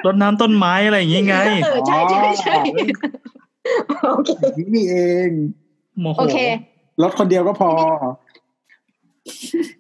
[0.06, 2.56] รดน้ำต้นไม้อะไรอย่างงี้ไงเออใช่ใช่ใช่
[4.04, 4.96] โอเคนี่นี่เอ
[5.28, 5.30] ง
[6.00, 6.38] โมโหโอเค
[7.02, 7.70] รถคนเดียวก็พอ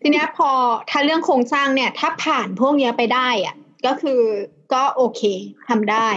[0.01, 0.49] ทีเนี้ยพอ
[0.89, 3.55] ถ้าเรื่องโครงสร้างเนี่ย ถ้าผ่านพวกเนี้ยไปได้อะ
[3.85, 4.21] ก็คือ
[4.73, 5.21] ก็โอเค
[5.69, 6.09] ทำได้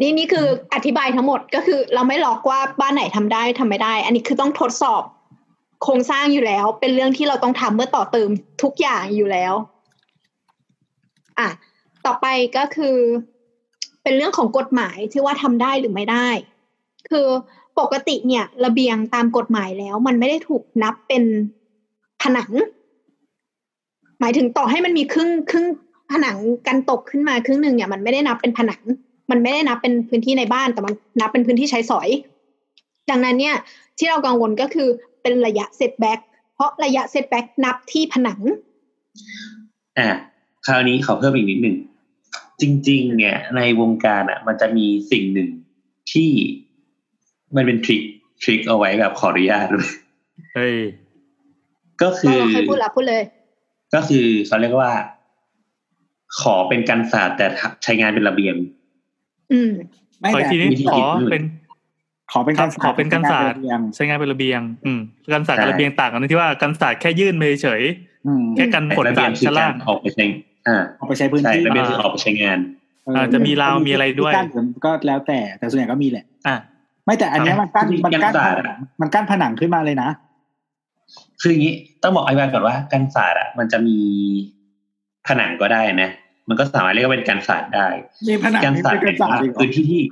[0.00, 5.02] นี่นี่คืออธิบายทั้งหมดก็คือ เราไม่ล็อกว่าบ้านไหนทำได้ทำไม่ได้ อันนี้คือต้องทดสอบ
[5.82, 8.30] โครงสร้างอยู่แล้ว เป็นเรื่องที่เราต้องทำเมื่อต่อเติม
[8.62, 9.54] ทุกอย่างอยู่แล้ว
[11.38, 11.48] อะ
[12.06, 12.26] ต่อไป
[12.56, 12.96] ก็คือ
[14.02, 16.28] เป็นเรื่องของกฎหมายที่ว่าทำได้หรือไม่ได้
[17.10, 17.26] คือ
[17.78, 21.24] ปกติเนี่ย ระเบียงตามกฎหมายแล้ว มันไม่ได้ถูกนับเป็น
[22.22, 22.50] ผนัง
[24.20, 25.66] หมายถึงต่อให้มันมีครึ่งครึ่ง
[26.12, 26.36] ผนัง
[26.66, 28.82] กันตกขึ้นมาครึ่งหนึ่งเนี่ยมันไม่ได้นับเป็นผนัง
[29.30, 32.08] มันไม่ได้นับเป็นพื้นที่ในบ้านแต่มันนับเป็นพื้นที่ใช้สอย
[33.10, 33.54] ดังนั้นเนี่ย
[33.98, 34.88] ที่เรากังวลก็คือ
[35.22, 36.18] เป็นระยะเซตแบ็ก
[36.54, 38.40] เพราะระยะเซตแบ็กนับที่ผนัง
[39.98, 40.08] อะ
[40.66, 41.76] คราวนี้ขอเพิ่มอีกนิดหนึ่ง
[42.60, 45.48] จริง ๆ เนี่ย ในวงการอะ มันจะมีสิ่งหนึ่ง
[46.12, 46.30] ที่
[47.56, 48.02] มันเป็นทริค
[48.42, 49.88] ทริคเอาไว้แบบขออนุญาตด้วย
[50.54, 50.76] เฮ้ย
[52.02, 53.22] ก็คือก็เคยพูดละพูดเลย
[53.94, 54.92] ก็คือเขาเรียกว่า
[56.40, 57.46] ขอเป็นการศาสตร์แต่
[57.82, 58.54] ใช้งานเป็นระเบียง
[59.52, 59.70] อืม
[60.20, 61.42] ไม่ขอแต่อีกทีนี้วิธีขคิอดอื่นเป็น
[62.32, 65.00] ขอเป็นการขอเป็นการศาสตร์เรียงใช้งานเป็นระเบียง อืม
[65.32, 67.82] กันศาสตร์กับใช่ระเบียงต่างกันตรงที่ว่ากันศาสตร์แค่ยื่นไปเฉย
[68.26, 70.24] อืมแค่กันฝนระเบีสายดงคือชั้นกาล่ารงออกไปใช้
[70.68, 72.58] อ่าเอาไปใช้พื้นใช่ที่ระเบียงคือออกไปใช้งาน
[73.04, 76.56] เอออ่าจะมีราวมีอะไรด้วยที่กั้นก็แล้วแต่แต่ส่วนใหญ่ก็มีแหละ อะ
[77.06, 80.08] ไม่แต่อันเนี้ยมันกั้นมีมันกั้นการผศาสตร์นังมันกั้นผนังขึ้นมาเลยนะ
[81.40, 83.98] คืออย่างนี้ต้องบอกไอ้บานก่อนว่าการศาสตร์อะมันจะมี
[85.26, 86.10] ผนังก็ได้นะ
[86.48, 87.88] มันก็สามารถเรียกว่าเป็นการศาสตร์ได้
[88.28, 90.02] มีผนังการนี่ศาสตเป็นร์การหมายศาสตร์อีกเหรอถึงว่าพื้นที่ที่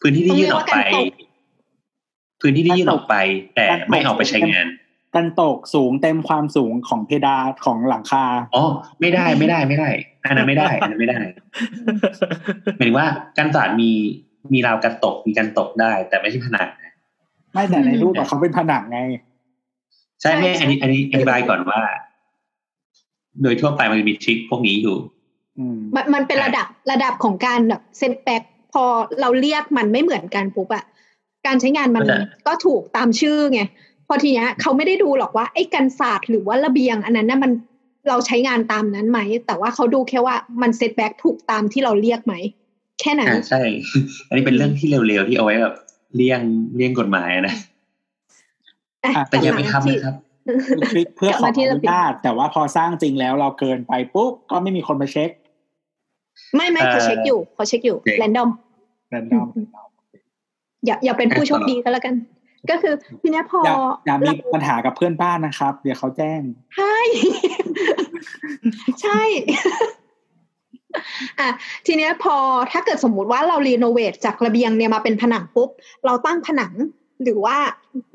[0.00, 1.30] พื้นที่ที่ยื่นออกไปต้องเรียกว่าการตก
[2.40, 3.14] พื้นที่ที่ยื่นออกไป
[3.54, 4.66] แต่ไม่ออกไปใช้งาน
[5.14, 8.24] กันตกสูงเต็มความสูงของเพดานของหลังคา
[8.54, 8.64] อ๋อ
[9.00, 9.88] ไม่ได้ไม่ได้ไม่ได้
[10.24, 11.18] อันนั้นไม่ได้ อันนั้นไม่ได้
[12.76, 13.08] หมายถึงว่า
[13.38, 13.90] การศาสตร์มี
[14.52, 16.92] มีราวกันตกมีการตกได้ แต่ไม่ใช่ผนังนะ
[17.52, 18.98] ไม่แต่ในรูปอะเขาเป็นผนังไง
[20.20, 21.80] ใช่ไหมใช่อันนี้ อันนี้อธิบายก่อนว่า
[23.42, 25.13] โดยทั่วไปมันจะมี trick พวกนี้อยู่อื
[25.74, 28.42] มมันมันเป็นระดับระดับของการแบบ setback
[28.72, 28.84] พอ
[29.20, 30.84] เราเรียกมันไม่เหมือนกันปุ๊บอะ
[31.46, 33.60] การใช้งานมันเข้าใจก็ถูกตามชื่อไง
[34.08, 37.52] พอทีเนี้ยเขาไม่ได้ดูหรอกว่าไอ้กันศาสตร์หรือว่าระเบียง อันนั้นน่ะมัน
[38.08, 42.34] เราใช้งานตามนั้นไหม แต่ว่าเขาดูแค่ว่ามัน setback ถูกตามที่เราเรียกไหม
[43.00, 43.62] แค่นั้นอ่าใช่
[44.28, 45.74] อันนี้เป็นเรื่องที่เร็วๆที่เอาไว้แบบ
[46.16, 46.40] เลี่ยง
[46.76, 47.54] เลี่ยงกฎหมายนะ
[49.04, 50.14] อะอะแต่อย่าไปกลับทำที่นะครับ
[50.46, 55.30] คือคลิกเพื่อกลับขอมาที่อระนุเบียงญาตแต่ว่าพอสร้างจริงแล้วเราเกินไปปุ๊บก็ไม่มีคนมาเช็ค
[56.54, 58.50] ไม่ไม่เขาเช็คอยู่เขาเช็คอยู่โอเค random
[59.10, 59.48] แรนดอม
[60.86, 62.14] อย่าอย่าเป็นผู้โชคดีก็แล้วกัน
[62.70, 63.76] ก็คือทีเนี้ยพออย่า
[64.06, 66.40] อย่ามีเราปัญหากับเพื่อนบ้านนะครับ เดี๋ยวเขาแจ้ง
[66.76, 66.96] ใช่
[69.02, 69.22] ใช่
[71.40, 71.48] อะ
[71.86, 72.36] ทีเนี้ยพอ
[72.72, 75.70] ถ้าเกิดสมมุติว่าเรารีโนเวทจากระเบียงเนี่ยมาเป็นผนังปุ๊บ
[76.06, 76.72] เราตั้งผนัง
[77.22, 77.56] หรือว่า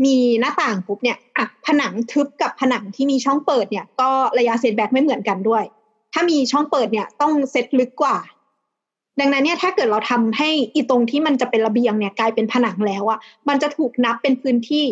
[0.05, 4.09] มีหน้าต่างปุ๊บเนี่ยอะผนังทึบกับผนังที่มีช่องเปิดเนี่ย ก็
[4.39, 5.63] ระยะเซตแบ็กไม่เหมือนกันด้วย
[6.19, 8.17] ถ้ามีช่องเปิดเนี่ยต้องเซตลึกกว่า
[9.19, 14.85] ดังนั้นเนี่ยถ้าเกิดเราทำให้อีตรงที่มันจะเป็นระเบียงเนี่ยกลายเป็นผนังแล้วอะมันจะถูกนับเป็นพื้นที่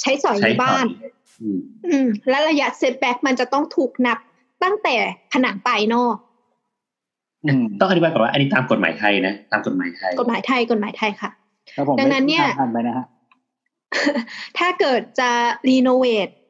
[0.00, 1.10] ใช้สอยใช้ในบ้านต่อ
[1.42, 1.58] อืม
[1.90, 4.18] อืม และระยะเซตแบ็กมันจะต้องถูกนับ
[4.62, 4.94] ตั้งแต่
[5.32, 6.16] ผนังไปนอก
[7.44, 11.30] อืมต้องอธิบายก่อนว่าอันนี้ตามกฎหมายไทยนะตามกฎหมายไทย กฎหมายไทยกฎหมายไทยค่ะ
[11.74, 13.06] แล้วผมดังนั้นเนี่ยผ่านไปนะฮะ
[14.58, 15.30] ถ้าเกิดจะ
[15.68, 16.43] รีโนเวทเอ่อ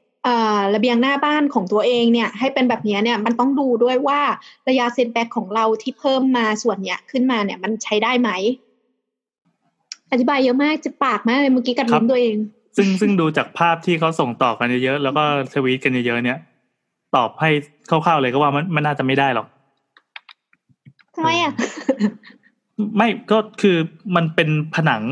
[0.75, 4.21] ระเบียงหน้าบ้านของตัวเองเนี่ยให้เป็นแบบเนี้ยเนี่ยมันต้องดูด้วยว่า
[4.69, 8.31] ระยะเซตแบ็กของเราที่เพิ่มมาส่วนเนี้ยขึ้นมาเนี่ยมันใช้ได้ไหม
[10.11, 12.37] อธิบายเยอะมากจะปากมากเลยเมื่อกี้กัดครัลิ้บนตัวเอง
[12.77, 15.23] ซึ่งซึ่งดูจากภาพที่เขาส่งต่อกันเยอะๆแล้วก็
[15.53, 16.39] ทวีตกันเยอะๆเนี่ย
[17.17, 17.51] ตอบให้
[17.91, 19.47] คร่าวๆเลยก็ว่ามันมันน่าจะไม่ได้หรอก
[21.15, 21.53] ทำไมอะ
[22.97, 23.77] ไม่ก็คือ
[24.17, 25.03] มันเป็นผนัง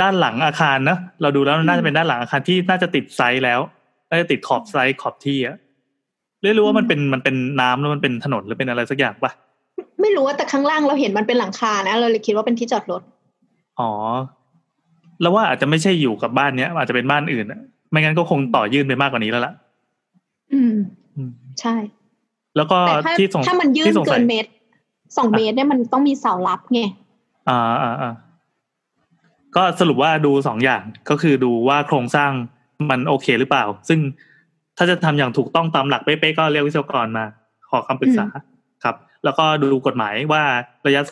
[0.00, 3.60] ด้านหลังอาคารนะเราดูแล้วน่าจะเป็นด้านหลังอาคารที่น่าจะติดไซส์แล้ว
[4.10, 5.56] น่าจะติดขอบไซส์ขอบที่อะ
[6.42, 9.32] เรียกรู้ว่ามันเป็นมันเป็นน้ำแล้วมันเป็นถนนหรือเป็นอะไรสักอย่างปะ
[10.00, 13.02] ไม่รู้ว่าแต่ข้างล่างเราเห็นมันเป็นหลังคานะเราเลยคิดว่าเป็นที่จอดรถ
[13.80, 13.90] อ๋อ
[15.20, 17.60] แล้วว่าอาจจะไม่ใช่อยู่กับบ้านเนี้ย อาจจะเป็นบ้านอื่นอะ
[17.90, 19.52] ไม่งั้นก็คงต่อยื่นไปมากกว่านี้แล้วล่ะ
[20.52, 20.74] อืม
[21.16, 21.30] อืม
[21.60, 21.74] ใช่
[22.56, 24.50] แล้วก็แต่ถ้าที่สงถ้ามันยื่นที่สงเกิสัยนเมตร
[25.16, 26.80] สองเมตรเนี่ยมันต้องมีเสารับไง
[27.48, 28.12] อ่าอ่าอ่า
[29.56, 32.30] ก็สรุปว่าดูสองอย่างก็คือดูว่าโครงสร้าง
[32.90, 33.98] มันโอเคหรือเปล่า ซึ่ง
[34.78, 37.24] ถ้าจะทำอย่างถูกต้องตามหลักเป๊ะๆก็เรียกวิศวกรมา
[37.70, 38.26] ขอคำปรึกษา
[38.84, 40.42] ครับ แล้วก็ดูกฎหมายว่า
[40.86, 41.02] ระยะ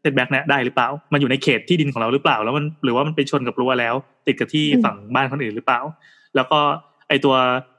[0.00, 3.94] เซตแบ็กเนี่ยได้หรือเปล่า มันอยู่ในเขตที่ดินของเราหรือเปล่า แล้วมันหรือว่ามันไปชนกับรั้วแล้ว
[4.26, 5.80] ติดกับที่ฝั่งบ้านคนอื่นหรือเปล่า
[6.36, 6.58] แล้วก็
[7.08, 7.34] ไอตัว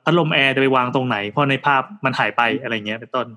[0.06, 3.28] พัดลมแอร์จะไปวางตรงไหน เพราะในภาพมันหายไปอะไรเงี้ยเป็นต้น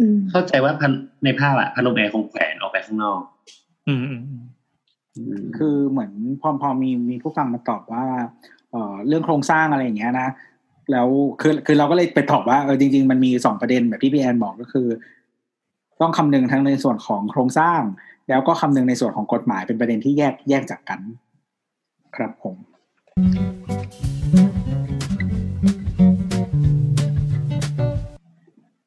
[0.00, 0.92] อืมเข้าใจว่าพัน
[1.24, 3.20] ในภาพอะพัดลมแอร์คงแขวนออกไปข้างนอก
[3.88, 4.44] อืมอืมอืม
[5.16, 8.04] อืมคือเหมือนพอพอมีมีผู้ฟังมาตอบว่า
[8.72, 10.28] เอ่อเรื่องโครงสร้างอะไรอย่างเงี้ยนะ
[10.92, 11.08] แล้ว
[11.40, 14.88] คือคือเราก็เลยไปตอบว่าเออจริง ๆ มันมีสองประเด็นแบบที่พี่แอนบอกก็คือ
[16.00, 17.80] ต้องคำนึงทั้งในส่วนของโครงสร้าง
[18.28, 21.00] แล้วก็คำนึงในส่วนของกฎหมายเป็นประเด็นที่แยกแยกจากกัน
[22.16, 22.56] ครับผม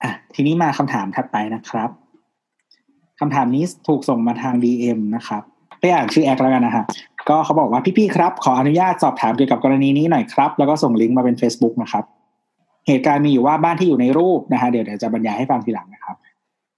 [0.03, 1.89] อะทีนี้มาคำถามถัดไปนะครับ
[3.19, 5.43] คำถามนี้ถูกส่งมาทาง DM นะครับ
[5.79, 6.85] ไปอ่านชื่อแอคแล้วกันนะฮะ
[7.29, 12.05] ก็เขาบอกว่าพี่ๆครับ ขออนุญาตสอบถามเกี่ยวกับกรณีนี้หน่อยครับ แล้วก็ส่งลิงก์มาเป็น Facebook นะครับ
[12.87, 16.15] เหตุการณ์มีอยู่ว่าบ้านที่อยู่ในรูปนะฮะเดี๋ยวเดี๋ยวจะบรรยายให้ฟังทีหลังนะครับ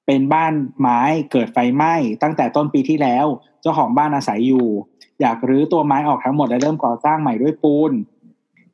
[0.06, 1.02] เป็นบ้านไม้
[1.32, 1.94] เกิดไฟไหม้
[2.24, 3.26] ตั้งแต่ต้นปีที่แล้ว
[3.62, 4.68] เจ้าของบ้านอาศัยอยู่
[5.22, 7.92] อยากรื้อตัวไม้ออกทั้งหมดและเริ่มก่อสร้างใหม่ด้วยปูน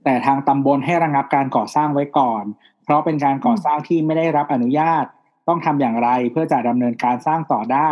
[0.03, 2.43] แต่ทางตำบลให้ระงับการก่อสร้างไว้ก่อน
[2.83, 5.05] เพราะเป็นการก่อสร้างที่ไม่ได้รับอนุญาต
[5.47, 7.91] ต้องทำอย่างไรเพื่อจะดำเนินการสร้างต่อได้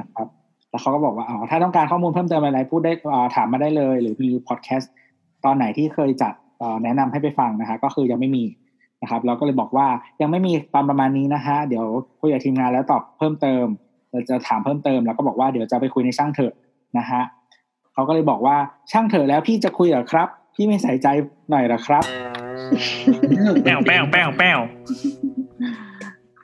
[0.00, 0.28] นะครับ
[0.72, 4.92] แล้วเขาก็บอกว่าอ๋อถ้าต้องการข้อมูลเพิ่มเติมอะไรพูดได้อ่าถามมาได้เลย หรือมีพอดแคสต์
[5.44, 8.44] ตอนไหนที่เคยจัดเอ่อแนะนำให้ไปฟังนะฮะก็คือยังไม่มี
[9.02, 9.86] นะครับ เราก็เลยบอกว่า
[10.20, 11.86] ยังไม่มีตอนประมาณนี้นะฮะเดี๋ยว
[12.20, 13.64] คุยกับทีมงานแล้วตอบเพิ่มเติม
[14.10, 16.52] เราจะถามเพิ่มเติมแล้วก็บอกว่าเดี๋ยวจะไปคุยในช่างเถอะ
[16.98, 17.22] นะฮะ
[17.94, 18.56] เขาก็เลยบอกว่า
[18.92, 21.06] ช่างเถอะแล้วพี่จะคุยเหรอครับ พี่ไม่ใส่ใจ
[21.50, 22.04] หน่อยเหรอครับ
[23.64, 24.58] แป้วแป้วแป้วแป้ว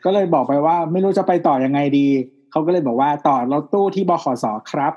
[0.04, 2.06] ก็เลยบอกไปว่าไม่รู้จะไปต่อยังไงดี
[2.50, 4.92] เขาก็เลยบอกว่าต่อรถตู้ที่บขสครับ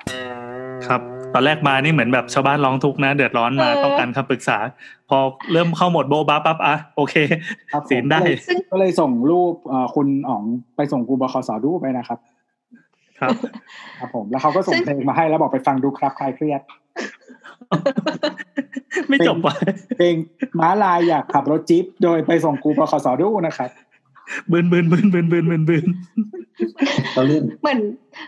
[0.87, 1.01] ครับ
[1.33, 4.57] ตอนแรกมานี่เหมือนแบบชาวบ้านร้องทุกข์นะ เดือดร้อนมาเออต้องการคำปรึกษา
[5.09, 5.17] พอ
[5.51, 7.15] เริ่มเข้าโหมดโบบาปั๊บอะโอเค
[7.71, 8.37] ครับผมศีลได้ก็เลย
[8.71, 10.43] ก็เลยส่งรูปเอ่อคุณอ๋อง
[10.75, 12.19] ไปส่งครูบขสดูไปนะครับ
[13.19, 13.31] ครับ
[13.99, 16.61] ครับผมแล้วเขาก็ส่งเพลงมาให้แล้วบอกไปฟังดูครับคลายเครียด
[19.09, 19.55] ไม่จบว่ะ
[19.97, 20.15] เพลง
[20.59, 23.69] ม้าลายอยากขับรถจิ๊บโดยไปส่งครูบขสดูนะครับ
[24.51, 25.85] บืนบืนบืนบืนบืนบืนบืน
[27.11, 27.79] เขาเรื่องเหมือน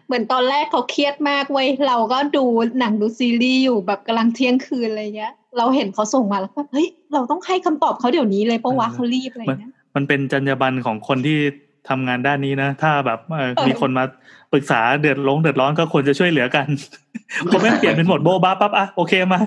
[0.08, 2.46] เหมือนตอนแรกเขาเครียดมากเว้ยเราก็ดู
[2.80, 11.38] หนังดูซีรีส์อยู่แบบกำลังเที่ยงคืนอะไรเงี้ย เราเห็นเขาส่งมาแล้วก็เฮ้ยเราต้องให้คำตอบเขาเดี๋ยวนี้เลยเพราะว่าเขารีบอะไรมันเงี้ยมันเป็นจรรยาบรรณของคนที่
[11.90, 14.06] ทำงานด้านนี้นะ ถ้าแบบเอ่อมีคนมา
[14.52, 16.68] ปรึกษาเดือดร้อนเดือดร้อนก็ควรจะช่วยเหลือกัน
[17.52, 19.40] ผมไม่งเปลี่ยนเป็นโหมดโบบาปั๊บอะโอเคมา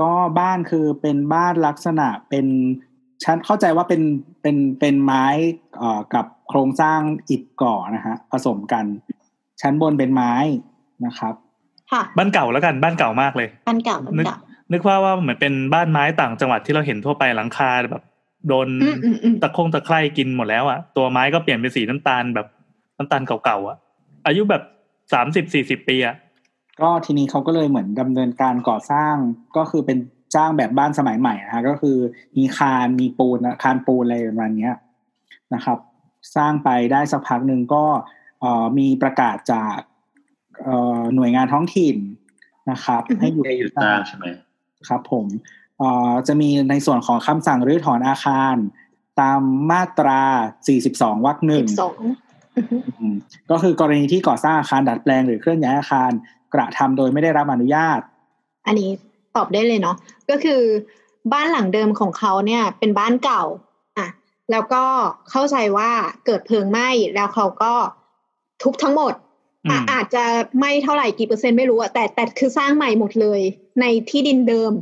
[0.00, 2.46] ก็บ้านคือเป็นบ้านลักษณะเป็น
[3.24, 4.02] ชั้นเข้าใจว่าเป็น
[4.42, 5.24] เป็นเป็นไม้
[5.78, 8.84] เอ่อกับโครงสร้างอิฐก่อนะฮะผสมกัน
[9.60, 10.32] ชั้นบนเป็นไม้
[11.06, 11.34] นะครับ
[11.92, 14.38] ค่ะ บ้านเก่าแล้วกันบ้านเก่ามากเลยบ้านเก่าบ้านนึกเก่า
[14.72, 18.02] นึกว่าว่าเหมือนเป็นบ้านไม้ต่างจังหวัดที่เราเห็นทั่วไปหลังคาแบบ
[18.48, 22.46] โดนอืมอืมอืมตะคงตะไคร่กินหมดแล้วอะ ตัวไม้ก็เปลี่ยนเป็นสีน้ำตาลแบบ
[22.98, 23.76] น้ำตาลเก่าๆอะ
[24.26, 24.62] อายุแบบ
[25.12, 26.16] สามสิบสี่สิบปีอะ
[26.80, 29.14] ก็ทีนี้เขาก็เลยเหมือนดำเนินการก่อสร้าง
[29.56, 29.98] ก็คือเป็น
[30.34, 31.96] จ้างแบบบ้านสมัยใหม่นะฮะก็คือ
[32.36, 34.74] มีคานมีปูนคานปูนอะไรประมาณเนี้ย
[35.54, 35.78] นะครับ
[36.36, 37.84] สร้างไปได้สักพักหนึ่งก็
[38.40, 39.78] เอ่อมีประกาศจาก
[40.64, 41.96] เอ่อหน่วยงานท้องถิ่น
[42.70, 44.24] นะครับ ให้หยุดแค่หยุดสร้างใช่ไหม
[44.88, 45.26] ครับ ผม
[45.78, 48.56] เอ่อจะมีในส่วนของคำสั่งรื้อถอนอาคาร
[49.20, 49.40] ตาม
[49.70, 50.22] มาตรา
[50.74, 51.98] 42 วรรคหนึ่งสิบสอง
[52.56, 53.14] อือฮึอืม
[53.50, 56.10] ก็คือกรณีที่ก่อสร้างอาคารดัดแปลงหรือเคลื่อนย้ายอาคาร
[56.54, 58.00] กระทำโดยไม่ได้รับอนุญาต
[58.66, 58.90] อันนี้
[59.36, 59.96] ตอบได้เลยเนาะ
[60.30, 60.62] ก็คือ
[61.32, 63.42] บ้านหลังเดิมของเขาเนี่ย เป็นบ้านเก่า
[63.98, 64.08] อะ
[64.50, 64.84] แล้วก็
[65.30, 65.90] เข้าใจว่า
[66.26, 67.72] เกิดเพลิงไหม้แล้วเขาก็
[68.62, 69.14] ทุบทั้งหมด
[69.66, 70.24] อือะมอาจจะ
[70.60, 73.40] ไม่เท่าไหร่กี่เปอร์เซ็นต์ไม่รู้อะแต่แต่คือสร้างใหม่หมดเลย
[73.80, 74.72] ในที่ดินเดิม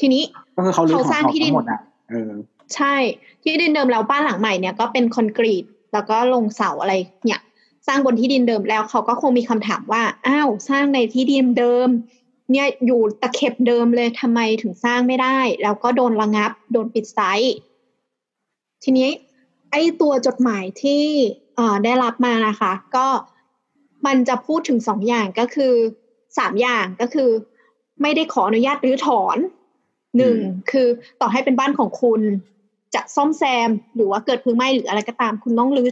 [0.00, 0.22] ทีนี้
[0.56, 1.80] ก็คือเขารื้อถอนเขาสร้างออกที่ดินทั้งหมดอะ
[2.10, 2.32] เออ
[2.74, 2.94] ใช่
[3.42, 7.40] ที่ดินเดิมแล้วบ้านหลังใหม่เนี่ยก็เป็นคอนกรีตแล้วก็ลงเสาอะไรเนี่ย
[7.86, 11.88] สร้างบนที่ดินเดิมแล้วเขาก็คงมีคำถามว่าอ้าวสร้างในที่ดินเดิม
[12.50, 17.56] เนี่ยอยู่ตะเข็บเดิมเลยทำไมถึงสร้างไม่ได้ แล้วก็โดนระงับ โดนปิดไซต์
[18.82, 19.08] ทีนี้
[19.70, 21.04] ไอ้ตัวจดหมายที่
[21.56, 23.06] เอ่อได้รับมานะคะ ก็
[24.06, 25.74] มันจะพูดถึงสองอย่างก็คือ
[26.38, 27.30] สามอย่างก็คือ
[28.02, 29.38] ไม่ได้ขออนุญาตรื้อถอน
[30.16, 30.36] หนึ่ง
[30.70, 30.88] คือ
[31.20, 32.20] ต่อให้เป็นบ้านของคุณ
[32.94, 35.88] จะซ่อมแซมหรือว่าเกิดเพลิงไหม้หรืออะไรก็ตาม คุณต้องรื้อ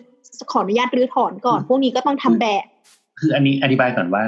[0.52, 2.64] ขออนุญาตรื้อถอนก่อน พวกนี้ก็ต้องทำแบบ
[3.20, 4.24] คืออันนี้อธิบายก่อนว่า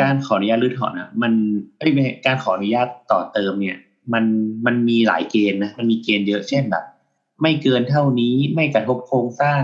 [0.00, 1.32] การขออนุญาตรื้อถอนอะ มัน
[1.78, 3.78] เอ้ยไม่ใช่การขออนุญาตต่อเติมเนี่ย
[4.12, 4.24] มัน
[4.66, 6.84] มันมีหลายเกณฑ์นะมันมีเกณฑ์เยอะเช่นแบบ
[7.42, 9.62] ไม่เกินเท่านี้ไม่กระทบโครงสร้าง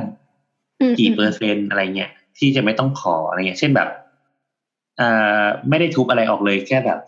[0.80, 3.88] อืมกี่เปอร์เซ็นต์อะไรเงี้ยที่จะไม่ต้องขออะไรเงี้ย เช่นแบบ
[4.96, 5.08] เอ่
[5.42, 6.98] อไม่ได้ทุบอะไรออกเลยแค่แบบ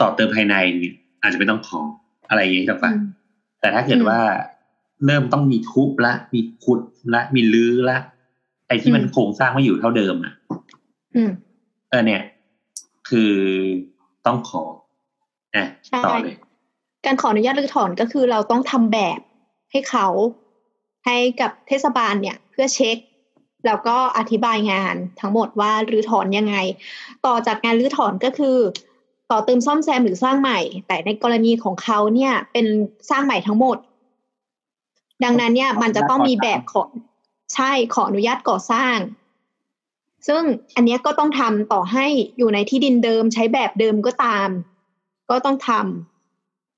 [0.00, 1.80] ต่อเติมภายในเนี่ยอาจจะไม่ต้องขอ
[2.28, 3.02] อะไรอย่างเงี้ยถูกปะอืม
[3.60, 4.20] แต่ถ้าเกิดอืมว่า
[5.06, 6.80] เริ่มต้องมีทุบละ มีขุด
[7.14, 7.98] ละ มีลื้อละ
[8.68, 10.32] ไอ้ที่มันอืมโครงสร้างไม่อยู่เท่าเดิมอะ
[11.16, 11.30] อืม
[11.90, 12.22] เออเนี่ย
[13.08, 13.34] คือ
[14.26, 14.62] ต้องขอ
[15.54, 16.36] อะใช่ต่อเลย
[17.04, 19.20] การขออนุญาตรื้อถอนก็คือเราต้องทำแบบ
[19.70, 20.06] ให้เขา
[21.06, 22.96] ให้กับเทศบาลเนี่ย เพื่อเช็ค
[23.66, 26.56] แล้วก็อธิบายงานทั้งหมดว่ารื้อถอนยังไง
[27.26, 28.56] ต่อจากงานรื้อถอนก็คือ
[29.30, 32.66] ต่อเติมซ่อมแซมหรือสร้างใหม่ แต่ในกรณีของเขาเนี่ย เป็น
[33.10, 33.78] สร้างใหม่ทั้งหมด
[35.24, 36.82] ดังนั้นเนี่ย มันจะต้องมีแบบขอ
[37.54, 38.96] ใช่ขออนุญาตก่อสร้าง
[40.26, 40.42] ซึ่ง
[40.76, 42.06] อันเนี้ยก็ต้องทำต่อให้
[42.38, 44.48] อยู่ในที่ดินเดิมใช้แบบเดิมก็ตาม
[45.30, 45.70] ก็ต้องท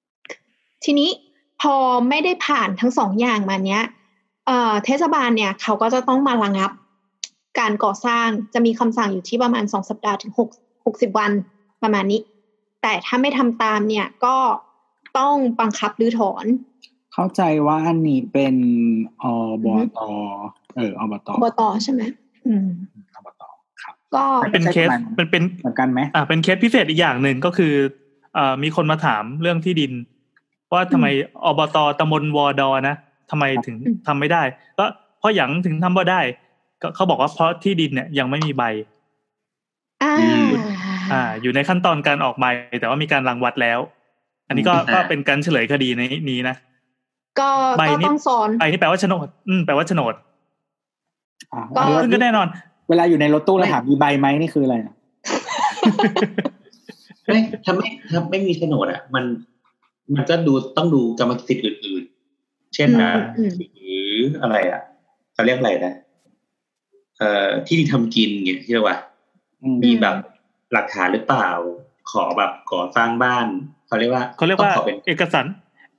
[0.08, 1.10] ำทีนี้
[1.60, 1.74] พอ
[2.08, 3.82] ไม่ได้ผ่านทั้งสองอย่างมาเนี้ย
[4.46, 6.70] เอ่อเทศบาลเนี่ยเขาก็จะต้องมาระงับ
[7.58, 10.48] การก่อสร้างจะมีคำสั่งอยู่ที่ประมาณสองสัปดาห์ถึงหก
[10.84, 11.32] หกสิบวัน
[11.82, 12.20] ประมาณนี้
[12.82, 14.36] แต่ถ้าไม่ทำตามเนี่ยก็
[15.18, 16.44] ต้องบังคับรื้อถอน
[17.12, 18.54] เข้าใจว่าอันนี้เป็น
[19.22, 19.24] อ
[19.64, 19.98] บต
[20.76, 22.02] เอออบตอบตใช่ไหม
[22.46, 22.99] อืมอบตครับ
[24.14, 27.74] ก็เป็นเคสใช่ไหมเป็นเป็นเหมือนกันไหมอ่าเป็นเคสพิเศษอีกอย่างหนึ่งก็คือ
[28.34, 29.92] เอ่อมีคนมาถามเรื่องที่ดิน
[30.72, 31.06] ว่าทำไม
[31.44, 32.96] อบตตำบลวอดอนะ
[33.30, 33.76] ทำไมถึง
[34.06, 34.42] ทำไม่ได้
[34.78, 34.84] ก็
[35.18, 36.20] เพราะอย่างถึงทำบ่ได้
[36.82, 38.64] ก็เขาบอกว่าเพราะที่ดินเนี่ยยังไม่มีใบ
[40.02, 40.14] อ่า
[41.12, 42.46] อ่า อยู่ในขั้นตอนการออกใบ
[42.80, 43.78] แต่ว่ามีการรังวัดแล้ว
[44.48, 46.56] อันนี้ก็ก็เป็นการเฉลยคดีในนี้นะ
[47.40, 50.14] ก็ใบก็นี้ต้องสอนใบนี่แปลว่าโฉนด อืมแปลว่าโฉนด
[51.52, 52.46] อ่าก็ซึ่งก็แน่นอน
[52.90, 54.94] เวลาอยู่ในรถตู้แล้วถามมีใบไหมนี่คืออะไรอะ
[57.26, 59.24] ไม่ถ้าไม่ถ้าไม่มีโฉนดอะ มัน
[60.14, 62.04] มันก็ดูต้องดูกรรมสิทธิ์อื่น
[62.38, 64.80] ๆ เช่นนะอืมหรืออะไรอะ
[65.34, 65.94] เขาเรียกอะไรนะ
[67.18, 68.98] เอ่อที่ดินทำกินเงี้ยที่เรียกว่า
[69.62, 70.16] อืมมีแบบ
[70.72, 71.48] หลักฐานหรือเปล่า
[72.10, 73.46] ขอแบบก่อสร้างบ้าน
[73.86, 75.46] เขาเรียกว่าเขาเรียกว่าต้องขอเป็นเอกสาร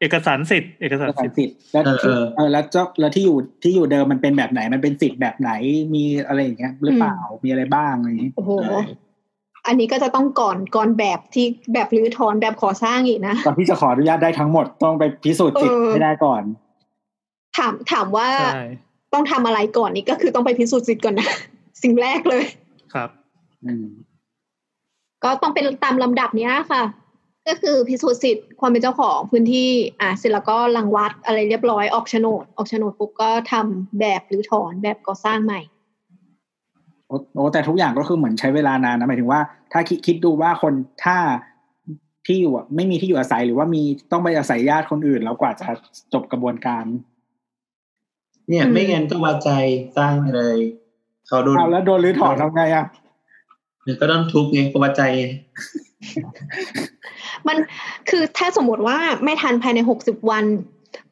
[0.01, 5.51] เอกสารสิทธิ์เอกสารเอกสาสิรทธิ์สิทธิ์แล้วเออที่เออเออแล้วเจ้าแล้วที่อยู่ที่อยู่เดิมมันเป็นแบบไหน มันเป็นสิทธิ์แบบไหน
[5.93, 8.51] มีอะไรอย่างเงี้ยหรือเปล่ามีอะไรบ้างอะไรอย่างงี้โอ้โห
[9.67, 16.43] อันนี้ก็จะต้องก่อนก่อนแบบที่แบบรื้อถอนแบบขอสร้างอีกนะก่อนที่จะขออนุญาตได้ทั้งหมดต้องไปพิสูจน์สิทธิ์เออให้ได้ก่อน
[17.57, 18.65] ถามถามว่าใช่
[19.13, 21.29] ต้องทำอะไรก่อนนี่ก็คือต้องไปพิสูจน์สิทธิ์ก่อนนะ
[21.83, 22.45] สิ่งแรกเลย
[22.93, 23.09] ครับ
[23.65, 23.85] อืม
[25.23, 26.83] ก็ต้องเป็นตามลำดับเนี้ยค่ะ
[27.47, 29.69] ก็คือพิสูจน์สิทธิ์ความเป็นเจ้าของพื้นที่
[30.01, 35.61] อ่าเสร็จแล้วก็รังวัดอะไรเรียบร้อยออกโฉนด ออกโฉนดปุ๊บก็ทำแบบรื้อถอนแบบก่อสร้างใหม่
[37.07, 39.41] โอ้โอ้แต่ทุกอย่างก็คือเหมือนใช้เวลานานนะหมายถึงว่า
[39.71, 40.73] ถ้าคิดคิดดูว่าคน
[41.03, 41.17] ถ้า
[42.25, 43.81] ที่อยู่อะไม่มีที่อยู่อาศัยหรือว่ามี
[44.11, 45.67] ต้องไปอาศัยญาติคนอื่น แล้วกว่าจะ
[46.13, 46.85] จบกระบวนการ
[48.49, 49.49] เนี่ยอืมไม่งั้นก็วาใจ
[49.97, 50.59] สร้างไปเลย
[51.27, 52.85] เขาโดนเอาแล้วโดนรื้อถอนทำไงอะ
[54.01, 55.25] ก็ต้องทุบไงก็วาใจไง
[57.47, 57.57] มัน
[58.09, 60.45] คือถ้าสมมติว่าไม่ทันภายในหกสิบวัน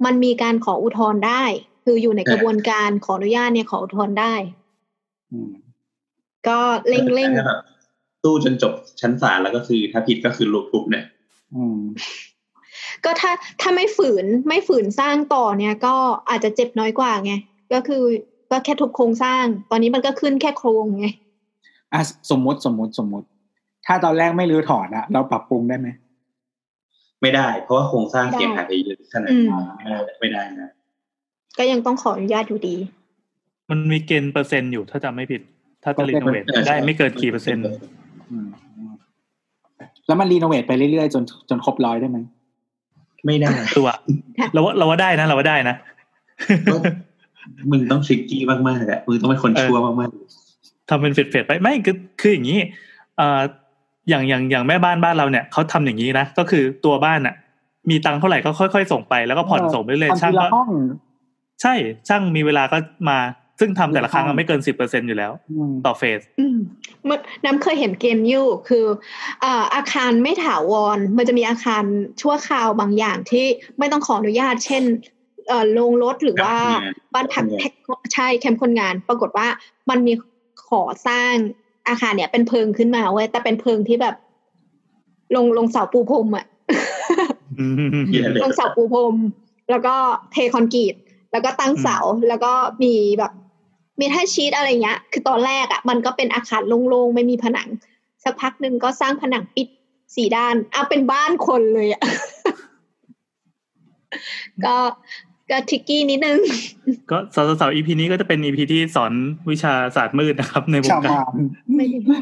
[0.05, 1.43] มันมีการขออุทธรณ์ได้
[1.85, 4.33] คืออยู่ในกระบวนการขออนุญาตเนี่ยขออุทธรณ์ได้
[5.31, 5.51] อืม
[6.47, 7.59] ก็เร่งเร่งถ้าแบบ
[8.23, 11.05] สู้จนจบชั้นศาลแล้วก็คือถ้าผิดก็คือลุกทุบเนี่ย
[11.55, 11.79] อืม
[13.03, 13.31] ก็ถ้า
[13.61, 15.95] ถ้าไม่ฝืนไม่ฝืนสร้างต่อเนี่ย ก็
[16.29, 17.33] อาจจะเจ็บน้อยกว่าไง
[17.73, 18.03] ก็คือ
[18.51, 21.07] ก็แค่ทุบโครงสร้าง ตอนนี้มันก็ขึ้นแค่โครงไง
[21.93, 22.01] อะ
[22.31, 23.27] สมมติสมมติสมมติ
[23.85, 25.87] ถ้าตอนแรกไม่รื้อถอนอะเราปรับปรุงได้ไหม
[27.21, 29.49] ไม่ได้ เพราะว่าโครงสร้างได้เสียหายไปเยอะขนาดอืม
[29.85, 30.69] นั้นไม่ได้นะ
[31.57, 32.75] ก็ยังต้องขออนุญาตอยู่ดี
[33.69, 35.41] มันมีเกณฑ์เปอร์เซ็นต์อยู่ถ้าจำไม่ผิด
[35.83, 37.63] ถ้าจะเปอร์เซ็นต์ renovate ได้ไม่เกินกี่เปอร์เซ็นต์
[38.31, 38.47] อืม
[38.77, 38.93] อืม
[40.07, 42.17] แล้วมัน renovate ไปเรื่อยๆจนจนครบร้อยได้ไหม
[43.25, 43.89] ไม่ได้ตัว
[44.53, 45.75] เราว่าเราว่าได้นะ เราว่าได้นะ
[46.71, 46.77] ก็
[47.71, 50.09] มึงต้อง tricky มากๆแหละมึงต้องเป็นคนชั่วมาก
[50.89, 52.59] ทำเป็น phase ๆไปไม่คือคืออย่างนี้
[53.17, 53.41] เอ่อ
[54.10, 57.36] อย่างอย่างอย่างแม่บ้านบ้านเราเนี่ยเขาทำอย่างนี้นะก็คือตัวบ้านอะ
[57.90, 60.69] มีตังค์เท่าไหร่ก็ค่อยๆส่งไปแล้วก็ผ่อนส่งไปเรื่อยๆทำช่างทีละก็ห้อง
[61.61, 61.73] ใช่
[62.07, 62.77] ช่างมีเวลาก็
[63.10, 63.18] มา
[63.60, 66.57] ซึ่งทำแต่ละครั้งอะไม่เกินสิบเปอร์เซ็นอยู่แล้วอืมต่อเฟสอืม
[67.07, 68.86] มันน้ำเคยเห็นเกมอยู่คือ
[69.44, 71.84] อ่าอาคารไม่ถาวร มันจะมีอาคาร
[72.22, 73.45] ชั่วคราวบางอย่างที่
[73.80, 74.84] ไม่ต้องขออนุญาต เช่น
[75.48, 76.56] เอ่อโรงรถหรือว่า
[77.14, 77.73] บ้านพักแท็ก
[78.14, 79.48] ใช่แคมป์คนงาน ปรากฏว่า
[79.90, 80.14] มันมี
[80.68, 81.34] ขอสร้าง
[81.90, 84.16] อาคารเนี่ยเป็นเพิงขึ้นมาเว้ยแต่เป็นเพิงที่แบบ
[85.36, 89.16] ลงลงเสาปูพรมอะๆเหี้ยเลยลงเสาปูพรม
[89.70, 89.95] แล้วก็
[90.32, 90.95] เทคอนกรีต
[91.32, 91.98] แล้วก็ตั้งเสา
[92.28, 92.52] แล้วก็
[92.84, 93.32] มีแบบ
[93.99, 97.70] มี metal sheet อะไรเงี้ย คือตอนแรกอะ มันก็เป็นอาคารโล่งๆ ไม่มีผนัง
[98.24, 99.68] สักพักหนึ่งก็สร้างผนังปิด
[100.16, 102.03] สี่ด้านเอาเป็นบ้านคนเลยอะ
[104.66, 104.76] ก็
[105.51, 106.39] ก็ tricky นิดนึง
[107.11, 109.13] ก็เสาเสา EP นี้ก็จะเป็น EP ที่สอน
[109.51, 111.34] วิชาศาสตร์มืดนะครับ ในวงชาวการบ้าน
[111.76, 112.19] ไม่ได้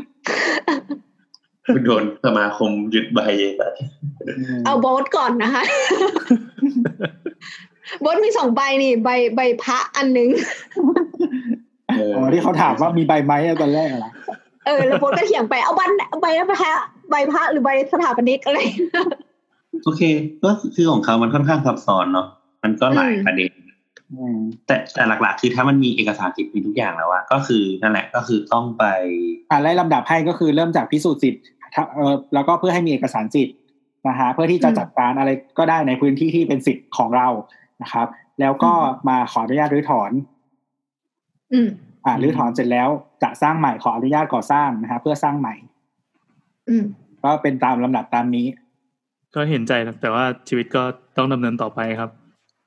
[1.74, 3.20] คุณโดนสมาคมยึดใบ
[3.58, 3.68] แต่
[4.58, 5.64] มเอาโบสก่อนนะคะ
[8.02, 10.30] โบสมีสองใบนี่ ใบใบพระอันหนึง
[11.98, 14.12] เอออ๋อที่เขาถามว่ามีใบไหมอะตอนแรกอะเหรอ
[14.66, 15.92] เออแล้วโบสก็เถียงไปเอาบัน
[16.22, 16.72] ใบพระ
[17.10, 18.60] ใบพระหรือใบสถาปนิกอะไร
[19.84, 20.02] โอเค
[20.44, 22.28] ก็คือของเขามันค่อนข้างซับซ้อนเนาะ
[22.68, 23.52] มันก็หลายอืมประเด็น
[24.14, 28.84] อืมแต่แต่หลัก ๆ คือถ้ามันมีเอกสารสิทธิ์มีทุกอย่างแล้วอะก็คือนั่นแหละก็คือต้องไป
[29.52, 33.56] อ่าไล่ลำดับให้ก็คือเริ่มจากพิสูจน์สิทธิ์ถ้าเออแล้วก็เพื่อให้มีเอกสารสิทธิ์
[34.08, 37.28] นะฮะเพื่อที่จะอืมจัดการอะไรก็ได้ในพื้นที่ที่เป็นสิทธิ์ของเรา
[37.84, 38.08] นะครับ
[38.40, 38.72] แล้วก็
[39.10, 40.12] มาขออนุญาตรื้อถอน
[41.54, 41.70] อืม
[42.06, 42.90] อ่ารื้อถอนเสร็จแล้ว
[43.24, 45.56] จะสร้างใหม่ขออนุญาตก่อสร้างนะฮะเพื่อสร้างใหม่
[46.70, 46.84] อืม
[47.24, 48.48] ก็เป็นตามลำดับตามนี้
[49.36, 50.84] ก็เห็นใจนะแต่ว่าชีวิตก็
[51.18, 52.10] ต้องดำเนินต่อไปครับ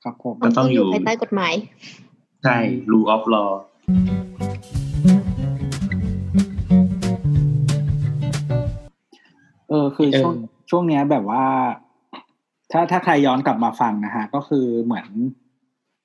[0.03, 1.53] ครับผมก็ต้องอยู่ภายใต้กฎหมาย
[2.43, 2.57] ใช่
[2.91, 3.51] rule of law
[9.69, 10.33] เออคือเออช่วง
[10.69, 11.43] ช่วงเนี้ยแบบว่า
[12.71, 15.07] ถ้าถ้าใครย้อนกลับมาฟังนะฮะ ก็คือเหมือน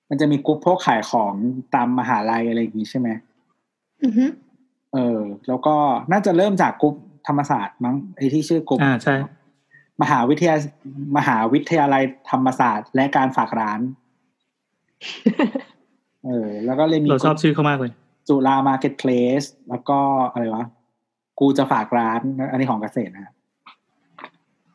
[0.08, 1.34] มันจะมีกลุ่มพวกขายของ
[1.74, 3.08] ตามมหาลัยอะไรอย่างงี้ใช่ไหม
[4.04, 4.24] อือฮึ
[4.94, 5.74] เออ แล้วก็
[6.12, 6.94] น่าจะเริ่มจากกลุ่ม
[7.26, 9.14] ธรรมศาสตร์มั้งไอ้ที่ชื่อกลุ่มอ่าใช่
[10.02, 10.56] มหาวิทยา
[11.16, 13.80] มหาวิทยาลัยธรรมศาสตร์ และการฝากร้าน
[16.26, 17.92] เออ แล้วก็เลยมีเราชอบชื่อเขามากเลย
[18.28, 19.98] จุฬา Marketplace แล้วก็
[20.32, 20.64] อะไรวะ
[21.40, 22.20] กูจะฝากร้าน
[22.50, 23.34] อันนี้ของเกษตรนะฮะ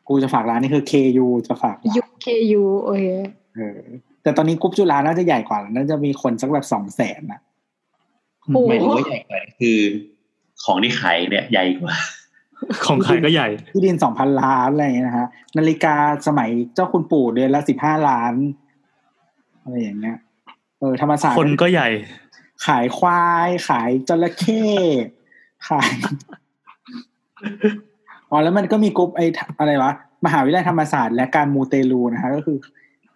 [0.08, 3.06] กูจะฝากร้านนี่คือ KU จะฝากร้านยุค KU โอเค
[3.56, 3.80] เออ
[4.22, 7.40] แต่ตอนนี้กรุ๊ปจุฬาน่าจะใหญ่กว่าแล้วน่าจะมีคนสักแบบสองแสนนะ
[8.54, 9.78] โอ้หมายถึงว่าใหญ่กว่าคือ
[10.64, 11.94] ของที่ขายเนี่ยใหญ่กว่า
[12.86, 15.26] ของขายก็ใหญ่ ที่ดินสองพันล้านอะไรอย่างเงี้ยนะฮะ
[15.58, 15.94] นาฬิกา
[16.26, 18.34] สมัยเจ้าคุณปู่เดือนละสิบห้าล้าน
[19.62, 20.16] อะไรอย่างเงี้ย
[20.78, 21.88] เออธรรมศาสตร์คนก็ใหญ่
[22.66, 24.64] ขายควาย ขายจระเข้
[25.68, 25.90] ขาย
[28.30, 29.26] อ๋อแล้วมันก็มีกรุ๊ปไอ้
[29.58, 29.92] อะไรวะ
[30.24, 32.58] มหาวิทยาลัยธรรมศาสตร์และการมูเตลูนะฮะก็คือ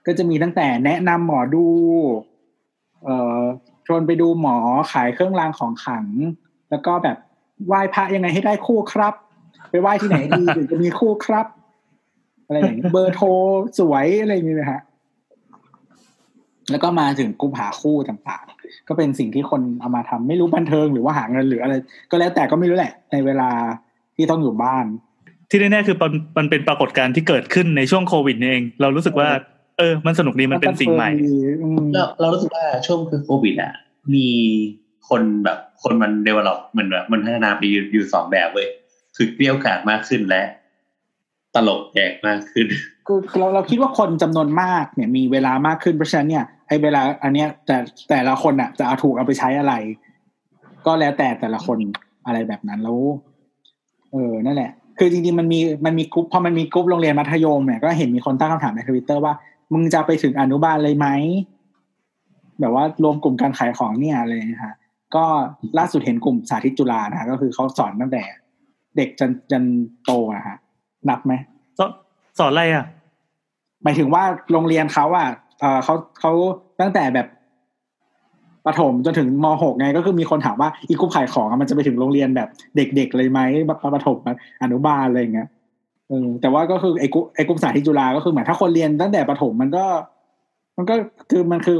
[0.07, 1.67] ก็จะมีตั้งแต่แนะนำหมอดู
[3.05, 3.41] เอ่อ
[3.87, 4.57] ชวนไปดูหมอ
[4.93, 6.07] ขายเครื่องรางของขลัง
[6.71, 7.17] แล้วก็แบบ
[7.67, 9.15] ไหว้พระยังไงให้ได้คู่ครับ
[9.77, 11.47] ไปไหว้ที่ไหนดีถึงจะมีคู่ครับ
[12.47, 13.27] อะไรอย่างเงี้ยเบอร์โทร
[13.79, 14.81] สวยอะไรอย่างเงี้ยนะฮะ
[16.71, 21.75] แล้วก็มาถึงกลุ่มหาคู่ต่างๆ ก็เป็นสิ่งที่คนเอามาทำไม่รู้บันเทิงหรือว่าหาเงินหรืออะไร
[22.11, 23.51] ก็แล้วแต่ก็ไม่รู้แหละ ในเวลา
[24.17, 24.85] ที่ต้องอยู่บ้าน
[25.51, 29.29] ที่แน่ๆคือมันมันเป็นปรากฏการณ์ที่เกิดขึ้นในช่วงโควิดนี่เอง เรารู้สึกว่า
[29.79, 31.11] เออ มันสนุกดีมันเป็นสิ่งใหม่
[31.63, 33.73] อืมเราเรารู้สึกว่าช่วงคือโควิดอะ
[34.15, 34.29] มี
[35.09, 38.69] คนแบบคนมัน develop มันแบบมันพัฒนาไปอยู่อยู่สองแบบเว้ย
[39.17, 40.43] คือเกรี้ยวกราดมากขึ้นและ
[41.55, 42.67] ตลกแดกมากขึ้น
[43.07, 47.77] คือเราเราคิดว่าคนจำนวนมากเนี่ยมีเวลามากขึ้นเพราะฉะนั้นเนี่ยไอ้เวลาอันเนี้ย แต่
[48.11, 49.75] แต่ละคนอะจะเอาถูกเอาไปใช้อะไร
[50.87, 51.79] ก็แล้วแต่แต่ละคน
[52.27, 52.99] อะไรแบบนั้นแล้ว
[54.13, 59.35] เออนั่นแหละ คือจริงๆมันมีมันมีกลุ่มพอมันมีกลุ่มโรงเรียนมัธยมเนี่ยก็เห็นมีคนตั้งคำถามในทวิตเตอร์ว่า
[59.73, 61.07] มึงจะไปถึงอนุบาลเลยไหม
[62.61, 64.75] แบบว่ารวมกลุ่มการขายของเนี่ยอะไรนะฮะ
[65.17, 65.25] ก็
[65.79, 68.23] ล่าสุดเห็นกลุ่มสาธิตจุฬานะฮะก็คือเขาสอนตั้งแต่
[68.97, 69.63] เด็กจนจน
[70.05, 70.59] โตนะฮะ
[71.09, 71.33] นับไหม
[71.79, 71.91] สอน
[72.39, 72.85] สอนอะไรอะ
[73.83, 75.29] หมายถึงว่าโรงเรียนเขาอะ
[75.61, 76.33] เอ่อเขาเขา
[76.81, 77.27] ตั้งแต่แบบ
[78.67, 84.19] ประถมจนถึงมหกไงก็คือมีคนถามว่าอีกลุ่มขายของอะมันจะไปถึงโรงเรียนแบบเด็กๆเลยไหมแบบประถม
[84.63, 85.49] อนุบาลอะไรอย่างเงี้ย
[86.09, 89.85] เออแต่ว่าก็คือไอ้กลุ่มไอ้กลุ่มสาธิตจุฬาก็คือเหมือนถ้าคนเรียนตั้งแต่ประถมมันก็
[90.77, 90.95] มันก็
[91.31, 91.79] คือมันคือ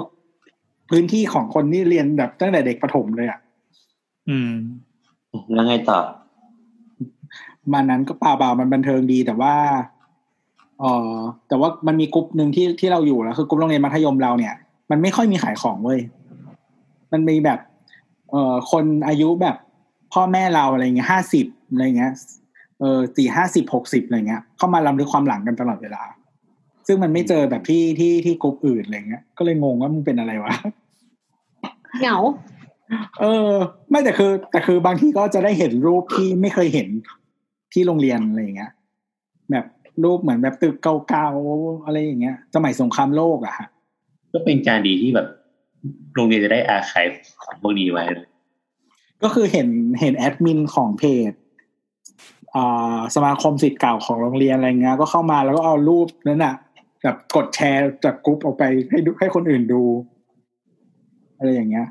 [0.91, 3.39] พื้นที่ของคนที่เรียนแบบตั้งแต่เด็กประถมเลยอะ
[4.29, 4.53] อืม
[5.55, 5.99] แล้วไงต่อ
[7.73, 9.55] มันนั้นก็เปล่าเปล่ามันบันเทิงดี แต่ว่า
[10.81, 11.15] เออ
[11.49, 14.55] แต่ว่ามันมีกลุ่มหนึ่งที่ที่เราอยู่แล้วคือกลุ่มโรงเรียนมัธยมเราเนี่ย
[14.91, 16.01] มันไม่ค่อยมีขายของเว้ย
[17.13, 17.59] มันมีแบบ
[18.31, 19.57] เอ่อคนอายุแบบ
[20.13, 22.13] พ่อแม่เราอะไรเงี้ยห้าสิบอะไรเงี้ย
[22.81, 26.03] เออสี่ห้าสิบหกสิบอะไรเงี้ย เข้ามาลำลึกความหลังกันตลอดเวลา
[26.87, 30.55] ซึ่งมันไม่เจอแบบที่ที่ที่กลุ่มอื่นอะไรเงี้ย ก็เลยงงว่ามึงเป็นอะไรวะ
[32.01, 32.19] เหงา
[33.21, 33.53] เออ
[33.91, 36.89] ไม่แต่คือ แต่คือบางทีก็จะได้เห็นรูปที่ไม่เคยเห็น
[37.77, 38.73] ที่โรงเรียนอะไรอย่างเงี้ย
[39.51, 39.67] แบบ
[40.05, 43.69] รูปเหมือนแบบตึกเก่าๆอะไรอย่างเงี้ย สมัยสงครามโลกอะฮะ
[44.33, 45.27] ก็เป็นการดีที่แบบ
[46.15, 47.07] โรงเรียนจะได้อาคาย
[47.43, 48.29] ของพวกนี้ไว้เลย
[49.23, 49.69] ก็คือเห็น
[50.01, 51.33] เห็นแอดมินของเพจ
[52.55, 56.55] อ่าสมาคมศิษย์เก่าของโรงเรียนอะไรเงี้ยก็เข้ามาแล้วก็เอารูปนั้นน่ะ
[57.03, 59.83] แบบกดแชร์จากกรุ๊ปออกไปให้ดูให้คนอื่นดู
[61.39, 61.87] อะไรอย่างเงี้ย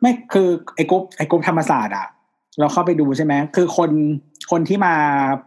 [0.00, 2.06] ไม่คือไอ้กรุ๊ปไอ้กรุ๊ปธรรมศาสตร์อะ
[2.58, 3.90] เราเข้าไปดูใช่ไหมคือคน
[4.50, 4.94] คนที่มา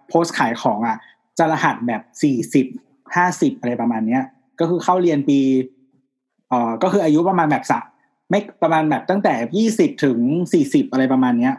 [0.07, 0.97] โพสต์ขายของอะ
[1.38, 2.65] จะรหัสแบบสี่สิบ
[3.15, 4.23] ห้าสิบอะไรประมาณเนี้ย
[4.59, 5.39] ก็คือเข้าเรียนปี
[6.49, 7.80] เอ่อก็คืออายุประมาณแบบสะ
[8.30, 10.19] ไม่ประมาณแบบตั้งแต่ยี่สิบถึง
[10.53, 11.53] สี่สิบอะไรประมาณเนี้ย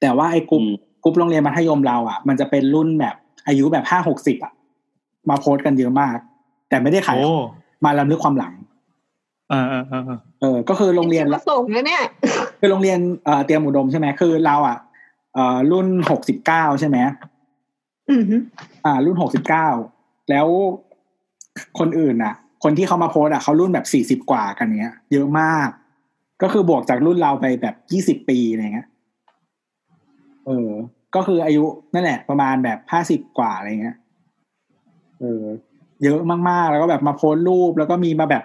[0.00, 3.14] แต่ว่าไอ้กลุ่มอืมกลุ่มโรงเรียนมัธยมเราอะ มันจะเป็นรุ่นแบบ
[3.46, 4.52] อายุแบบห้าหกสิบอะ
[5.28, 6.16] มาโพสต์กันเยอะมาก
[6.68, 7.34] แต่ไม่ได้ขายโอ้
[7.84, 8.52] มาลำลึกความหลัง
[9.52, 12.02] อ่าอ่าอ่าอ่าเออก็คือโรงเรียนมาส่งนะเนี่ย
[12.60, 14.85] คือโรงเรียนเอ่อเตรียมอุดมใช่ไหมคือเราอะเอ่อ
[15.72, 16.98] รุ่นหกสิบเก้าใช่ไหม
[18.10, 18.36] อือฮึ
[18.84, 19.68] อ่า รุ่นหกสิบเก้า
[20.30, 20.46] แล้ว
[21.78, 25.68] คนอื่นอะ คนที่เขามาโพสต์อะเขารุ่นแบบสี่สิบ40กว่ากันเนี้ย เยอะมาก
[26.42, 28.88] ก็คือบวกจากรุ่นเราไปแบบยี่สิบปีอะไรเงี้ย
[30.46, 30.70] เออ
[31.14, 31.64] ก็คืออายุ
[31.94, 33.96] นั่นแหละ ประมาณแบบห้าสิบกว่าอะไรเงี้ย
[35.20, 35.44] เออ
[36.04, 38.44] เยอะมากๆ แล้วก็แบบมาโพสต์รูปแล้วก็มีมาแบบ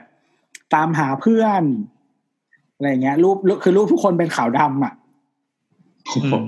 [0.73, 1.63] ตามหาเพื่อน
[2.76, 4.93] อะไรเงี้ย รูปคือรูปทุกคนเป็นขาวดำอะ
[6.15, 6.47] อืม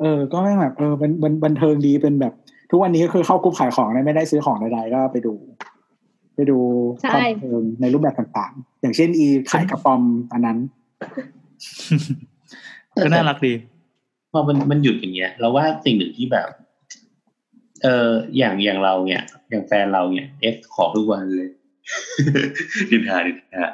[0.00, 2.32] เออ ก็ไม่งแบบเออเป็นบันบันเทิงดีเป็นแบบ
[2.70, 5.34] ทุกวันนี้ก็คือเข้ากลุ่มขายของเนี่ยไม่ได้ซื้อของใดๆก็ไปดู
[6.34, 6.58] ไปดู
[7.02, 10.02] ใช่ความบันเทิงในรูปแบบต่างๆ อย่างเช่นอีขายกระป๋อม
[10.32, 10.58] อันนั้น
[13.02, 13.52] ก็น่ารักดี
[14.32, 16.48] พอมันมันหยุดอย่างเงี้ยเราว่าสิ่งหนึ่งที่แบบ
[17.82, 21.48] เอออย่างอย่างเราเนี่ย อย่างแฟนเราเนี่ยเอฟของทุกวันเลย
[22.90, 23.64] ดินทาดินทา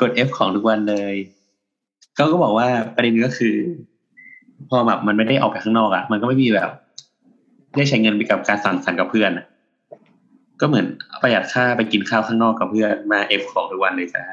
[0.00, 1.14] กดเอฟของทุกวันเลย
[2.16, 3.54] เขาก็บอกว่าประเด็นก็คือ
[4.70, 6.70] พอแบบมันไม่ได้ออกไปข้างนอกอะมันก็ไม่มีแบบ
[7.76, 9.46] ได้ใช้เงินไปกับการสั่งสรรค์กับเพื่อนอะ
[10.60, 10.86] ก็เหมือน
[11.22, 14.24] ประหยัดค่าไปกินข้าวข้างนอกกับเพื่อนมาเอฟของทุกวันเลยจ้า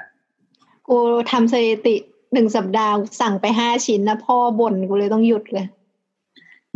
[0.88, 0.98] กู
[1.32, 1.96] ทำสถิติ
[2.34, 5.66] หนึ่งสัปดาห์สั่งไปห้าชิ้นนะพ่อบ่นกูเลยต้องหยุดเลย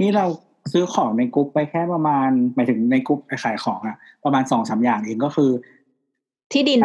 [0.01, 0.25] นี่เรา
[0.71, 5.49] ซื้อของในกลุ่มไปแค่ประมาณหมายถึงในกลุ่มไปขายของอะประมาณสองสามอย่างเองก็คือ
[6.53, 6.79] ที่ดิน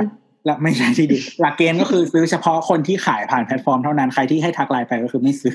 [0.45, 5.55] และไม่ใช่ที่ดิหลักเกณฑ์ก็คือซื้อเฉพาะคนที่ขายผ่านแพลตฟอร์มเท่านั้นใครที่ให้ทักไลน์ไปก็คือไม่ซื้อ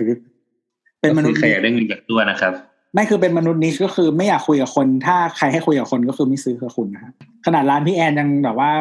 [1.03, 2.53] เป็นมนุษย์ใครอยากได้เงินจากตัวนะครับ
[2.93, 7.11] ไม่คือเป็นมนุษย์ niche ก็คือไม่อยากคุยกับคน ถ้าใครให้คุยกับคนก็คือไม่ซื้อกับคุณนะฮะ
[7.45, 8.71] ขนาดร้านพี่แอนยังแบบว่า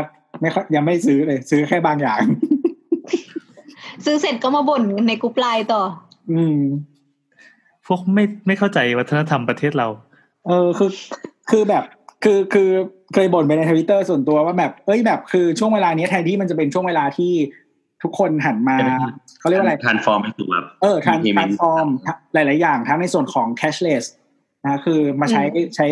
[0.40, 2.20] ไม่ค่อยยังไม่ซื้อเลย ซื้อแค่บางอย่าง
[4.05, 5.82] ซื้อเสร็จก็มาบ่นในกรุ๊ปไลน์ต่อ
[6.32, 6.59] อืม
[7.86, 9.89] พวกไม่ไม่เข้าใจวัฒนธรรมประเทศเรา
[10.47, 10.90] เออคือ
[11.51, 11.85] คือแบบ
[12.24, 12.69] คือคือ
[13.15, 17.32] เคยบ่นไปในทวิตเตอร์ส่วนตัวว่าแบบเอ้ยแบบคือช่วงเวลานี้แทนที่มันจะเป็นช่วงเวลาที่
[18.02, 18.76] ทุกคนหันมา
[19.40, 21.88] เขาเรียกว่าอะไรทานฟอร์มให้ถูกแบบเออทราน payment ทรานฟอร์ม
[22.34, 24.04] หลาย ๆ อย่างทั้งในส่วนของ cashless
[24.64, 25.42] นะคือมาใช้
[25.76, 25.86] ใช้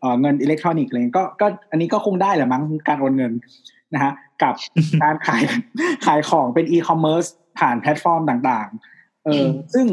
[0.00, 3.32] เอ่อเงินอิเล็กทรอนิกส์อะไรก็ก็อันนี้ก็คงได้แหละมั้งการโอนเงิน
[3.94, 4.12] นะฮะ
[4.42, 4.54] กับ
[5.02, 5.42] การขาย
[6.06, 7.28] ขายของเป็น e-commerce
[7.58, 9.44] ผ่านแพลตฟอร์มต่างๆ เออ
[9.74, 9.86] ซึ่ง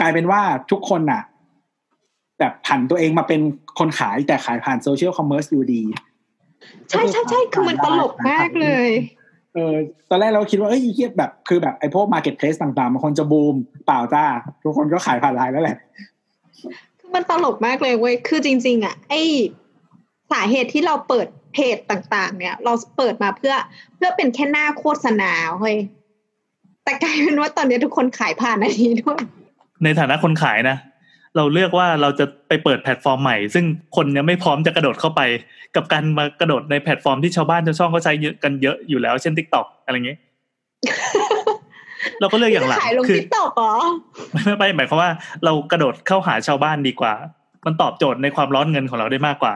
[0.00, 1.22] กลายเป็นว่าทุกคนน่ะ
[2.38, 3.40] แบบผันตัวเองมาเป็น
[3.78, 5.82] คนขายแต่ขายผ่าน social commerce อยู่ดี
[6.90, 8.90] ใช่ใช่ใช่คือมันตลกมากเลย
[9.56, 9.76] เออ
[10.10, 13.54] ตอนแรกเราคิดว่าเอ้ยเทียบแบบคือแบบไอ้พวก marketplace ต่างๆมันคนจะบูม
[13.86, 14.24] เปล่าจ้า
[14.62, 15.78] ทุกคนก็ขายผ่านไลน์แล้วแหละ
[17.00, 19.14] คือมันตลกมากเลยเว้ยคือจริง ๆ อะ ไอ
[20.32, 23.54] สาเหตุที่เราเปิดเพจต่าง ๆ เนี่ย เราเปิดมาเพื่อ
[23.94, 25.30] เพื่อเป็นแค่หน้าโฆษณา
[25.60, 25.76] เฮ้ย
[26.84, 29.20] แต่กลายเป็นว่าตอนนี้ทุกคนขายผ่านอันนี้ด้วย
[29.82, 30.76] ในฐานะคนขายนะ
[31.36, 33.64] เราเลือกว่าเราจะไปเปิดแพลตฟอร์มใหม่ ซึ่ง
[33.96, 35.20] คนเนี่ยไม่พร้อมจะกระโดดเข้าไป
[35.76, 40.18] กับการมากระโดดในแพลตฟอร์มที่ชาวบ้านชาวช่องเขาใช้เยอะกันเยอะอยู่แล้ว เช่น TikTok อะไรเงี้ย
[42.20, 43.74] เราก็เลือกอย่างหลังขายลงคือ TikTok เหรอ
[44.32, 45.10] ไม่ไม่ไม่หมายความว่า
[45.44, 47.14] เรากระโดดเข้าหาชาวบ้านดีกว่า
[47.66, 49.54] มันตอบโจทย์ในความร้อนเงินของเราได้มากกว่า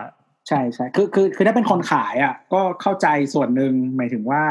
[0.49, 4.43] ใช่ใช่คือคือคือถ้าเป็นคนขายอะ ก็เข้าใจส่วนหนึ่งหมายถึงว่า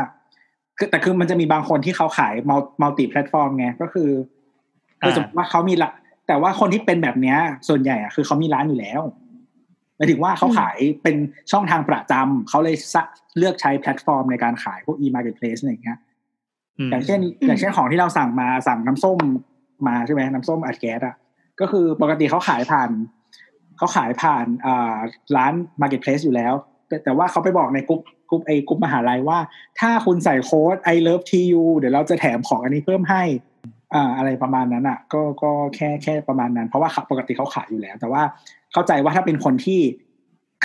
[0.77, 2.34] คือแต่คือมันจะมีบางคนที่เขาขาย
[2.81, 4.10] multi-platform ไงก็คือ
[5.01, 5.91] คือสมมติว่าเขามีละ
[6.30, 7.38] แต่ว่าคนที่เป็นแบบเนี้ย
[7.68, 9.01] ส่วนใหญ่อะคือเขามีร้านอยู่แล้ว
[9.95, 11.15] หมายถึงว่าเขาขายเป็น
[11.51, 13.03] ช่องทางประจำเขาเลยจะ
[13.38, 15.97] เลือกใช้แพลตฟอร์มในการขายพวก e-marketplace อะไรอย่างเงี้ย
[16.80, 19.19] อืมอย่างเช่นอืมอย่างเช่นของที่เราสั่งมาสั่งน้ำส้ม
[19.88, 21.15] มาใช่ไหมน้ำส้มอัดแก๊สอะ
[21.60, 22.89] ก็คือปกติเขาขายผ่าน
[23.77, 24.95] เขาขายผ่านอ่า
[25.35, 26.53] ร้าน marketplace อยู่แล้ว
[26.88, 29.39] แต่แต่ว่าเขาไปบอกในกลุ่มกลุ่มไอกลุ่มมหาลัยว่า
[29.80, 33.23] ถ้าคุณใส่โค้ด I love TU เดี๋ยวเราจะแถมของอันนี้เพิ่มให้
[33.94, 38.22] อ่าอะไรประมาณนั้นอะ ก็ก็แค่แค่ประมาณนั้น เพราะว่าปกติเขาขายอยู่แล้ว แต่ว่า
[38.74, 39.80] เข้าใจว่าถ้าเป็นคนที่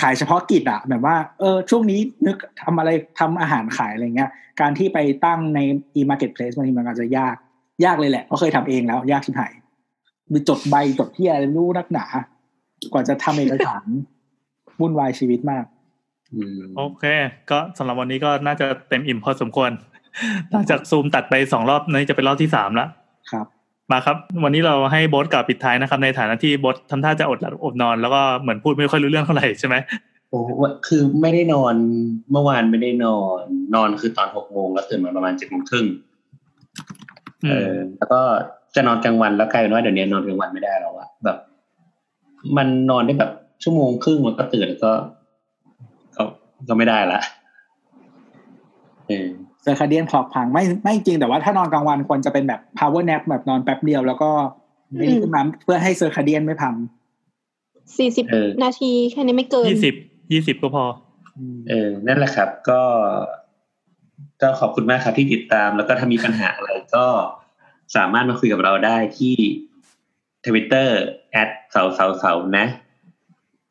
[0.01, 2.91] ขายเฉพาะกิจอะแบบว่าเออช่วงนี้นึกทำอะไร
[3.21, 4.31] ทำอาหารขายอะไรเงี้ย
[4.61, 5.61] การที่ไปตั้งใน
[5.97, 7.37] e-marketplace บางทีมันอาจจะยาก
[7.85, 9.45] ยากเลยแหละเพราะเคยทำเองแล้ว ยากที่ไหน
[10.33, 12.07] มีจดใบจดที่อะไรรู้นักหนา
[12.93, 13.87] กว่าจะทำเอกสาร
[14.81, 15.65] วุ่นวายชีวิตมาก
[16.77, 17.05] โอเค
[17.51, 19.71] ก็สำหรับวันนี้ก็น่าจะเต็มอิ่มพอสมควร
[20.51, 22.89] หลังจากซูมตัดไปสองรอบนี้จะเป็นรอบที่สามแล้ว
[23.90, 29.77] มาครับ วันนี้เราให้โบสกล่าวปิดท้ายนะครับ ในฐานะที่โบสทำท่าจะอดหลับอดนอน แล้วก็เหมือนพูดไม่ค่อยรู้เรื่องเท่าไหร่ใช่ไหม
[30.28, 31.74] โอ้วะคือไม่ได้นอน
[32.32, 33.43] เมื่อวานไม่ได้นอน
[33.74, 35.86] นอนคือตอนหกโมงแล้วตื่นมาประมาณเจ็ดโมงครึ่ง
[37.44, 38.20] อืเอมอแล้วก็
[38.74, 41.36] จะนอนกลางวันแล้วกลายเป็นว่าเดี๋ยวนี้นอนกลางวันไม่ได้แล้วอะแบบ
[42.56, 43.31] มันนอนได้แบบ
[43.62, 44.93] ชั่วโมงครึ่งมันก็ตื่นแล้วก็
[46.16, 46.23] ก็
[46.69, 47.20] ก็ไม่ได้ละ
[49.09, 49.28] เออ
[49.65, 54.31] เซอร์คาเดียนคล็อกพังไม่ไม่จริงแต่ว่าถ้านอนกลางวันควรจะเป็นแบบ power nap แบบนอนแป๊บเดียวแล้วก็
[54.95, 56.74] ไม่ได้ขึ้นมาเพื่อให้เซอร์คาเดียนไม่พัง
[57.99, 59.95] สี่สิบเออนาทีแค่นี้ไม่เกินยี่สิบ
[60.32, 60.85] ยี่สิบก็พอ
[61.69, 62.82] เออ นั่นแหละครับ ก็
[64.43, 67.07] ก็ขอบคุณมากครับที่ติดตาม แล้วก็ถ้ามีปัญหาอะไรก็
[67.97, 69.36] สามารถมาคุยกับเราได้ที่
[70.47, 70.99] ทวิตเตอร์
[71.32, 72.66] แอดเสาเสาเสานะ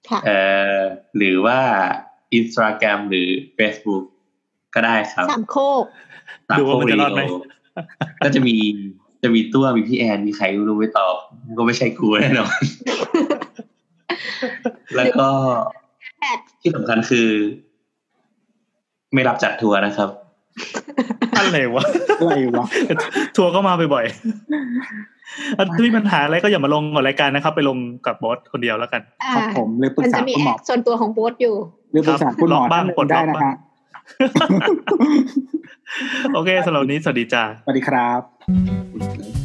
[0.09, 0.39] ค่ะเอ่
[0.77, 0.79] อ
[1.17, 1.59] หรือว่า
[2.37, 4.03] Instagram หรือ Facebook
[4.75, 5.83] ก็ได้ครับสามโคก
[6.49, 7.33] ตามดูว่ามันจะรอดไหมโค
[8.23, 8.55] ก็จะมี
[9.23, 11.15] จะมีตัวมีพี่แอนมีใครไม่รู้ไปตอบ
[11.57, 12.59] ก็ไม่ใช่กูแน่นอน
[14.95, 15.27] แล้วก็
[16.21, 17.29] แอดที่สำคัญคือ
[19.13, 20.09] ไม่รับจัดทัวร์นะครับ
[21.37, 21.83] อะไรวะ
[22.19, 22.65] อะไรวะ
[23.35, 31.55] ทัวร์ก็มาบ่อยๆอะถ้ามีปัญหาอะไรก็อย่ามาลงกับรายการนะครับ ไปลงกับบอสคนเดียวแล้วกันอ่าครับผมหรือปรึกมันษาจะมีคุณแอหมอดส่วนตัวของโบ๊ทอยู่
[31.91, 33.55] หรือปรึกษาคุณหมอล็อกบ้างท่านหนึ่กดงได้ล็อกนะบ้างฮะ
[36.33, 39.42] โอเคสำหรับนี้สวัสดีจ้าสวัสดีครับ